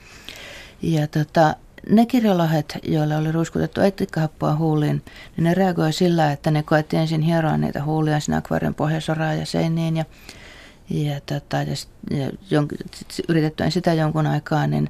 Ja 0.82 1.08
tota, 1.08 1.56
ne 1.90 2.06
kirjolohet, 2.06 2.78
joilla 2.84 3.18
oli 3.18 3.32
ruiskutettu 3.32 3.82
etikkahappoa 3.82 4.56
huuliin, 4.56 5.04
niin 5.38 5.44
ne 5.44 5.54
reagoi 5.54 5.94
sillä, 5.94 6.32
että 6.32 6.52
ne 6.52 6.64
koettiin 6.64 7.02
ensin 7.02 7.22
hieroa 7.22 7.58
niitä 7.58 7.84
huulia 7.84 8.20
sinne 8.20 8.38
akvaarion 8.38 8.76
pohjasoraan 8.76 9.40
ja 9.40 9.46
seiniin. 9.46 9.98
Ja, 9.98 10.06
ja, 10.92 11.22
tota, 11.26 11.58
ja, 11.58 11.76
ja 12.12 12.30
jon, 12.50 12.68
sitä 13.70 13.94
jonkun 13.94 14.28
aikaa, 14.28 14.68
niin 14.68 14.90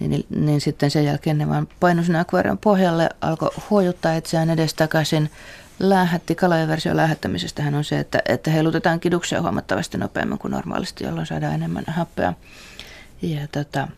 niin, 0.00 0.26
niin, 0.30 0.60
sitten 0.60 0.90
sen 0.90 1.04
jälkeen 1.04 1.38
ne 1.38 1.48
vaan 1.48 1.68
painui 1.80 2.04
sinne 2.04 2.18
akvaarion 2.18 2.58
pohjalle, 2.58 3.10
alkoi 3.20 3.50
huojuttaa 3.70 4.14
itseään 4.14 4.50
edestakaisin. 4.50 5.30
Lähetti, 5.78 6.34
kalojen 6.34 6.68
versio 6.68 6.96
lähettämisestä 6.96 7.62
on 7.76 7.84
se, 7.84 7.98
että, 7.98 8.18
että 8.26 8.50
heilutetaan 8.50 9.00
kiduksia 9.00 9.42
huomattavasti 9.42 9.98
nopeammin 9.98 10.38
kuin 10.38 10.50
normaalisti, 10.52 11.04
jolloin 11.04 11.26
saadaan 11.26 11.54
enemmän 11.54 11.84
happea. 11.88 12.34
Ja, 13.22 13.48
tota, 13.52 13.88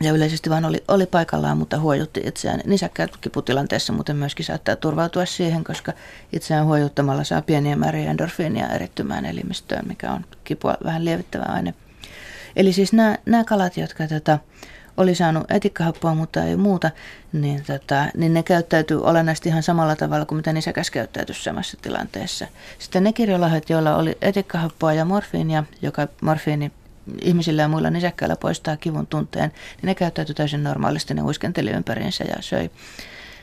ja 0.00 0.12
yleisesti 0.12 0.50
vaan 0.50 0.64
oli, 0.64 0.84
oli 0.88 1.06
paikallaan, 1.06 1.58
mutta 1.58 1.80
huojutti 1.80 2.20
itseään. 2.24 2.60
Nisäkkäät 2.66 3.16
kiputilanteessa 3.16 3.92
muuten 3.92 4.16
myöskin 4.16 4.46
saattaa 4.46 4.76
turvautua 4.76 5.26
siihen, 5.26 5.64
koska 5.64 5.92
itseään 6.32 6.66
huojuttamalla 6.66 7.24
saa 7.24 7.42
pieniä 7.42 7.76
määriä 7.76 8.10
endorfiinia 8.10 8.68
erittymään 8.68 9.26
elimistöön, 9.26 9.88
mikä 9.88 10.12
on 10.12 10.24
kipua 10.44 10.76
vähän 10.84 11.04
lievittävä 11.04 11.44
aine. 11.44 11.74
Eli 12.56 12.72
siis 12.72 12.92
nämä, 12.92 13.16
nämä 13.26 13.44
kalat, 13.44 13.76
jotka 13.76 14.08
tota, 14.08 14.38
oli 14.96 15.14
saanut 15.14 15.50
etikkahappoa, 15.50 16.14
mutta 16.14 16.44
ei 16.44 16.56
muuta, 16.56 16.90
niin, 17.32 17.64
tota, 17.66 18.06
niin 18.16 18.34
ne 18.34 18.42
käyttäytyy 18.42 19.02
olennaisesti 19.02 19.48
ihan 19.48 19.62
samalla 19.62 19.96
tavalla 19.96 20.24
kuin 20.24 20.36
mitä 20.36 20.52
nisäkäs 20.52 20.90
käyttäytyy 20.90 21.34
samassa 21.34 21.78
tilanteessa. 21.82 22.46
Sitten 22.78 23.04
ne 23.04 23.12
kirjolahet, 23.12 23.70
joilla 23.70 23.96
oli 23.96 24.18
etikkahappoa 24.22 24.92
ja 24.92 25.04
morfiinia, 25.04 25.64
joka 25.82 26.08
morfiini 26.22 26.72
ihmisillä 27.22 27.62
ja 27.62 27.68
muilla 27.68 27.90
nisäkkäillä 27.90 28.36
poistaa 28.36 28.76
kivun 28.76 29.06
tunteen, 29.06 29.52
niin 29.52 29.86
ne 29.86 29.94
käyttäytyi 29.94 30.34
täysin 30.34 30.62
normaalisti, 30.62 31.14
ne 31.14 31.22
uiskenteli 31.22 31.70
ympäriinsä 31.70 32.24
ja 32.24 32.36
söi, 32.40 32.70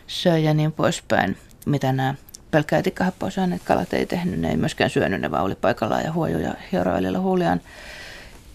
söi 0.07 0.43
ja 0.43 0.53
niin 0.53 0.72
poispäin, 0.72 1.38
mitä 1.66 1.91
nämä 1.91 2.16
pelkkää 2.51 2.80
etikkahappoa 2.80 3.30
saaneet 3.30 3.62
kalat 3.66 3.93
ei 3.93 4.05
tehnyt, 4.05 4.39
ne 4.39 4.49
ei 4.49 4.57
myöskään 4.57 4.89
syönyt, 4.89 5.22
ne 5.22 5.32
vaan 5.32 5.43
oli 5.43 5.55
paikallaan 5.55 6.03
ja 6.03 6.14
huoju 6.14 6.39
ja 6.39 6.53
hieroililla 6.72 7.20
huuliaan 7.20 7.62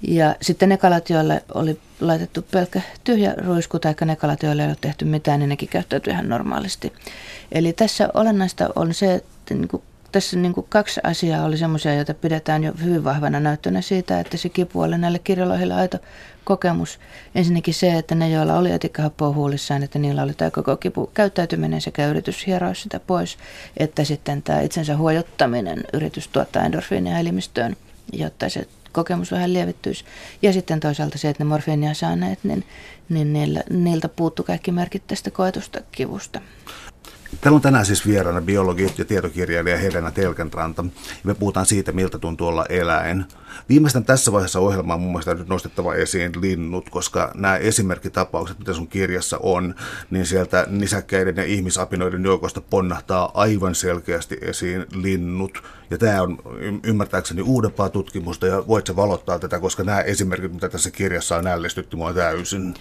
ja 0.09 0.37
sitten 0.43 0.69
ne 0.69 0.77
kalat, 0.77 1.11
joille 1.11 1.45
oli 1.55 1.81
laitettu 2.01 2.43
pelkkä 2.43 2.81
tyhjä 3.05 3.35
ruisku, 3.37 3.79
tai 3.79 3.95
ne 4.05 4.17
kalat, 4.17 4.43
joille 4.43 4.63
ei 4.63 4.69
ole 4.69 4.77
tehty 4.81 5.05
mitään, 5.05 5.41
niin 5.41 5.49
nekin 5.49 5.69
käyttäytyy 5.69 6.13
ihan 6.13 6.29
normaalisti. 6.29 6.93
Eli 7.53 7.73
tässä 7.73 8.09
olennaista 8.15 8.69
on 8.77 8.95
se, 8.95 9.15
että 9.15 9.55
niin 9.55 9.69
kuin, 9.69 9.83
tässä 10.15 10.37
niin 10.37 10.53
kuin 10.55 10.67
kaksi 10.69 11.01
asiaa 11.03 11.45
oli 11.45 11.59
sellaisia, 11.59 11.95
joita 11.95 12.15
pidetään 12.15 12.65
jo 12.65 12.73
hyvin 12.83 13.05
vahvana 13.05 13.41
näyttönä 13.41 13.81
siitä, 13.81 14.21
että 14.21 14.37
se 14.37 14.49
kipu 14.49 14.81
oli 14.81 14.99
näille 14.99 15.19
kirjolohille 15.19 15.75
aito 15.75 15.99
kokemus. 16.45 17.01
Ensinnäkin 17.35 17.75
se, 17.75 17.93
että 17.99 18.15
ne, 18.15 18.31
joilla 18.31 18.59
oli 18.59 18.73
etikkahappoa 18.73 19.33
huulissaan, 19.33 19.83
että 19.83 19.99
niillä 19.99 20.23
oli 20.23 20.35
tämä 20.35 20.51
koko 20.51 20.77
kipu 20.77 21.11
käyttäytyminen 21.15 21.81
sekä 21.81 22.07
yritys 22.07 22.47
hieroa 22.47 22.75
sitä 22.75 23.01
pois, 23.01 23.39
että 23.77 24.05
sitten 24.05 24.43
tämä 24.43 24.61
itsensä 24.61 24.97
huojottaminen, 24.97 25.85
yritys 25.93 26.29
tuottaa 26.29 26.65
endorfiinia 26.65 27.19
elimistöön, 27.19 27.77
jotta 28.13 28.49
se 28.49 28.67
kokemus 28.93 29.33
vähän 29.33 29.53
lievittyisi. 29.53 30.05
Ja 30.43 30.53
sitten 30.53 30.81
toisaalta 30.81 31.19
se, 31.19 31.29
että 31.29 31.45
ne 31.45 31.49
morfiinia 31.49 31.95
saaneet, 31.95 32.39
niin, 32.43 32.65
niin 33.09 33.33
niillä, 33.33 33.63
niiltä 33.71 34.09
puuttu 34.09 34.43
kaikki 34.43 34.73
merkit 34.73 35.07
tästä 35.07 35.31
koetusta 35.31 35.81
kivusta. 35.93 36.41
Täällä 37.41 37.57
on 37.57 37.63
tänään 37.63 37.87
siis 37.87 38.07
vieraana 38.07 38.41
biologi 38.41 38.93
ja 38.99 39.05
tietokirjailija 39.05 39.77
Helena 39.77 40.11
Telkenranta. 40.11 40.85
Me 41.25 41.35
puhutaan 41.35 41.67
siitä, 41.67 41.93
miltä 41.93 42.19
tuntuu 42.19 42.49
olla 42.49 42.67
eläin. 42.69 43.25
Viimeistään 43.69 44.05
tässä 44.05 44.33
vaiheessa 44.33 44.61
ohjelmaa 44.61 44.99
mun 44.99 45.11
mielestä 45.11 45.35
nyt 45.35 45.49
nostettava 45.49 45.95
esiin 45.95 46.33
linnut, 46.41 46.91
koska 46.91 47.31
nämä 47.35 47.57
esimerkkitapaukset, 47.57 48.59
mitä 48.59 48.73
sun 48.73 48.89
kirjassa 48.89 49.39
on, 49.43 49.75
niin 50.11 50.27
sieltä 50.27 50.67
nisäkkäiden 50.71 51.37
ja 51.37 51.45
ihmisapinoiden 51.45 52.25
joukosta 52.25 52.61
ponnahtaa 52.61 53.31
aivan 53.35 53.75
selkeästi 53.75 54.39
esiin 54.41 54.87
linnut. 54.95 55.63
Ja 55.91 55.99
tämä 55.99 56.23
on 56.23 56.39
ymmärtääkseni 56.83 57.43
uudempaa 57.43 57.89
tutkimusta 57.89 58.47
ja 58.47 58.69
voit 58.69 58.87
se 58.87 58.97
valottaa 58.97 59.39
tätä, 59.39 59.61
koska 59.61 59.85
nämä 59.85 60.01
esimerkit, 60.01 60.53
mitä 60.53 60.69
tässä 60.69 60.91
kirjassa 60.91 61.37
on 61.37 61.47
ällistytty 61.47 61.97
mua 61.97 62.13
täysin. 62.13 62.75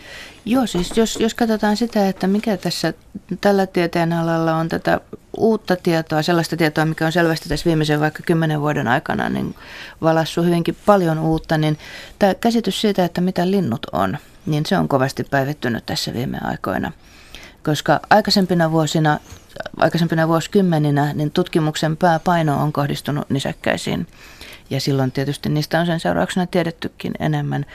Joo, 0.45 0.67
siis 0.67 0.97
jos, 0.97 1.15
jos 1.19 1.33
katsotaan 1.33 1.77
sitä, 1.77 2.07
että 2.07 2.27
mikä 2.27 2.57
tässä 2.57 2.93
tällä 3.41 3.67
tieteen 3.67 4.13
alalla 4.13 4.55
on 4.55 4.69
tätä 4.69 5.01
uutta 5.37 5.75
tietoa, 5.75 6.21
sellaista 6.21 6.57
tietoa, 6.57 6.85
mikä 6.85 7.05
on 7.05 7.11
selvästi 7.11 7.49
tässä 7.49 7.65
viimeisen 7.65 7.99
vaikka 7.99 8.23
kymmenen 8.25 8.61
vuoden 8.61 8.87
aikana 8.87 9.29
niin 9.29 9.55
valassu 10.01 10.43
hyvinkin 10.43 10.77
paljon 10.85 11.19
uutta, 11.19 11.57
niin 11.57 11.77
tämä 12.19 12.33
käsitys 12.33 12.81
siitä, 12.81 13.05
että 13.05 13.21
mitä 13.21 13.51
linnut 13.51 13.85
on, 13.91 14.17
niin 14.45 14.65
se 14.65 14.77
on 14.77 14.87
kovasti 14.87 15.23
päivittynyt 15.23 15.85
tässä 15.85 16.13
viime 16.13 16.37
aikoina. 16.41 16.91
Koska 17.63 17.99
aikaisempina 18.09 18.71
vuosina, 18.71 19.19
aikaisempina 19.77 20.27
vuosikymmeninä, 20.27 21.13
niin 21.13 21.31
tutkimuksen 21.31 21.97
pääpaino 21.97 22.63
on 22.63 22.73
kohdistunut 22.73 23.29
nisäkkäisiin. 23.29 24.07
Ja 24.69 24.81
silloin 24.81 25.11
tietysti 25.11 25.49
niistä 25.49 25.79
on 25.79 25.85
sen 25.85 25.99
seurauksena 25.99 26.47
tiedettykin 26.47 27.13
enemmän. 27.19 27.65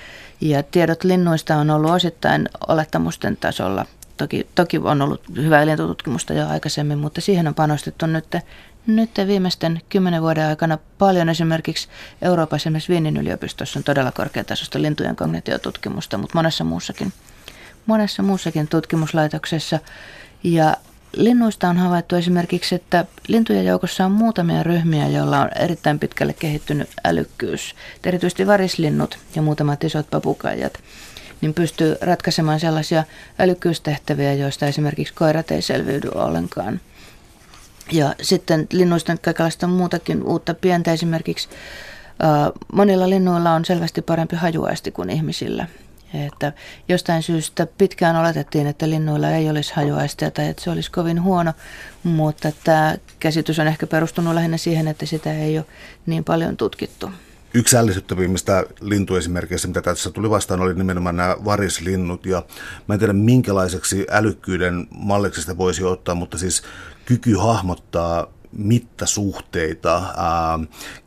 Ja 0.41 0.63
tiedot 0.63 1.05
linnuista 1.05 1.57
on 1.57 1.71
ollut 1.71 1.91
osittain 1.91 2.49
olettamusten 2.69 3.37
tasolla 3.37 3.87
toki, 4.19 4.47
toki 4.55 4.79
on 4.79 5.03
ollut 5.03 5.23
hyvää 5.37 5.67
lintututkimusta 5.67 6.35
jo 6.35 6.49
aikaisemmin, 6.49 6.99
mutta 6.99 7.21
siihen 7.21 7.49
on 7.49 7.55
panostettu 7.55 8.07
nyt, 8.07 8.37
nyt 8.87 9.11
viimeisten 9.27 9.81
kymmenen 9.89 10.23
vuoden 10.23 10.47
aikana 10.47 10.79
paljon 10.99 11.29
esimerkiksi 11.29 11.89
Euroopassa, 12.23 12.69
esimerkiksi 12.69 12.93
Viennin 12.93 13.17
yliopistossa 13.17 13.79
on 13.79 13.85
todella 13.85 14.13
korkeatasoista 14.13 14.83
lintujen 14.83 15.17
kognitiotutkimusta, 15.17 16.19
mutta 16.19 16.39
monessa 16.39 16.65
muussakin, 16.65 17.13
monessa 17.87 18.23
muussakin 18.23 18.69
tutkimuslaitoksessa. 18.69 19.79
Ja 20.45 20.77
linnuista 21.17 21.69
on 21.69 21.77
havaittu 21.77 22.17
esimerkiksi, 22.17 22.75
että 22.75 23.05
lintujen 23.29 23.67
joukossa 23.67 24.05
on 24.05 24.13
muutamia 24.13 24.63
ryhmiä, 24.63 25.09
joilla 25.09 25.41
on 25.41 25.51
erittäin 25.57 25.99
pitkälle 25.99 26.33
kehittynyt 26.33 26.89
älykkyys. 27.05 27.75
Erityisesti 28.05 28.47
varislinnut 28.47 29.19
ja 29.35 29.43
muutamat 29.43 29.85
isot 29.85 30.11
papukaijat 30.11 30.81
niin 31.41 31.55
pystyy 31.55 31.97
ratkaisemaan 32.01 32.61
sellaisia 32.61 33.05
älykkyystehtäviä, 33.39 34.33
joista 34.33 34.67
esimerkiksi 34.67 35.15
koirat 35.15 35.51
ei 35.51 35.63
selviydy 35.63 36.09
ollenkaan. 36.15 36.81
Ja 37.93 38.15
sitten 38.23 38.67
linnuista 38.73 39.17
kaikenlaista 39.17 39.67
muutakin 39.67 40.23
uutta 40.23 40.55
pientä 40.55 40.93
esimerkiksi. 40.93 41.49
Monilla 42.73 43.11
linnuilla 43.11 43.53
on 43.53 43.65
selvästi 43.65 44.03
parempi 44.03 44.37
hajuaisti 44.37 44.91
kuin 44.91 45.11
ihmisillä. 45.11 45.67
Että 46.27 46.53
jostain 46.89 47.23
syystä 47.23 47.67
pitkään 47.79 48.17
oletettiin, 48.17 48.67
että 48.67 48.91
linnuilla 48.91 49.31
ei 49.31 49.51
olisi 49.51 49.73
hajuaistia 49.75 50.31
tai 50.31 50.49
että 50.49 50.63
se 50.63 50.71
olisi 50.71 50.91
kovin 50.91 51.23
huono, 51.23 51.53
mutta 52.03 52.53
tämä 52.65 52.97
käsitys 53.21 53.59
on 53.59 53.67
ehkä 53.67 53.87
perustunut 53.87 54.35
lähinnä 54.35 54.57
siihen, 54.57 54.89
että 54.89 55.07
sitä 55.07 55.33
ei 55.33 55.59
ole 55.59 55.67
niin 56.07 56.25
paljon 56.25 56.57
tutkittu. 56.57 57.11
Yksi 57.59 57.77
ällistyttävimmistä 57.77 58.65
lintuesimerkkeistä, 58.81 59.69
mitä 59.69 59.83
tässä 59.83 60.11
tuli 60.11 60.31
vastaan, 60.31 60.61
oli 60.61 60.75
nimenomaan 60.75 61.17
nämä 61.17 61.37
varislinnut. 61.45 62.27
Ja 62.27 62.43
mä 62.89 62.95
en 62.95 62.99
tiedä, 62.99 63.13
minkälaiseksi 63.13 64.07
älykkyyden 64.11 64.87
malliksesta 64.91 65.59
voisi 65.59 65.85
ottaa, 65.85 66.15
mutta 66.15 66.39
siis 66.39 66.63
kyky 67.07 67.35
hahmottaa 67.35 68.33
mittasuhteita, 68.53 69.97
ää, 69.97 70.59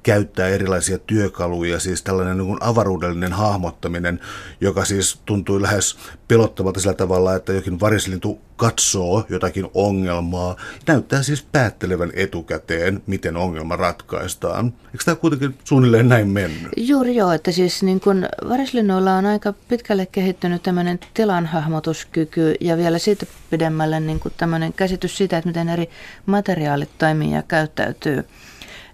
käyttää 0.04 0.48
erilaisia 0.48 0.98
työkaluja, 0.98 1.80
siis 1.80 2.02
tällainen 2.04 2.38
niin 2.38 2.58
avaruudellinen 2.60 3.34
hahmottaminen, 3.34 4.20
joka 4.62 4.86
siis 4.86 5.22
tuntui 5.26 5.62
lähes 5.62 5.98
pelottavalta 6.28 6.80
sillä 6.80 6.94
tavalla, 6.94 7.36
että 7.36 7.54
jokin 7.54 7.80
varislintu 7.80 8.42
katsoo 8.62 9.26
jotakin 9.30 9.68
ongelmaa, 9.74 10.56
näyttää 10.88 11.24
siis 11.24 11.44
päättelevän 11.52 12.12
etukäteen, 12.14 13.02
miten 13.08 13.38
ongelma 13.38 13.76
ratkaistaan. 13.76 14.66
Eikö 14.66 15.04
tämä 15.06 15.16
kuitenkin 15.16 15.58
suunnilleen 15.64 16.10
näin 16.10 16.28
mennyt? 16.28 16.72
Juuri 16.78 17.16
joo, 17.16 17.32
että 17.32 17.52
siis 17.52 17.84
niin 17.84 18.00
kun 18.00 18.28
varislinnoilla 18.50 19.14
on 19.14 19.26
aika 19.26 19.54
pitkälle 19.68 20.06
kehittynyt 20.06 20.64
tämmöinen 20.64 21.00
tilanhahmotuskyky 21.14 22.56
ja 22.60 22.78
vielä 22.78 23.00
siitä 23.00 23.26
pidemmälle 23.50 24.00
niin 24.00 24.20
tämmöinen 24.38 24.74
käsitys 24.74 25.18
siitä, 25.18 25.38
että 25.38 25.48
miten 25.48 25.70
eri 25.70 25.90
materiaalit 26.26 26.98
toimii 26.98 27.34
ja 27.34 27.44
käyttäytyy. 27.44 28.26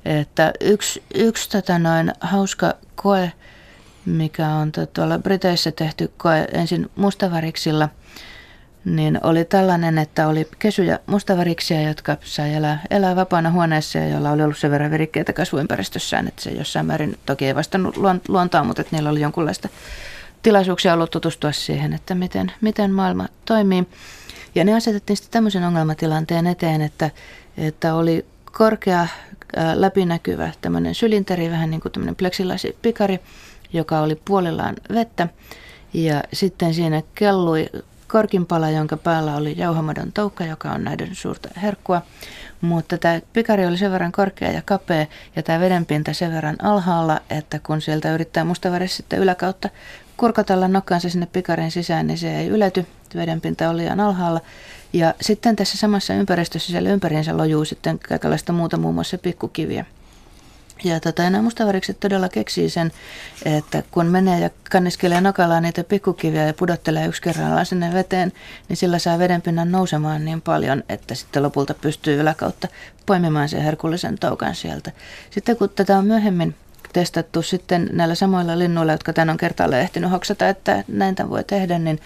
Että 0.06 0.54
yksi, 0.62 1.04
yksi 1.16 1.50
tota 1.50 1.80
noin, 1.80 2.14
hauska 2.20 2.74
koe, 2.96 3.32
mikä 4.06 4.48
on 4.48 4.72
tuolla 4.94 5.20
Briteissä 5.20 5.72
tehty 5.72 6.12
koe 6.18 6.48
ensin 6.52 6.90
mustavariksilla, 6.96 7.90
niin 8.96 9.20
oli 9.24 9.46
tällainen, 9.46 9.98
että 9.98 10.28
oli 10.28 10.48
kesyjä 10.60 11.00
mustavariksia, 11.06 11.82
jotka 11.82 12.18
sai 12.22 12.54
elää, 12.54 12.82
elää 12.90 13.16
vapaana 13.16 13.52
huoneessa 13.52 13.98
ja 13.98 14.08
joilla 14.08 14.32
oli 14.32 14.44
ollut 14.44 14.58
sen 14.58 14.72
verran 14.72 14.92
virikkeitä 14.92 15.34
kasvuympäristössään, 15.34 16.28
että 16.28 16.42
se 16.42 16.52
jossain 16.52 16.86
määrin 16.86 17.18
toki 17.26 17.46
ei 17.46 17.56
vastannut 17.56 17.98
luontoa, 18.28 18.64
mutta 18.64 18.82
että 18.82 18.96
niillä 18.96 19.10
oli 19.10 19.22
jonkunlaista 19.22 19.70
tilaisuuksia 20.44 20.94
ollut 20.94 21.12
tutustua 21.12 21.52
siihen, 21.52 21.94
että 21.94 22.16
miten, 22.16 22.52
miten 22.62 22.92
maailma 22.92 23.28
toimii. 23.46 23.88
Ja 24.56 24.64
ne 24.64 24.76
asetettiin 24.76 25.18
sitten 25.18 25.32
tämmöisen 25.32 25.64
ongelmatilanteen 25.64 26.48
eteen, 26.48 26.82
että, 26.82 27.12
että 27.58 27.96
oli 27.96 28.26
korkea 28.52 29.08
läpinäkyvä 29.74 30.52
tämmöinen 30.62 30.96
sylinteri, 30.96 31.52
vähän 31.52 31.70
niin 31.70 31.82
kuin 31.82 31.92
tämmöinen 31.92 32.16
pleksilasipikari, 32.16 33.20
joka 33.74 34.00
oli 34.00 34.22
puolillaan 34.26 34.76
vettä. 34.94 35.28
Ja 35.94 36.24
sitten 36.34 36.74
siinä 36.74 37.02
kellui 37.16 37.70
korkinpala, 38.08 38.70
jonka 38.70 38.98
päällä 38.98 39.36
oli 39.36 39.56
jauhamadon 39.58 40.12
toukka, 40.12 40.46
joka 40.46 40.72
on 40.72 40.84
näiden 40.84 41.16
suurta 41.16 41.50
herkkua. 41.62 42.02
Mutta 42.62 42.98
tämä 42.98 43.20
pikari 43.34 43.66
oli 43.66 43.78
sen 43.78 43.92
verran 43.92 44.12
korkea 44.12 44.52
ja 44.52 44.62
kapea 44.66 45.06
ja 45.36 45.44
tämä 45.44 45.60
vedenpinta 45.60 46.14
sen 46.14 46.32
verran 46.32 46.56
alhaalla, 46.62 47.22
että 47.30 47.60
kun 47.60 47.82
sieltä 47.82 48.14
yrittää 48.14 48.44
mustaväri 48.44 48.88
sitten 48.88 49.20
yläkautta 49.20 49.70
kurkotella 50.18 50.68
nokkaansa 50.68 51.10
sinne 51.10 51.26
pikarin 51.26 51.72
sisään, 51.72 52.08
niin 52.08 52.18
se 52.18 52.40
ei 52.40 52.48
ylety. 52.48 52.86
Vedenpinta 53.16 53.70
oli 53.70 53.78
liian 53.78 54.00
alhaalla. 54.00 54.42
Ja 54.94 55.14
sitten 55.22 55.56
tässä 55.56 55.78
samassa 55.78 56.14
ympäristössä 56.14 56.72
siellä 56.72 56.90
ympäriinsä 56.90 57.38
lojuu 57.38 57.66
sitten 57.66 58.00
kaikenlaista 58.00 58.54
muuta, 58.54 58.78
muun 58.78 58.94
muassa 58.94 59.18
pikkukiviä. 59.18 59.86
Ja 60.84 61.00
tota, 61.00 61.30
nämä 61.30 61.42
mustavarikset 61.42 62.00
todella 62.00 62.30
keksii 62.30 62.70
sen, 62.70 62.92
että 63.46 63.84
kun 63.92 64.06
menee 64.06 64.40
ja 64.40 64.50
kanniskelee 64.72 65.22
nokallaan 65.22 65.64
niitä 65.64 65.84
pikkukiviä 65.84 66.46
ja 66.46 66.54
pudottelee 66.54 67.06
yksi 67.06 67.22
kerrallaan 67.22 67.66
sinne 67.66 67.94
veteen, 67.94 68.32
niin 68.70 68.78
sillä 68.78 69.00
saa 69.00 69.20
vedenpinnan 69.20 69.72
nousemaan 69.72 70.26
niin 70.26 70.42
paljon, 70.42 70.84
että 70.90 71.16
sitten 71.16 71.44
lopulta 71.44 71.74
pystyy 71.74 72.20
yläkautta 72.20 72.68
poimimaan 73.06 73.50
sen 73.50 73.62
herkullisen 73.62 74.18
toukan 74.20 74.56
sieltä. 74.56 74.92
Sitten 75.30 75.58
kun 75.58 75.70
tätä 75.70 75.98
on 75.98 76.06
myöhemmin 76.06 76.56
testattu 76.94 77.42
sitten 77.42 77.90
näillä 77.92 78.16
samoilla 78.16 78.60
linnuilla, 78.60 78.92
jotka 78.92 79.14
tämän 79.14 79.30
on 79.30 79.38
kertaalleen 79.38 79.82
ehtinyt 79.82 80.12
hoksata, 80.12 80.50
että 80.50 80.84
näin 80.88 81.16
tämän 81.16 81.30
voi 81.30 81.44
tehdä, 81.44 81.80
niin 81.80 82.00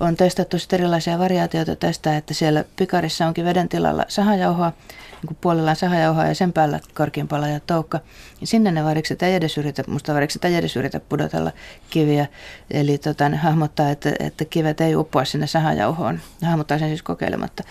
on 0.00 0.16
testattu 0.16 0.56
erilaisia 0.72 1.18
variaatioita 1.18 1.76
tästä, 1.76 2.16
että 2.16 2.34
siellä 2.34 2.64
pikarissa 2.76 3.26
onkin 3.26 3.44
veden 3.44 3.68
tilalla 3.68 4.04
sahajauhoa, 4.08 4.72
niin 5.10 5.26
kuin 5.26 5.38
puolellaan 5.40 5.76
sahajauhoa 5.76 6.26
ja 6.26 6.34
sen 6.34 6.52
päällä 6.52 6.80
korkeampala 6.94 7.48
ja 7.48 7.60
toukka. 7.60 8.00
Ja 8.40 8.46
sinne 8.46 8.72
ne 8.72 8.84
varikset 8.84 9.22
ei 9.22 9.34
edes 9.34 9.58
yritä, 9.58 9.84
musta 9.86 10.14
varikset 10.14 10.44
ei 10.44 10.54
edes 10.54 10.76
yritä 10.76 11.00
pudotella 11.00 11.52
kiviä. 11.90 12.26
Eli 12.70 12.98
tota, 12.98 13.28
ne 13.28 13.36
hahmottaa, 13.36 13.90
että, 13.90 14.12
että 14.20 14.44
kivet 14.44 14.80
ei 14.80 14.96
uppoa 14.96 15.24
sinne 15.24 15.46
sahajauhoon. 15.46 16.20
Ne 16.40 16.48
hahmottaa 16.48 16.78
sen 16.78 16.88
siis 16.88 17.02
kokeilematta. 17.02 17.64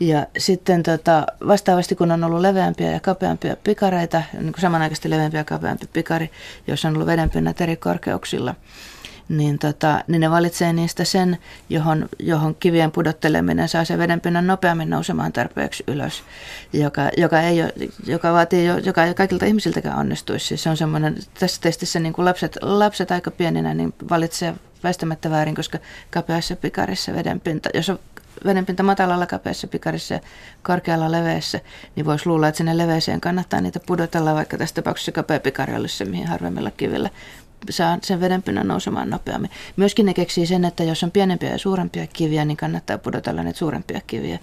Ja 0.00 0.26
sitten 0.38 0.82
tota, 0.82 1.26
vastaavasti, 1.46 1.94
kun 1.94 2.12
on 2.12 2.24
ollut 2.24 2.40
leveämpiä 2.40 2.90
ja 2.90 3.00
kapeampia 3.00 3.56
pikareita, 3.64 4.22
niin 4.32 4.52
kuin 4.52 4.60
samanaikaisesti 4.60 5.10
leveämpiä 5.10 5.40
ja 5.40 5.44
kapeampi 5.44 5.86
pikari, 5.92 6.30
jossa 6.66 6.88
on 6.88 6.94
ollut 6.94 7.06
vedenpinnat 7.06 7.60
eri 7.60 7.76
korkeuksilla, 7.76 8.54
niin, 9.28 9.58
tota, 9.58 10.04
niin 10.08 10.20
ne 10.20 10.30
valitsee 10.30 10.72
niistä 10.72 11.04
sen, 11.04 11.38
johon, 11.70 12.08
johon 12.18 12.54
kivien 12.54 12.92
pudotteleminen 12.92 13.68
saa 13.68 13.84
sen 13.84 13.98
vedenpinnan 13.98 14.46
nopeammin 14.46 14.90
nousemaan 14.90 15.32
tarpeeksi 15.32 15.84
ylös, 15.86 16.22
joka, 16.72 17.10
joka, 17.16 17.40
ei 17.40 17.62
ole, 17.62 17.72
joka 18.06 18.32
vaatii, 18.32 18.66
joka 18.84 19.04
ei 19.04 19.14
kaikilta 19.14 19.46
ihmisiltäkään 19.46 19.98
onnistuisi. 19.98 20.46
Siis 20.46 20.62
se 20.62 20.70
on 20.70 20.76
semmoinen, 20.76 21.16
tässä 21.40 21.60
testissä 21.60 22.00
niin 22.00 22.12
kuin 22.12 22.24
lapset, 22.24 22.58
lapset 22.62 23.10
aika 23.10 23.30
pieninä 23.30 23.74
niin 23.74 23.94
valitsee 24.10 24.54
väistämättä 24.84 25.30
väärin, 25.30 25.54
koska 25.54 25.78
kapeassa 26.10 26.56
pikarissa 26.56 27.14
vedenpinta, 27.14 27.68
jos 27.74 27.88
on 27.90 27.98
vedenpinta 28.44 28.82
matalalla 28.82 29.26
kapeassa 29.26 29.66
pikarissa 29.66 30.14
ja 30.14 30.20
korkealla 30.62 31.12
leveässä, 31.12 31.60
niin 31.96 32.06
voisi 32.06 32.26
luulla, 32.26 32.48
että 32.48 32.56
sinne 32.56 32.78
leveeseen 32.78 33.20
kannattaa 33.20 33.60
niitä 33.60 33.80
pudotella, 33.86 34.34
vaikka 34.34 34.58
tässä 34.58 34.74
tapauksessa 34.74 35.12
kapea 35.12 35.40
pikari 35.40 35.76
olisi 35.76 35.96
se, 35.96 36.04
mihin 36.04 36.26
harvemmilla 36.26 36.70
kivillä 36.70 37.10
saa 37.70 37.98
sen 38.02 38.20
vedenpinnan 38.20 38.68
nousemaan 38.68 39.10
nopeammin. 39.10 39.50
Myöskin 39.76 40.06
ne 40.06 40.14
keksii 40.14 40.46
sen, 40.46 40.64
että 40.64 40.84
jos 40.84 41.02
on 41.02 41.10
pienempiä 41.10 41.50
ja 41.50 41.58
suurempia 41.58 42.06
kiviä, 42.06 42.44
niin 42.44 42.56
kannattaa 42.56 42.98
pudotella 42.98 43.42
niitä 43.42 43.58
suurempia 43.58 44.00
kiviä, 44.06 44.38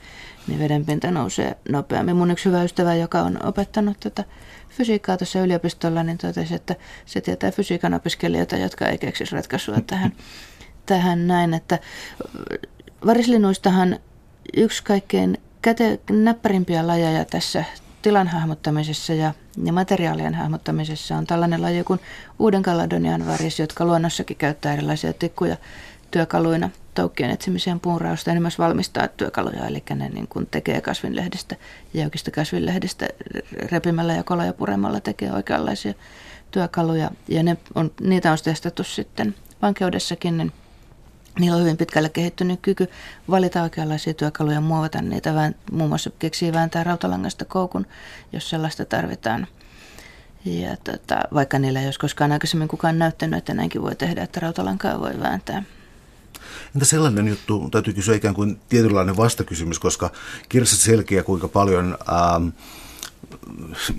niin 0.48 0.60
vedenpinta 0.60 1.12
nousee 1.12 1.58
nopeammin. 1.70 2.16
Mun 2.16 2.32
yksi 2.32 2.46
hyvä 2.46 2.64
ystävä, 2.64 2.96
joka 2.96 3.22
on 3.22 3.46
opettanut 3.46 4.00
tätä 4.00 4.24
fysiikkaa 4.70 5.18
tuossa 5.18 5.40
yliopistolla, 5.40 6.04
niin 6.04 6.18
totesi, 6.18 6.56
että 6.56 6.76
se 7.06 7.22
tietää 7.22 7.52
fysiikan 7.52 7.94
opiskelijoita, 7.94 8.58
jotka 8.58 8.88
ei 8.88 8.98
keksisi 8.98 9.36
ratkaisua 9.36 9.82
tähän, 9.88 10.14
tähän 10.86 11.28
näin, 11.28 11.54
että 11.54 11.80
varislinuistahan 13.06 14.00
yksi 14.58 14.84
kaikkein 14.84 15.38
käte, 15.62 16.00
näppärimpiä 16.12 16.88
lajeja 16.88 17.26
tässä 17.26 17.64
tilan 18.02 18.28
hahmottamisessa 18.28 19.14
ja, 19.14 19.34
ja 19.64 19.74
materiaalien 19.74 20.34
hahmottamisessa 20.34 21.16
on 21.16 21.28
tällainen 21.28 21.62
laji 21.62 21.84
kuin 21.84 22.00
uuden 22.40 22.62
kaladonian 22.62 23.28
varis, 23.28 23.60
jotka 23.60 23.86
luonnossakin 23.86 24.38
käyttää 24.38 24.74
erilaisia 24.74 25.14
tikkuja 25.14 25.58
työkaluina 26.12 26.70
toukkien 26.94 27.30
etsimiseen 27.30 27.80
puunrausta 27.80 28.30
ja 28.30 28.42
myös 28.42 28.60
valmistaa 28.60 29.08
työkaluja, 29.08 29.68
eli 29.68 29.84
ne 29.96 30.10
niin 30.10 30.28
kuin 30.28 30.48
tekee 30.52 30.82
kasvinlehdestä, 30.82 31.56
jäykistä 31.94 32.32
kasvinlehdestä 32.32 33.08
repimällä 33.72 34.14
ja 34.14 34.24
koloja 34.24 34.54
puremalla 34.54 35.00
tekee 35.00 35.32
oikeanlaisia 35.32 35.94
työkaluja. 36.52 37.12
Ja 37.28 37.44
ne 37.44 37.58
on, 37.76 37.92
niitä 38.02 38.32
on 38.32 38.38
testattu 38.44 38.84
sitten 38.84 39.36
vankeudessakin, 39.62 40.38
niin 40.38 40.52
Niillä 41.40 41.56
on 41.56 41.62
hyvin 41.62 41.78
pitkälle 41.78 42.10
kehittynyt 42.10 42.60
kyky 42.62 42.88
valita 43.30 43.64
oikeanlaisia 43.64 44.14
työkaluja, 44.14 44.62
muovata 44.62 45.02
niitä, 45.02 45.36
vaan 45.36 45.56
muun 45.72 45.90
muassa 45.90 46.10
keksii 46.20 46.54
vääntää 46.54 46.84
rautalangasta 46.84 47.46
koukun, 47.46 47.86
jos 48.34 48.50
sellaista 48.50 48.86
tarvitaan. 48.86 49.48
Ja 50.46 50.78
tota, 50.84 51.20
vaikka 51.34 51.60
niillä 51.60 51.80
ei 51.80 51.86
olisi 51.86 52.00
koskaan 52.00 52.32
aikaisemmin 52.32 52.68
kukaan 52.68 53.00
näyttänyt, 53.00 53.38
että 53.38 53.54
näinkin 53.54 53.82
voi 53.82 53.96
tehdä, 53.96 54.24
että 54.24 54.40
rautalankaa 54.40 55.00
voi 55.00 55.20
vääntää. 55.20 55.64
Entä 56.76 56.86
sellainen 56.86 57.28
juttu, 57.28 57.70
täytyy 57.72 57.94
kysyä 57.94 58.16
ikään 58.16 58.36
kuin 58.36 58.60
tietynlainen 58.70 59.18
vastakysymys, 59.18 59.80
koska 59.80 60.12
kirjassa 60.50 60.78
selkeä 60.78 61.24
kuinka 61.24 61.48
paljon... 61.48 61.98
Ähm, 62.10 62.48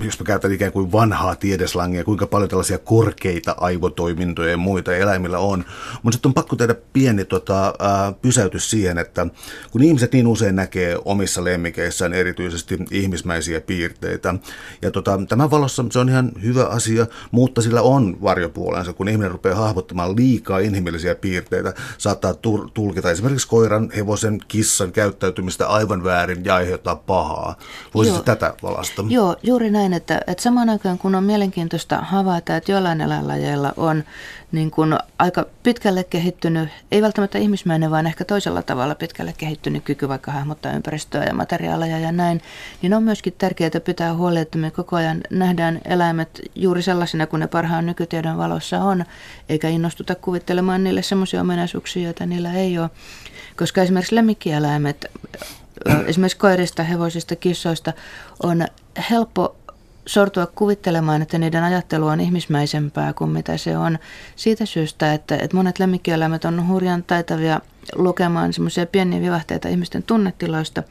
jos 0.05 0.21
mä 0.21 0.25
käytän 0.25 0.53
ikään 0.53 0.73
kuin 0.73 0.93
vanhaa 0.93 1.37
tiedeslangia, 1.37 2.05
kuinka 2.05 2.27
paljon 2.27 2.49
tällaisia 2.49 2.79
korkeita 2.79 3.55
aivotoimintoja 3.59 4.51
ja 4.51 4.57
muita 4.57 4.97
eläimillä 4.97 5.39
on. 5.39 5.65
Mutta 6.03 6.15
sitten 6.15 6.29
on 6.29 6.35
pakko 6.35 6.57
tehdä 6.57 6.75
pieni 6.93 7.25
tota, 7.25 7.75
ää, 7.79 8.13
pysäytys 8.23 8.71
siihen, 8.71 8.99
että 8.99 9.27
kun 9.71 9.83
ihmiset 9.83 10.13
niin 10.13 10.27
usein 10.27 10.57
näkee 10.57 10.99
omissa 11.05 11.45
lemmikeissään 11.45 12.13
erityisesti 12.13 12.79
ihmismäisiä 12.91 13.61
piirteitä, 13.61 14.35
ja 14.83 14.91
tota, 14.91 15.21
tämän 15.29 15.51
valossa 15.51 15.85
se 15.91 15.99
on 15.99 16.09
ihan 16.09 16.33
hyvä 16.43 16.65
asia, 16.65 17.07
mutta 17.31 17.63
sillä 17.63 17.83
on 17.83 18.17
varjopuolensa, 18.23 18.93
kun 18.93 19.09
ihminen 19.09 19.31
rupeaa 19.31 19.57
hahmottamaan 19.57 20.17
liikaa 20.17 20.59
inhimillisiä 20.59 21.15
piirteitä, 21.15 21.75
saattaa 21.99 22.35
tulkita 22.75 23.11
esimerkiksi 23.11 23.49
koiran, 23.49 23.91
hevosen, 23.97 24.41
kissan 24.49 24.93
käyttäytymistä 24.93 25.69
aivan 25.69 26.05
väärin 26.05 26.45
ja 26.45 26.55
aiheuttaa 26.55 26.97
pahaa. 26.97 27.57
Voisitko 27.95 28.23
tätä 28.23 28.55
valasta? 28.63 29.05
Joo, 29.15 29.37
juuri 29.43 29.71
näin, 29.71 29.93
että, 29.93 30.21
että 30.27 30.43
samaan 30.43 30.71
aikaan 30.71 30.99
kun 30.99 31.15
on 31.15 31.25
mielenkiintoista 31.25 31.97
havaita, 31.97 32.57
että 32.57 32.73
jollain 32.73 33.01
eläinlajeilla 33.01 33.73
on 33.77 34.05
niin 34.53 34.71
kuin 34.71 34.99
aika 35.19 35.47
pitkälle 35.63 36.05
kehittynyt, 36.05 36.69
ei 36.93 37.03
välttämättä 37.03 37.39
ihmismäinen, 37.39 37.91
vaan 37.91 38.07
ehkä 38.07 38.25
toisella 38.25 38.63
tavalla 38.63 38.95
pitkälle 38.95 39.35
kehittynyt 39.39 39.85
kyky 39.85 40.09
vaikka 40.09 40.33
hahmottaa 40.33 40.73
ympäristöä 40.73 41.25
ja 41.25 41.35
materiaaleja 41.35 41.99
ja 41.99 42.13
näin, 42.13 42.41
niin 42.83 42.95
on 42.95 43.03
myöskin 43.03 43.35
tärkeää 43.39 43.81
pitää 43.85 44.15
huoli, 44.15 44.41
että 44.41 44.59
me 44.59 44.71
koko 44.71 44.97
ajan 44.97 45.21
nähdään 45.31 45.81
eläimet 45.85 46.41
juuri 46.55 46.83
sellaisina 46.83 47.27
kuin 47.27 47.41
ne 47.41 47.47
parhaan 47.47 47.87
nykytiedon 47.87 48.39
valossa 48.39 48.81
on, 48.81 49.05
eikä 49.49 49.69
innostuta 49.69 50.15
kuvittelemaan 50.15 50.85
niille 50.85 51.03
semmoisia 51.03 51.41
ominaisuuksia, 51.41 52.03
joita 52.03 52.27
niillä 52.27 52.53
ei 52.53 52.79
ole. 52.79 52.91
Koska 53.57 53.83
esimerkiksi 53.83 54.15
lemmikkieläimet 54.15 55.11
esimerkiksi 56.07 56.39
koirista, 56.39 56.83
hevosista, 56.83 57.37
kissoista 57.37 57.93
on 58.43 58.67
helppo 59.11 59.57
sortua 60.07 60.47
kuvittelemaan, 60.47 61.23
että 61.23 61.39
niiden 61.39 61.65
ajattelu 61.65 62.07
on 62.07 62.21
ihmismäisempää 62.21 63.13
kuin 63.13 63.31
mitä 63.31 63.57
se 63.57 63.79
on. 63.79 63.99
Siitä 64.37 64.67
syystä, 64.67 65.13
että, 65.13 65.37
että 65.37 65.57
monet 65.57 65.79
lemmikkieläimet 65.79 66.45
on 66.45 66.69
hurjan 66.69 67.03
taitavia 67.03 67.61
lukemaan 67.97 68.53
semmoisia 68.53 68.87
pieniä 68.87 69.21
vivahteita 69.21 69.69
ihmisten 69.69 70.03
tunnetiloista 70.03 70.83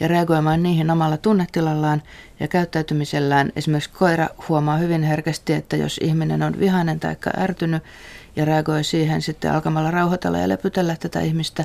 ja 0.00 0.08
reagoimaan 0.08 0.62
niihin 0.62 0.90
omalla 0.90 1.16
tunnetilallaan 1.16 2.02
ja 2.40 2.48
käyttäytymisellään. 2.48 3.52
Esimerkiksi 3.56 3.90
koira 3.90 4.28
huomaa 4.48 4.76
hyvin 4.76 5.02
herkästi, 5.02 5.52
että 5.52 5.76
jos 5.76 6.00
ihminen 6.02 6.42
on 6.42 6.60
vihainen 6.60 7.00
tai 7.00 7.16
ärtynyt, 7.38 7.82
ja 8.36 8.44
reagoi 8.44 8.84
siihen 8.84 9.22
sitten 9.22 9.52
alkamalla 9.52 9.90
rauhoitella 9.90 10.38
ja 10.38 10.48
lepytellä 10.48 10.96
tätä 11.00 11.20
ihmistä 11.20 11.64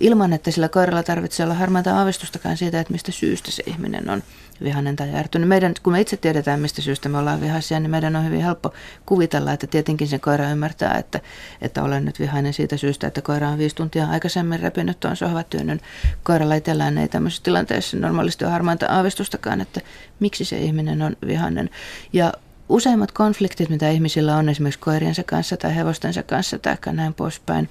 ilman, 0.00 0.32
että 0.32 0.50
sillä 0.50 0.68
koiralla 0.68 1.02
tarvitsee 1.02 1.44
olla 1.44 1.54
harmaita 1.54 1.98
aavistustakaan 1.98 2.56
siitä, 2.56 2.80
että 2.80 2.92
mistä 2.92 3.12
syystä 3.12 3.50
se 3.50 3.62
ihminen 3.66 4.10
on 4.10 4.22
vihainen 4.62 4.96
tai 4.96 5.14
ärtynyt. 5.14 5.48
Meidän, 5.48 5.74
kun 5.82 5.92
me 5.92 6.00
itse 6.00 6.16
tiedetään, 6.16 6.60
mistä 6.60 6.82
syystä 6.82 7.08
me 7.08 7.18
ollaan 7.18 7.40
vihaisia, 7.40 7.80
niin 7.80 7.90
meidän 7.90 8.16
on 8.16 8.24
hyvin 8.24 8.42
helppo 8.42 8.74
kuvitella, 9.06 9.52
että 9.52 9.66
tietenkin 9.66 10.08
se 10.08 10.18
koira 10.18 10.50
ymmärtää, 10.50 10.94
että, 10.94 11.20
että 11.62 11.82
olen 11.82 12.04
nyt 12.04 12.20
vihainen 12.20 12.54
siitä 12.54 12.76
syystä, 12.76 13.06
että 13.06 13.22
koira 13.22 13.48
on 13.48 13.58
viisi 13.58 13.76
tuntia 13.76 14.06
aikaisemmin 14.06 14.60
repinyt 14.60 15.00
tuon 15.00 15.16
sohvatyynyn. 15.16 15.80
Koiralla 16.22 16.54
itsellään 16.54 16.98
ei 16.98 17.08
tämmöisessä 17.08 17.42
tilanteessa 17.42 17.96
normaalisti 17.96 18.44
ole 18.44 18.52
harmaita 18.52 18.86
aavistustakaan, 18.86 19.60
että 19.60 19.80
miksi 20.20 20.44
se 20.44 20.58
ihminen 20.58 21.02
on 21.02 21.16
vihainen. 21.26 21.70
Ja 22.12 22.32
useimmat 22.68 23.12
konfliktit, 23.12 23.68
mitä 23.68 23.90
ihmisillä 23.90 24.36
on 24.36 24.48
esimerkiksi 24.48 24.80
koiriensa 24.80 25.22
kanssa 25.24 25.56
tai 25.56 25.76
hevostensa 25.76 26.22
kanssa 26.22 26.58
tai 26.58 26.76
näin 26.92 27.14
poispäin, 27.14 27.68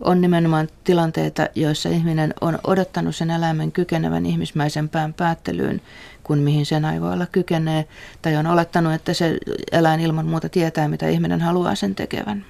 on 0.00 0.20
nimenomaan 0.20 0.68
tilanteita, 0.84 1.48
joissa 1.54 1.88
ihminen 1.88 2.34
on 2.40 2.58
odottanut 2.64 3.16
sen 3.16 3.30
eläimen 3.30 3.72
kykenevän 3.72 4.26
ihmismäisempään 4.26 5.14
päättelyyn 5.14 5.80
kuin 6.24 6.38
mihin 6.38 6.66
sen 6.66 6.84
aivoilla 6.84 7.26
kykenee, 7.26 7.88
tai 8.22 8.36
on 8.36 8.46
olettanut, 8.46 8.92
että 8.92 9.14
se 9.14 9.38
eläin 9.72 10.00
ilman 10.00 10.26
muuta 10.26 10.48
tietää, 10.48 10.88
mitä 10.88 11.08
ihminen 11.08 11.40
haluaa 11.40 11.74
sen 11.74 11.94
tekevän. 11.94 12.44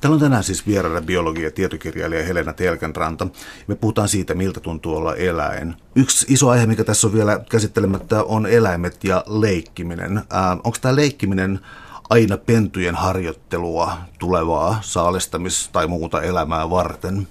Täällä 0.00 0.14
on 0.14 0.20
tänään 0.20 0.44
siis 0.44 0.66
vieraana 0.66 1.00
biologi- 1.00 1.42
ja 1.42 1.50
tietokirjailija 1.50 2.24
Helena 2.24 2.52
Telkenranta. 2.52 3.26
Me 3.66 3.74
puhutaan 3.74 4.08
siitä, 4.08 4.34
miltä 4.34 4.60
tuntuu 4.60 4.96
olla 4.96 5.14
eläin. 5.14 5.74
Yksi 5.94 6.26
iso 6.28 6.48
aihe, 6.48 6.66
mikä 6.66 6.84
tässä 6.84 7.06
on 7.06 7.12
vielä 7.12 7.40
käsittelemättä, 7.50 8.22
on 8.22 8.46
eläimet 8.46 9.04
ja 9.04 9.24
leikkiminen. 9.26 10.22
Ää, 10.30 10.52
onko 10.52 10.76
tämä 10.80 10.96
leikkiminen 10.96 11.60
aina 12.10 12.36
pentujen 12.36 12.94
harjoittelua 12.94 13.98
tulevaa 14.18 14.80
saalistamis- 14.82 15.68
tai 15.72 15.86
muuta 15.86 16.22
elämää 16.22 16.70
varten? 16.70 17.28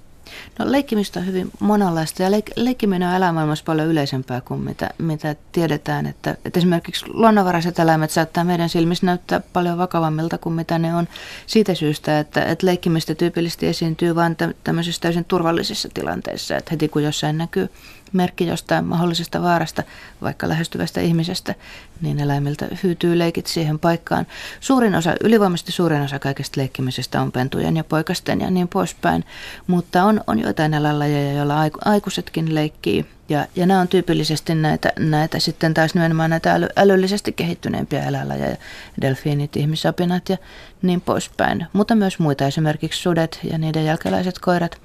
No 0.60 0.72
leikkimistä 0.72 1.20
on 1.20 1.26
hyvin 1.26 1.52
monenlaista 1.60 2.24
ja 2.24 2.30
leik- 2.30 2.54
leikkiminen 2.56 3.10
on 3.10 3.16
elämaailmassa 3.16 3.66
paljon 3.66 3.88
yleisempää 3.88 4.42
kuin 4.42 4.62
mitä, 4.62 4.90
mitä 4.98 5.36
tiedetään. 5.52 6.06
Että, 6.06 6.38
että 6.46 6.60
esimerkiksi 6.60 7.06
luonnonvaraiset 7.08 7.80
eläimet 7.80 8.12
saattaa 8.12 8.44
meidän 8.44 8.70
silmissä 8.70 9.06
näyttää 9.06 9.42
paljon 9.54 9.78
vakavammilta 9.78 10.38
kuin 10.38 10.56
mitä 10.56 10.80
ne 10.80 10.96
on 10.96 11.08
siitä 11.48 11.74
syystä, 11.74 12.20
että, 12.20 12.44
että 12.44 12.66
leikkimistä 12.66 13.16
tyypillisesti 13.16 13.68
esiintyy 13.68 14.16
vain 14.16 14.38
tämmöisissä 14.64 15.02
täysin 15.02 15.26
turvallisissa 15.26 15.90
tilanteissa. 15.94 16.58
Että 16.58 16.72
heti 16.72 16.88
kun 16.88 17.04
jossain 17.04 17.38
näkyy 17.38 17.70
merkki 18.14 18.48
jostain 18.48 18.86
mahdollisesta 18.86 19.42
vaarasta, 19.42 19.84
vaikka 20.22 20.50
lähestyvästä 20.50 21.02
ihmisestä, 21.02 21.56
niin 22.02 22.20
eläimiltä 22.20 22.68
hyytyy 22.84 23.20
leikit 23.20 23.48
siihen 23.48 23.80
paikkaan. 23.80 24.28
Suurin 24.60 24.96
osa, 24.96 25.16
ylivoimaisesti 25.24 25.72
suurin 25.72 26.02
osa 26.02 26.20
kaikesta 26.20 26.62
leikkimisestä 26.62 27.22
on 27.22 27.32
pentujen 27.32 27.78
ja 27.78 27.84
poikasten 27.84 28.42
ja 28.42 28.52
niin 28.52 28.68
poispäin, 28.68 29.24
mutta 29.68 30.04
on, 30.04 30.22
on 30.28 30.40
joitain 30.40 30.74
eläinlajeja, 30.74 31.34
joilla 31.34 31.70
aikuisetkin 31.86 32.56
leikkii. 32.56 33.06
Ja, 33.30 33.48
ja 33.56 33.66
nämä 33.66 33.80
on 33.80 33.88
tyypillisesti 33.88 34.56
näitä, 34.56 34.92
näitä 35.00 35.40
sitten 35.40 35.74
taas 35.74 35.94
nimenomaan 35.94 36.30
näitä 36.30 36.54
äly, 36.54 36.68
älyllisesti 36.76 37.32
kehittyneempiä 37.32 38.04
eläinlajeja, 38.04 38.58
delfiinit, 39.02 39.56
ihmisapinat 39.56 40.30
ja 40.30 40.38
niin 40.82 41.02
poispäin. 41.02 41.68
Mutta 41.74 41.96
myös 41.96 42.20
muita, 42.20 42.48
esimerkiksi 42.48 43.02
sudet 43.02 43.40
ja 43.52 43.58
niiden 43.58 43.86
jälkeläiset 43.86 44.40
koirat 44.40 44.78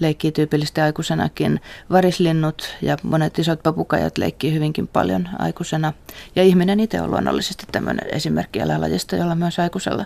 leikkii 0.00 0.32
tyypillisesti 0.32 0.80
aikuisenakin. 0.80 1.60
Varislinnut 1.90 2.76
ja 2.82 2.96
monet 3.02 3.38
isot 3.38 3.62
papukajat 3.62 4.18
leikkii 4.18 4.54
hyvinkin 4.54 4.88
paljon 4.88 5.28
aikuisena. 5.38 5.92
Ja 6.36 6.42
ihminen 6.42 6.80
itse 6.80 7.00
on 7.00 7.10
luonnollisesti 7.10 7.64
tämmöinen 7.72 8.06
esimerkki 8.12 8.58
eläinlajista, 8.58 9.16
jolla 9.16 9.34
myös 9.34 9.58
aikuisella, 9.58 10.04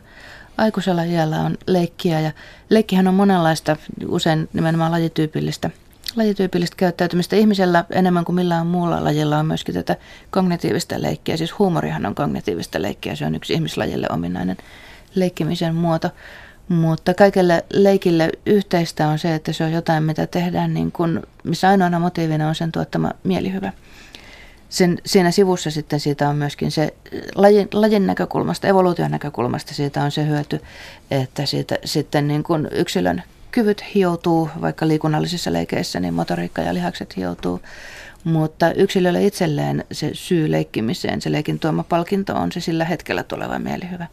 aikuisella 0.59 1.03
iällä 1.03 1.41
on 1.41 1.59
leikkiä. 1.67 2.21
Ja 2.21 2.33
leikkihän 2.71 3.09
on 3.09 3.15
monenlaista, 3.15 3.77
usein 4.09 4.49
nimenomaan 4.53 4.93
lajityypillistä 4.93 5.71
lajityypillistä 6.17 6.77
käyttäytymistä. 6.77 7.37
Ihmisellä 7.37 7.85
enemmän 7.91 8.25
kuin 8.25 8.37
millään 8.37 8.67
muulla 8.67 9.05
lajilla 9.05 9.39
on 9.39 9.47
myöskin 9.47 9.75
tätä 9.75 9.97
kognitiivista 10.31 11.03
leikkiä. 11.03 11.37
Siis 11.37 11.59
huumorihan 11.59 12.07
on 12.07 12.15
kognitiivista 12.15 12.83
leikkiä, 12.83 13.17
se 13.17 13.27
on 13.27 13.35
yksi 13.35 13.53
ihmislajille 13.53 14.07
ominainen 14.11 14.57
leikkimisen 15.15 15.75
muoto. 15.75 16.11
Mutta 16.73 17.15
kaikelle 17.15 17.65
leikille 17.73 18.33
yhteistä 18.47 19.09
on 19.09 19.19
se, 19.19 19.35
että 19.35 19.53
se 19.53 19.65
on 19.65 19.73
jotain, 19.73 20.03
mitä 20.03 20.27
tehdään, 20.27 20.75
niin 20.75 20.93
kun, 20.93 21.23
missä 21.45 21.69
ainoana 21.69 21.99
motiivina 21.99 22.49
on 22.49 22.55
sen 22.55 22.73
tuottama 22.73 23.11
mielihyvä. 23.25 23.73
Sen, 24.69 24.99
siinä 25.07 25.31
sivussa 25.31 25.71
sitten 25.71 26.01
siitä 26.01 26.29
on 26.29 26.37
myöskin 26.37 26.71
se 26.71 26.95
lajin, 27.35 27.69
lajin 27.73 28.07
näkökulmasta, 28.07 28.69
evoluution 28.69 29.11
näkökulmasta 29.11 29.75
siitä 29.75 30.03
on 30.03 30.11
se 30.11 30.27
hyöty, 30.27 30.61
että 31.11 31.47
siitä 31.47 31.79
sitten 31.85 32.29
niin 32.29 32.43
kun 32.43 32.69
yksilön 32.71 33.23
kyvyt 33.51 33.85
hioutuu, 33.95 34.51
vaikka 34.61 34.89
liikunnallisissa 34.89 35.53
leikeissä, 35.53 36.01
niin 36.01 36.15
motoriikka 36.15 36.63
ja 36.63 36.75
lihakset 36.75 37.17
hioutuu. 37.17 37.61
Mutta 38.25 38.73
yksilölle 38.73 39.27
itselleen 39.27 39.85
se 39.93 40.11
syy 40.13 40.51
leikkimiseen, 40.51 41.23
se 41.23 41.33
leikin 41.33 41.59
tuoma 41.59 41.83
palkinto 41.83 42.35
on 42.35 42.53
se 42.53 42.61
sillä 42.61 42.85
hetkellä 42.85 43.23
tuleva 43.23 43.59
mielihyvä. 43.59 44.07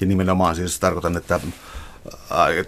Ja 0.00 0.06
nimenomaan 0.06 0.56
siis 0.56 0.80
tarkoitan, 0.80 1.16
että 1.16 1.40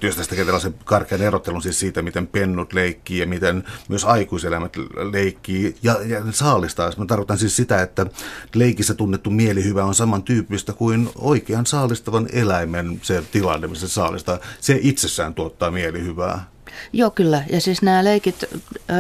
tästä 0.01 0.30
tekee 0.30 0.45
tällaisen 0.45 0.74
karkean 0.84 1.22
erottelun 1.22 1.62
siis 1.62 1.80
siitä, 1.80 2.03
miten 2.03 2.26
pennut 2.26 2.72
leikkii 2.72 3.18
ja 3.18 3.26
miten 3.26 3.64
myös 3.88 4.05
aikuiselämät 4.05 4.76
leikkii 5.12 5.76
ja, 5.82 5.97
ja 6.07 6.22
saalistaa. 6.30 6.91
Mä 6.97 7.07
tarkoitan 7.07 7.38
siis 7.38 7.57
sitä, 7.57 7.82
että 7.82 8.07
leikissä 8.55 8.95
tunnettu 8.95 9.30
mielihyvä 9.30 9.84
on 9.84 9.95
samantyyppistä 9.95 10.72
kuin 10.72 11.11
oikean 11.18 11.66
saalistavan 11.66 12.28
eläimen 12.32 13.01
se 13.03 13.22
tilanne, 13.32 13.66
missä 13.66 13.88
se 13.88 13.95
saalistaa. 13.95 14.38
Se 14.61 14.78
itsessään 14.82 15.34
tuottaa 15.34 15.70
mielihyvää. 15.70 16.45
Joo, 16.93 17.11
kyllä. 17.11 17.45
Ja 17.51 17.61
siis 17.61 17.82
nämä 17.82 18.05
leikit, 18.05 18.45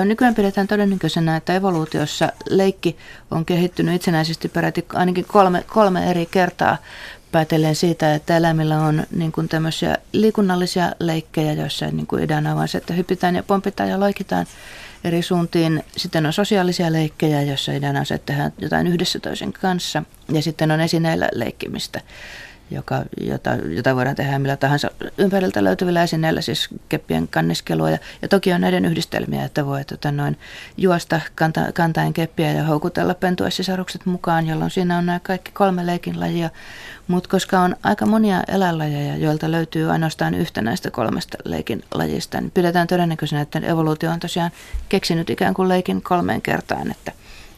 nykyään 0.04 0.34
pidetään 0.34 0.68
todennäköisenä, 0.68 1.36
että 1.36 1.54
evoluutiossa 1.54 2.32
leikki 2.48 2.96
on 3.30 3.44
kehittynyt 3.44 3.94
itsenäisesti 3.94 4.48
peräti 4.48 4.84
ainakin 4.94 5.24
kolme, 5.24 5.64
kolme 5.68 6.10
eri 6.10 6.26
kertaa 6.26 6.76
päätellen 7.32 7.76
siitä, 7.76 8.14
että 8.14 8.36
eläimillä 8.36 8.78
on 8.78 9.06
niin 9.10 9.32
kuin 9.32 9.48
tämmöisiä 9.48 9.96
liikunnallisia 10.12 10.92
leikkejä, 11.00 11.52
joissa 11.52 11.86
niin 11.86 12.06
kuin 12.06 12.22
ideana 12.22 12.54
on 12.54 12.68
se, 12.68 12.78
että 12.78 12.94
hypitään 12.94 13.36
ja 13.36 13.42
pompitaan 13.42 13.88
ja 13.88 14.00
loikitaan 14.00 14.46
eri 15.04 15.22
suuntiin. 15.22 15.84
Sitten 15.96 16.26
on 16.26 16.32
sosiaalisia 16.32 16.92
leikkejä, 16.92 17.42
joissa 17.42 17.72
ideana 17.72 18.00
on 18.00 18.06
se, 18.06 18.14
että 18.14 18.26
tehdään 18.26 18.52
jotain 18.58 18.86
yhdessä 18.86 19.20
toisen 19.20 19.52
kanssa. 19.52 20.02
Ja 20.32 20.42
sitten 20.42 20.70
on 20.70 20.80
esineillä 20.80 21.28
leikkimistä. 21.32 22.00
Joka, 22.70 23.02
jota, 23.20 23.50
jota 23.50 23.96
voidaan 23.96 24.16
tehdä 24.16 24.38
millä 24.38 24.56
tahansa 24.56 24.90
ympäriltä 25.18 25.64
löytyvillä 25.64 26.02
esineillä, 26.02 26.40
siis 26.40 26.68
keppien 26.88 27.28
kanniskelua. 27.28 27.90
Ja, 27.90 27.98
ja 28.22 28.28
toki 28.28 28.52
on 28.52 28.60
näiden 28.60 28.84
yhdistelmiä, 28.84 29.44
että 29.44 29.66
voi 29.66 29.84
tota, 29.84 30.12
noin, 30.12 30.38
juosta 30.76 31.20
kanta, 31.34 31.72
kantaen 31.72 32.12
keppiä 32.12 32.52
ja 32.52 32.64
houkutella 32.64 33.14
pentuessisarukset 33.14 34.06
mukaan, 34.06 34.46
jolloin 34.46 34.70
siinä 34.70 34.98
on 34.98 35.06
nämä 35.06 35.20
kaikki 35.20 35.52
kolme 35.52 35.86
leikin 35.86 36.20
lajia. 36.20 36.50
Mutta 37.08 37.28
koska 37.28 37.60
on 37.60 37.76
aika 37.82 38.06
monia 38.06 38.42
eläinlajeja, 38.48 39.16
joilta 39.16 39.50
löytyy 39.50 39.90
ainoastaan 39.90 40.34
yhtä 40.34 40.62
näistä 40.62 40.90
kolmesta 40.90 41.38
leikin 41.44 41.84
lajista, 41.94 42.40
niin 42.40 42.50
pidetään 42.50 42.86
todennäköisenä, 42.86 43.42
että 43.42 43.58
evoluutio 43.58 44.10
on 44.10 44.20
tosiaan 44.20 44.50
keksinyt 44.88 45.30
ikään 45.30 45.54
kuin 45.54 45.68
leikin 45.68 46.02
kolmeen 46.02 46.42
kertaan, 46.42 46.90
että, 46.90 47.12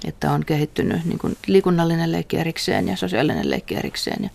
että 0.04 0.32
on 0.32 0.44
kehittynyt 0.44 1.04
niin 1.04 1.18
kuin 1.18 1.36
liikunnallinen 1.46 2.12
leikki 2.12 2.38
erikseen 2.38 2.88
ja 2.88 2.96
sosiaalinen 2.96 3.50
leikki 3.50 3.76
erikseen 3.76 4.24
ja 4.24 4.30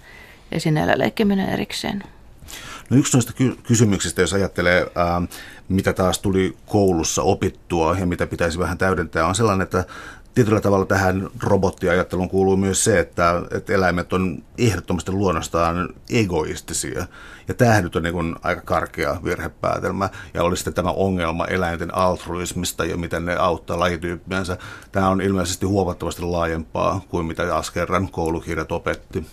esineellä 0.52 0.94
leikkiminen 0.98 1.50
erikseen. 1.50 2.04
No 2.90 2.98
yksi 2.98 3.18
noista 3.18 3.34
ky- 3.34 3.58
kysymyksistä, 3.64 4.22
jos 4.22 4.34
ajattelee, 4.34 4.88
ää, 4.96 5.22
mitä 5.70 5.94
taas 5.94 6.20
tuli 6.20 6.58
koulussa 6.66 7.22
opittua 7.22 7.98
ja 8.00 8.06
mitä 8.06 8.28
pitäisi 8.28 8.60
vähän 8.60 8.78
täydentää, 8.78 9.28
on 9.28 9.36
sellainen, 9.36 9.64
että 9.64 9.86
tietyllä 10.38 10.62
tavalla 10.62 10.86
tähän 10.86 11.30
robottiajatteluun 11.44 12.30
kuuluu 12.30 12.58
myös 12.58 12.84
se, 12.84 13.00
että, 13.00 13.42
että 13.52 13.74
eläimet 13.74 14.14
on 14.14 14.44
ehdottomasti 14.58 15.12
luonnostaan 15.12 15.90
egoistisia. 16.10 17.06
Ja 17.48 17.54
tämähän 17.54 17.84
nyt 17.84 17.96
on 17.96 18.04
niin 18.04 18.14
kuin 18.14 18.36
aika 18.44 18.62
karkea 18.62 19.18
virhepäätelmä. 19.24 20.10
Ja 20.34 20.44
oli 20.44 20.58
sitten 20.58 20.74
tämä 20.74 20.92
ongelma 20.92 21.46
eläinten 21.46 21.96
altruismista 21.96 22.86
ja 22.86 22.98
miten 22.98 23.26
ne 23.26 23.36
auttaa 23.36 23.80
lajityyppiänsä. 23.80 24.58
Tämä 24.92 25.10
on 25.10 25.22
ilmeisesti 25.22 25.66
huomattavasti 25.66 26.22
laajempaa 26.22 27.02
kuin 27.10 27.26
mitä 27.26 27.44
kerran 27.74 28.10
koulukirjat 28.12 28.72
opetti. 28.72 29.26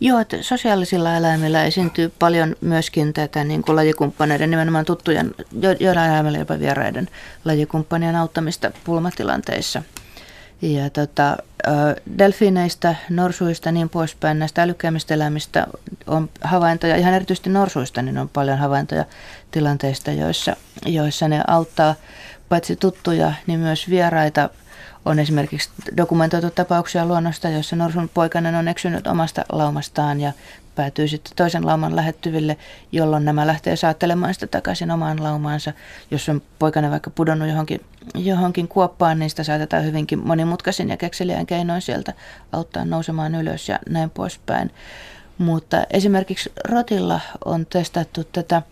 Joo, 0.00 0.18
että 0.18 0.42
sosiaalisilla 0.42 1.16
eläimillä 1.16 1.64
esiintyy 1.64 2.12
paljon 2.18 2.56
myöskin 2.60 3.12
tätä 3.12 3.44
niin 3.44 3.62
kuin 3.62 3.76
lajikumppaneiden, 3.76 4.50
nimenomaan 4.50 4.84
tuttujen, 4.84 5.34
joilla 5.80 6.06
eläimillä 6.06 6.38
jopa 6.38 6.58
vieraiden 6.58 7.08
lajikumppanien 7.44 8.16
auttamista 8.16 8.70
pulmatilanteissa– 8.84 9.82
ja 10.62 10.90
tota, 10.90 11.36
delfiineistä, 12.18 12.94
norsuista 13.10 13.72
niin 13.72 13.88
poispäin, 13.88 14.38
näistä 14.38 14.62
älykkäimmistä 14.62 15.14
eläimistä 15.14 15.66
on 16.06 16.30
havaintoja, 16.40 16.96
ihan 16.96 17.14
erityisesti 17.14 17.50
norsuista, 17.50 18.02
niin 18.02 18.18
on 18.18 18.28
paljon 18.28 18.58
havaintoja 18.58 19.04
tilanteista, 19.50 20.12
joissa, 20.12 20.56
joissa 20.86 21.28
ne 21.28 21.42
auttaa. 21.46 21.94
Paitsi 22.48 22.76
tuttuja, 22.76 23.32
niin 23.46 23.60
myös 23.60 23.90
vieraita. 23.90 24.50
On 25.04 25.18
esimerkiksi 25.18 25.70
dokumentoitu 25.96 26.50
tapauksia 26.50 27.06
luonnosta, 27.06 27.48
joissa 27.48 27.76
norsun 27.76 28.10
poikainen 28.14 28.54
on 28.54 28.68
eksynyt 28.68 29.06
omasta 29.06 29.44
laumastaan 29.52 30.20
ja 30.20 30.32
päätyy 30.74 31.08
sitten 31.08 31.36
toisen 31.36 31.66
lauman 31.66 31.96
lähettyville, 31.96 32.56
jolloin 32.92 33.24
nämä 33.24 33.46
lähtee 33.46 33.76
saattelemaan 33.76 34.34
sitä 34.34 34.46
takaisin 34.46 34.90
omaan 34.90 35.22
laumaansa. 35.22 35.72
Jos 36.10 36.28
on 36.28 36.42
poikainen 36.58 36.90
vaikka 36.90 37.10
pudonnut 37.10 37.48
johonkin, 37.48 37.80
johonkin 38.14 38.68
kuoppaan, 38.68 39.18
niin 39.18 39.30
sitä 39.30 39.44
saatetaan 39.44 39.84
hyvinkin 39.84 40.26
monimutkaisin 40.26 40.88
ja 40.88 40.96
kekseliään 40.96 41.46
keinoin 41.46 41.82
sieltä 41.82 42.12
auttaa 42.52 42.84
nousemaan 42.84 43.34
ylös 43.34 43.68
ja 43.68 43.78
näin 43.88 44.10
poispäin. 44.10 44.70
Mutta 45.38 45.86
esimerkiksi 45.90 46.52
rotilla 46.64 47.20
on 47.44 47.66
testattu 47.66 48.24
tätä 48.24 48.62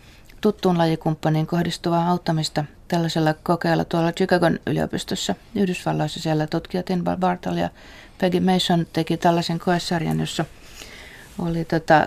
tuttuun 0.41 0.77
lajikumppaniin 0.77 1.47
kohdistuvaa 1.47 2.09
auttamista 2.09 2.65
tällaisella 2.87 3.33
kokeella 3.33 3.85
tuolla 3.85 4.11
Chicagon 4.11 4.59
yliopistossa 4.67 5.35
Yhdysvalloissa. 5.55 6.19
Siellä 6.19 6.47
tutkijat 6.47 6.89
Inbal 6.89 7.17
Bartal 7.17 7.57
ja 7.57 7.69
Peggy 8.17 8.39
Mason 8.39 8.87
teki 8.93 9.17
tällaisen 9.17 9.59
koesarjan, 9.59 10.19
jossa– 10.19 10.45
oli 11.39 11.65
tota, 11.65 12.05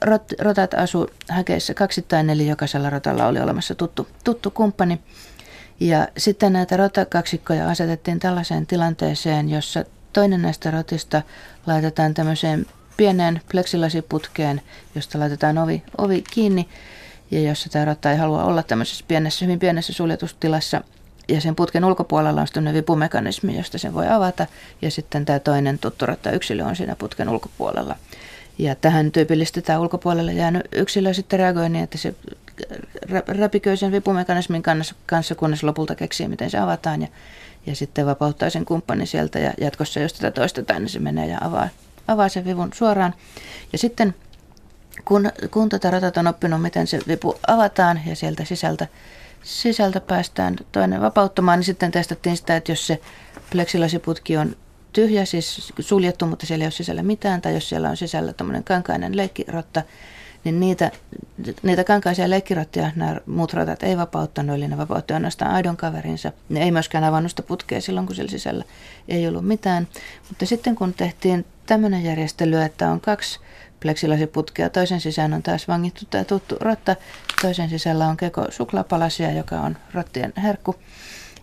rot, 0.00 0.32
rotat 0.40 0.74
asu 0.74 1.06
häkeissä 1.28 1.74
kaksittain, 1.74 2.30
eli 2.30 2.48
jokaisella 2.48 2.90
rotalla 2.90 3.26
oli 3.26 3.40
olemassa 3.40 3.74
tuttu, 3.74 4.08
tuttu 4.24 4.50
kumppani. 4.50 5.00
Ja 5.80 6.08
sitten 6.16 6.52
näitä 6.52 6.76
rotakaksikkoja 6.76 7.68
asetettiin 7.68 8.18
tällaiseen 8.18 8.66
tilanteeseen, 8.66 9.50
jossa 9.50 9.84
toinen 10.12 10.42
näistä 10.42 10.70
rotista 10.70 11.22
laitetaan 11.66 12.14
tämmöiseen 12.14 12.66
pieneen 12.96 13.40
pleksilasputkeen, 13.50 14.62
josta 14.94 15.18
laitetaan 15.18 15.58
ovi, 15.58 15.82
ovi 15.98 16.24
kiinni 16.30 16.68
ja 17.30 17.40
jossa 17.40 17.68
tämä 17.68 17.84
rotta 17.84 18.10
ei 18.10 18.16
halua 18.16 18.44
olla 18.44 18.62
tämmöisessä 18.62 19.04
pienessä, 19.08 19.44
hyvin 19.44 19.58
pienessä 19.58 19.92
suljetustilassa. 19.92 20.80
Ja 21.28 21.40
sen 21.40 21.56
putken 21.56 21.84
ulkopuolella 21.84 22.40
on 22.40 22.46
sitten 22.46 22.74
vipumekanismi, 22.74 23.56
josta 23.56 23.78
sen 23.78 23.94
voi 23.94 24.08
avata. 24.08 24.46
Ja 24.82 24.90
sitten 24.90 25.24
tämä 25.24 25.38
toinen 25.38 25.78
tuttu 25.78 26.06
rotta 26.06 26.30
yksilö 26.30 26.64
on 26.64 26.76
siinä 26.76 26.96
putken 26.96 27.28
ulkopuolella. 27.28 27.96
Ja 28.58 28.74
tähän 28.74 29.12
tyypillisesti 29.12 29.62
tämä 29.62 29.78
ulkopuolelle 29.78 30.32
jäänyt 30.32 30.62
yksilö 30.72 31.14
sitten 31.14 31.38
reagoi 31.38 31.68
niin, 31.68 31.84
että 31.84 31.98
se 31.98 32.14
räpiköi 33.26 33.76
sen 33.76 33.92
vipumekanismin 33.92 34.62
kanssa, 35.06 35.34
kunnes 35.36 35.62
lopulta 35.62 35.94
keksii, 35.94 36.28
miten 36.28 36.50
se 36.50 36.58
avataan 36.58 37.02
ja, 37.02 37.08
ja 37.66 37.76
sitten 37.76 38.06
vapauttaa 38.06 38.50
sen 38.50 38.64
kumppanin 38.64 39.06
sieltä 39.06 39.38
ja 39.38 39.52
jatkossa, 39.60 40.00
jos 40.00 40.12
tätä 40.12 40.30
toistetaan, 40.30 40.82
niin 40.82 40.88
se 40.90 40.98
menee 40.98 41.26
ja 41.26 41.38
avaa, 41.40 41.68
avaa 42.08 42.28
sen 42.28 42.44
vivun 42.44 42.70
suoraan. 42.74 43.14
Ja 43.72 43.78
sitten 43.78 44.14
kun, 45.04 45.32
kun 45.50 45.68
tätä 45.68 45.90
ratat 45.90 46.16
on 46.16 46.26
oppinut, 46.26 46.62
miten 46.62 46.86
se 46.86 46.98
vipu 47.08 47.34
avataan 47.46 48.00
ja 48.06 48.16
sieltä 48.16 48.44
sisältä, 48.44 48.86
sisältä 49.42 50.00
päästään 50.00 50.56
toinen 50.72 51.00
vapauttamaan, 51.00 51.58
niin 51.58 51.64
sitten 51.64 51.90
testattiin 51.90 52.36
sitä, 52.36 52.56
että 52.56 52.72
jos 52.72 52.86
se 52.86 53.00
pleksilasiputki 53.50 54.36
on 54.36 54.56
tyhjä, 54.94 55.24
siis 55.24 55.72
suljettu, 55.80 56.26
mutta 56.26 56.46
siellä 56.46 56.62
ei 56.62 56.66
ole 56.66 56.72
sisällä 56.72 57.02
mitään, 57.02 57.42
tai 57.42 57.54
jos 57.54 57.68
siellä 57.68 57.90
on 57.90 57.96
sisällä 57.96 58.32
tämmöinen 58.32 58.64
kankainen 58.64 59.16
leikkirotta, 59.16 59.82
niin 60.44 60.60
niitä, 60.60 60.90
niitä 61.62 61.84
kankaisia 61.84 62.30
leikkirottia 62.30 62.90
nämä 62.96 63.20
muut 63.26 63.52
rotat 63.52 63.82
ei 63.82 63.96
vapauttanut, 63.96 64.56
eli 64.56 64.68
ne 64.68 64.76
vapautti 64.76 65.14
ainoastaan 65.14 65.50
aidon 65.50 65.76
kaverinsa. 65.76 66.32
Ne 66.48 66.62
ei 66.62 66.70
myöskään 66.70 67.04
avannut 67.04 67.32
sitä 67.32 67.42
putkea 67.42 67.80
silloin, 67.80 68.06
kun 68.06 68.16
siellä 68.16 68.30
sisällä 68.30 68.64
ei 69.08 69.28
ollut 69.28 69.46
mitään. 69.46 69.88
Mutta 70.28 70.46
sitten 70.46 70.74
kun 70.74 70.94
tehtiin 70.94 71.46
tämmöinen 71.66 72.04
järjestely, 72.04 72.62
että 72.62 72.90
on 72.90 73.00
kaksi 73.00 73.40
pleksilasiputkia, 73.80 74.70
toisen 74.70 75.00
sisään 75.00 75.34
on 75.34 75.42
taas 75.42 75.68
vangittu 75.68 76.04
tämä 76.10 76.24
tuttu 76.24 76.56
rotta, 76.60 76.96
toisen 77.42 77.70
sisällä 77.70 78.08
on 78.08 78.16
keko 78.16 78.46
suklaapalasia, 78.50 79.32
joka 79.32 79.60
on 79.60 79.76
rottien 79.94 80.32
herkku, 80.42 80.74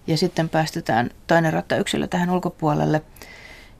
ja 0.07 0.17
sitten 0.17 0.49
päästetään 0.49 1.09
toinen 1.27 1.53
rotta-yksilö 1.53 2.07
tähän 2.07 2.29
ulkopuolelle– 2.29 3.01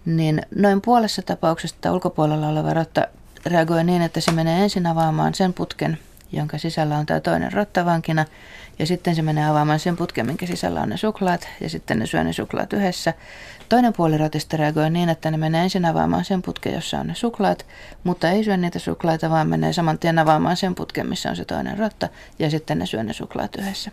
niin 0.06 0.42
noin 0.56 0.82
puolessa 0.82 1.22
tapauksesta 1.22 1.94
ulkopuolella 1.94 2.48
oleva 2.48 2.74
rotta 2.74 3.08
reagoi 3.46 3.84
niin, 3.84 4.02
että 4.02 4.22
se 4.22 4.32
menee 4.32 4.64
ensin 4.64 4.88
avaamaan 4.88 5.34
sen 5.34 5.54
putken, 5.54 5.98
jonka 6.32 6.58
sisällä 6.58 6.98
on 6.98 7.06
tämä 7.06 7.20
toinen 7.20 7.54
rottavankina, 7.54 8.26
ja 8.80 8.86
sitten 8.86 9.16
se 9.16 9.22
menee 9.22 9.46
avaamaan 9.50 9.80
sen 9.80 9.98
putken, 9.98 10.26
minkä 10.26 10.46
sisällä 10.46 10.82
on 10.82 10.90
ne 10.90 10.98
suklaat, 10.98 11.48
ja 11.62 11.70
sitten 11.70 12.00
ne 12.00 12.06
syö 12.06 12.24
ne 12.24 12.34
suklaat 12.34 12.74
yhdessä. 12.74 13.14
Toinen 13.70 13.94
puoli 13.94 14.18
rotista 14.18 14.58
reagoi 14.58 14.90
niin, 14.90 15.10
että 15.10 15.32
ne 15.32 15.38
menee 15.38 15.64
ensin 15.64 15.86
avaamaan 15.86 16.26
sen 16.26 16.42
putken, 16.42 16.74
jossa 16.74 17.00
on 17.00 17.08
ne 17.08 17.16
suklaat, 17.16 17.66
mutta 18.04 18.30
ei 18.30 18.44
syö 18.44 18.58
niitä 18.58 18.80
suklaita, 18.80 19.30
vaan 19.30 19.48
menee 19.48 19.74
saman 19.74 20.00
tien 20.00 20.20
avaamaan 20.20 20.58
sen 20.58 20.76
putken, 20.76 21.08
missä 21.08 21.30
on 21.30 21.36
se 21.36 21.46
toinen 21.46 21.78
rotta, 21.78 22.10
ja 22.40 22.50
sitten 22.50 22.80
ne 22.80 22.86
syö 22.86 23.04
ne 23.04 23.14
suklaat 23.14 23.56
yhdessä. 23.56 23.92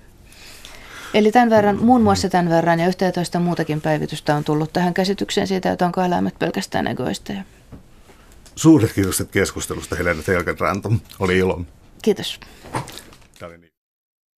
Eli 1.15 1.33
tämän 1.33 1.51
verran, 1.51 1.79
muun 1.83 2.03
muassa 2.03 2.29
tämän 2.29 2.49
verran 2.49 2.81
ja 2.81 2.89
yhteentoista 2.89 3.41
muutakin 3.41 3.81
päivitystä 3.81 4.35
on 4.35 4.45
tullut 4.45 4.73
tähän 4.73 4.95
käsitykseen 4.95 5.47
siitä, 5.47 5.73
että 5.73 5.87
onko 5.87 6.03
eläimet 6.03 6.39
pelkästään 6.39 6.87
egoisteja. 6.87 7.43
Suuret 8.57 8.93
kiitokset 8.93 9.31
keskustelusta 9.31 9.97
Helena 9.97 10.23
Telkenranto. 10.23 10.93
Oli 11.19 11.39
ilo. 11.39 11.63
Kiitos. 12.03 12.41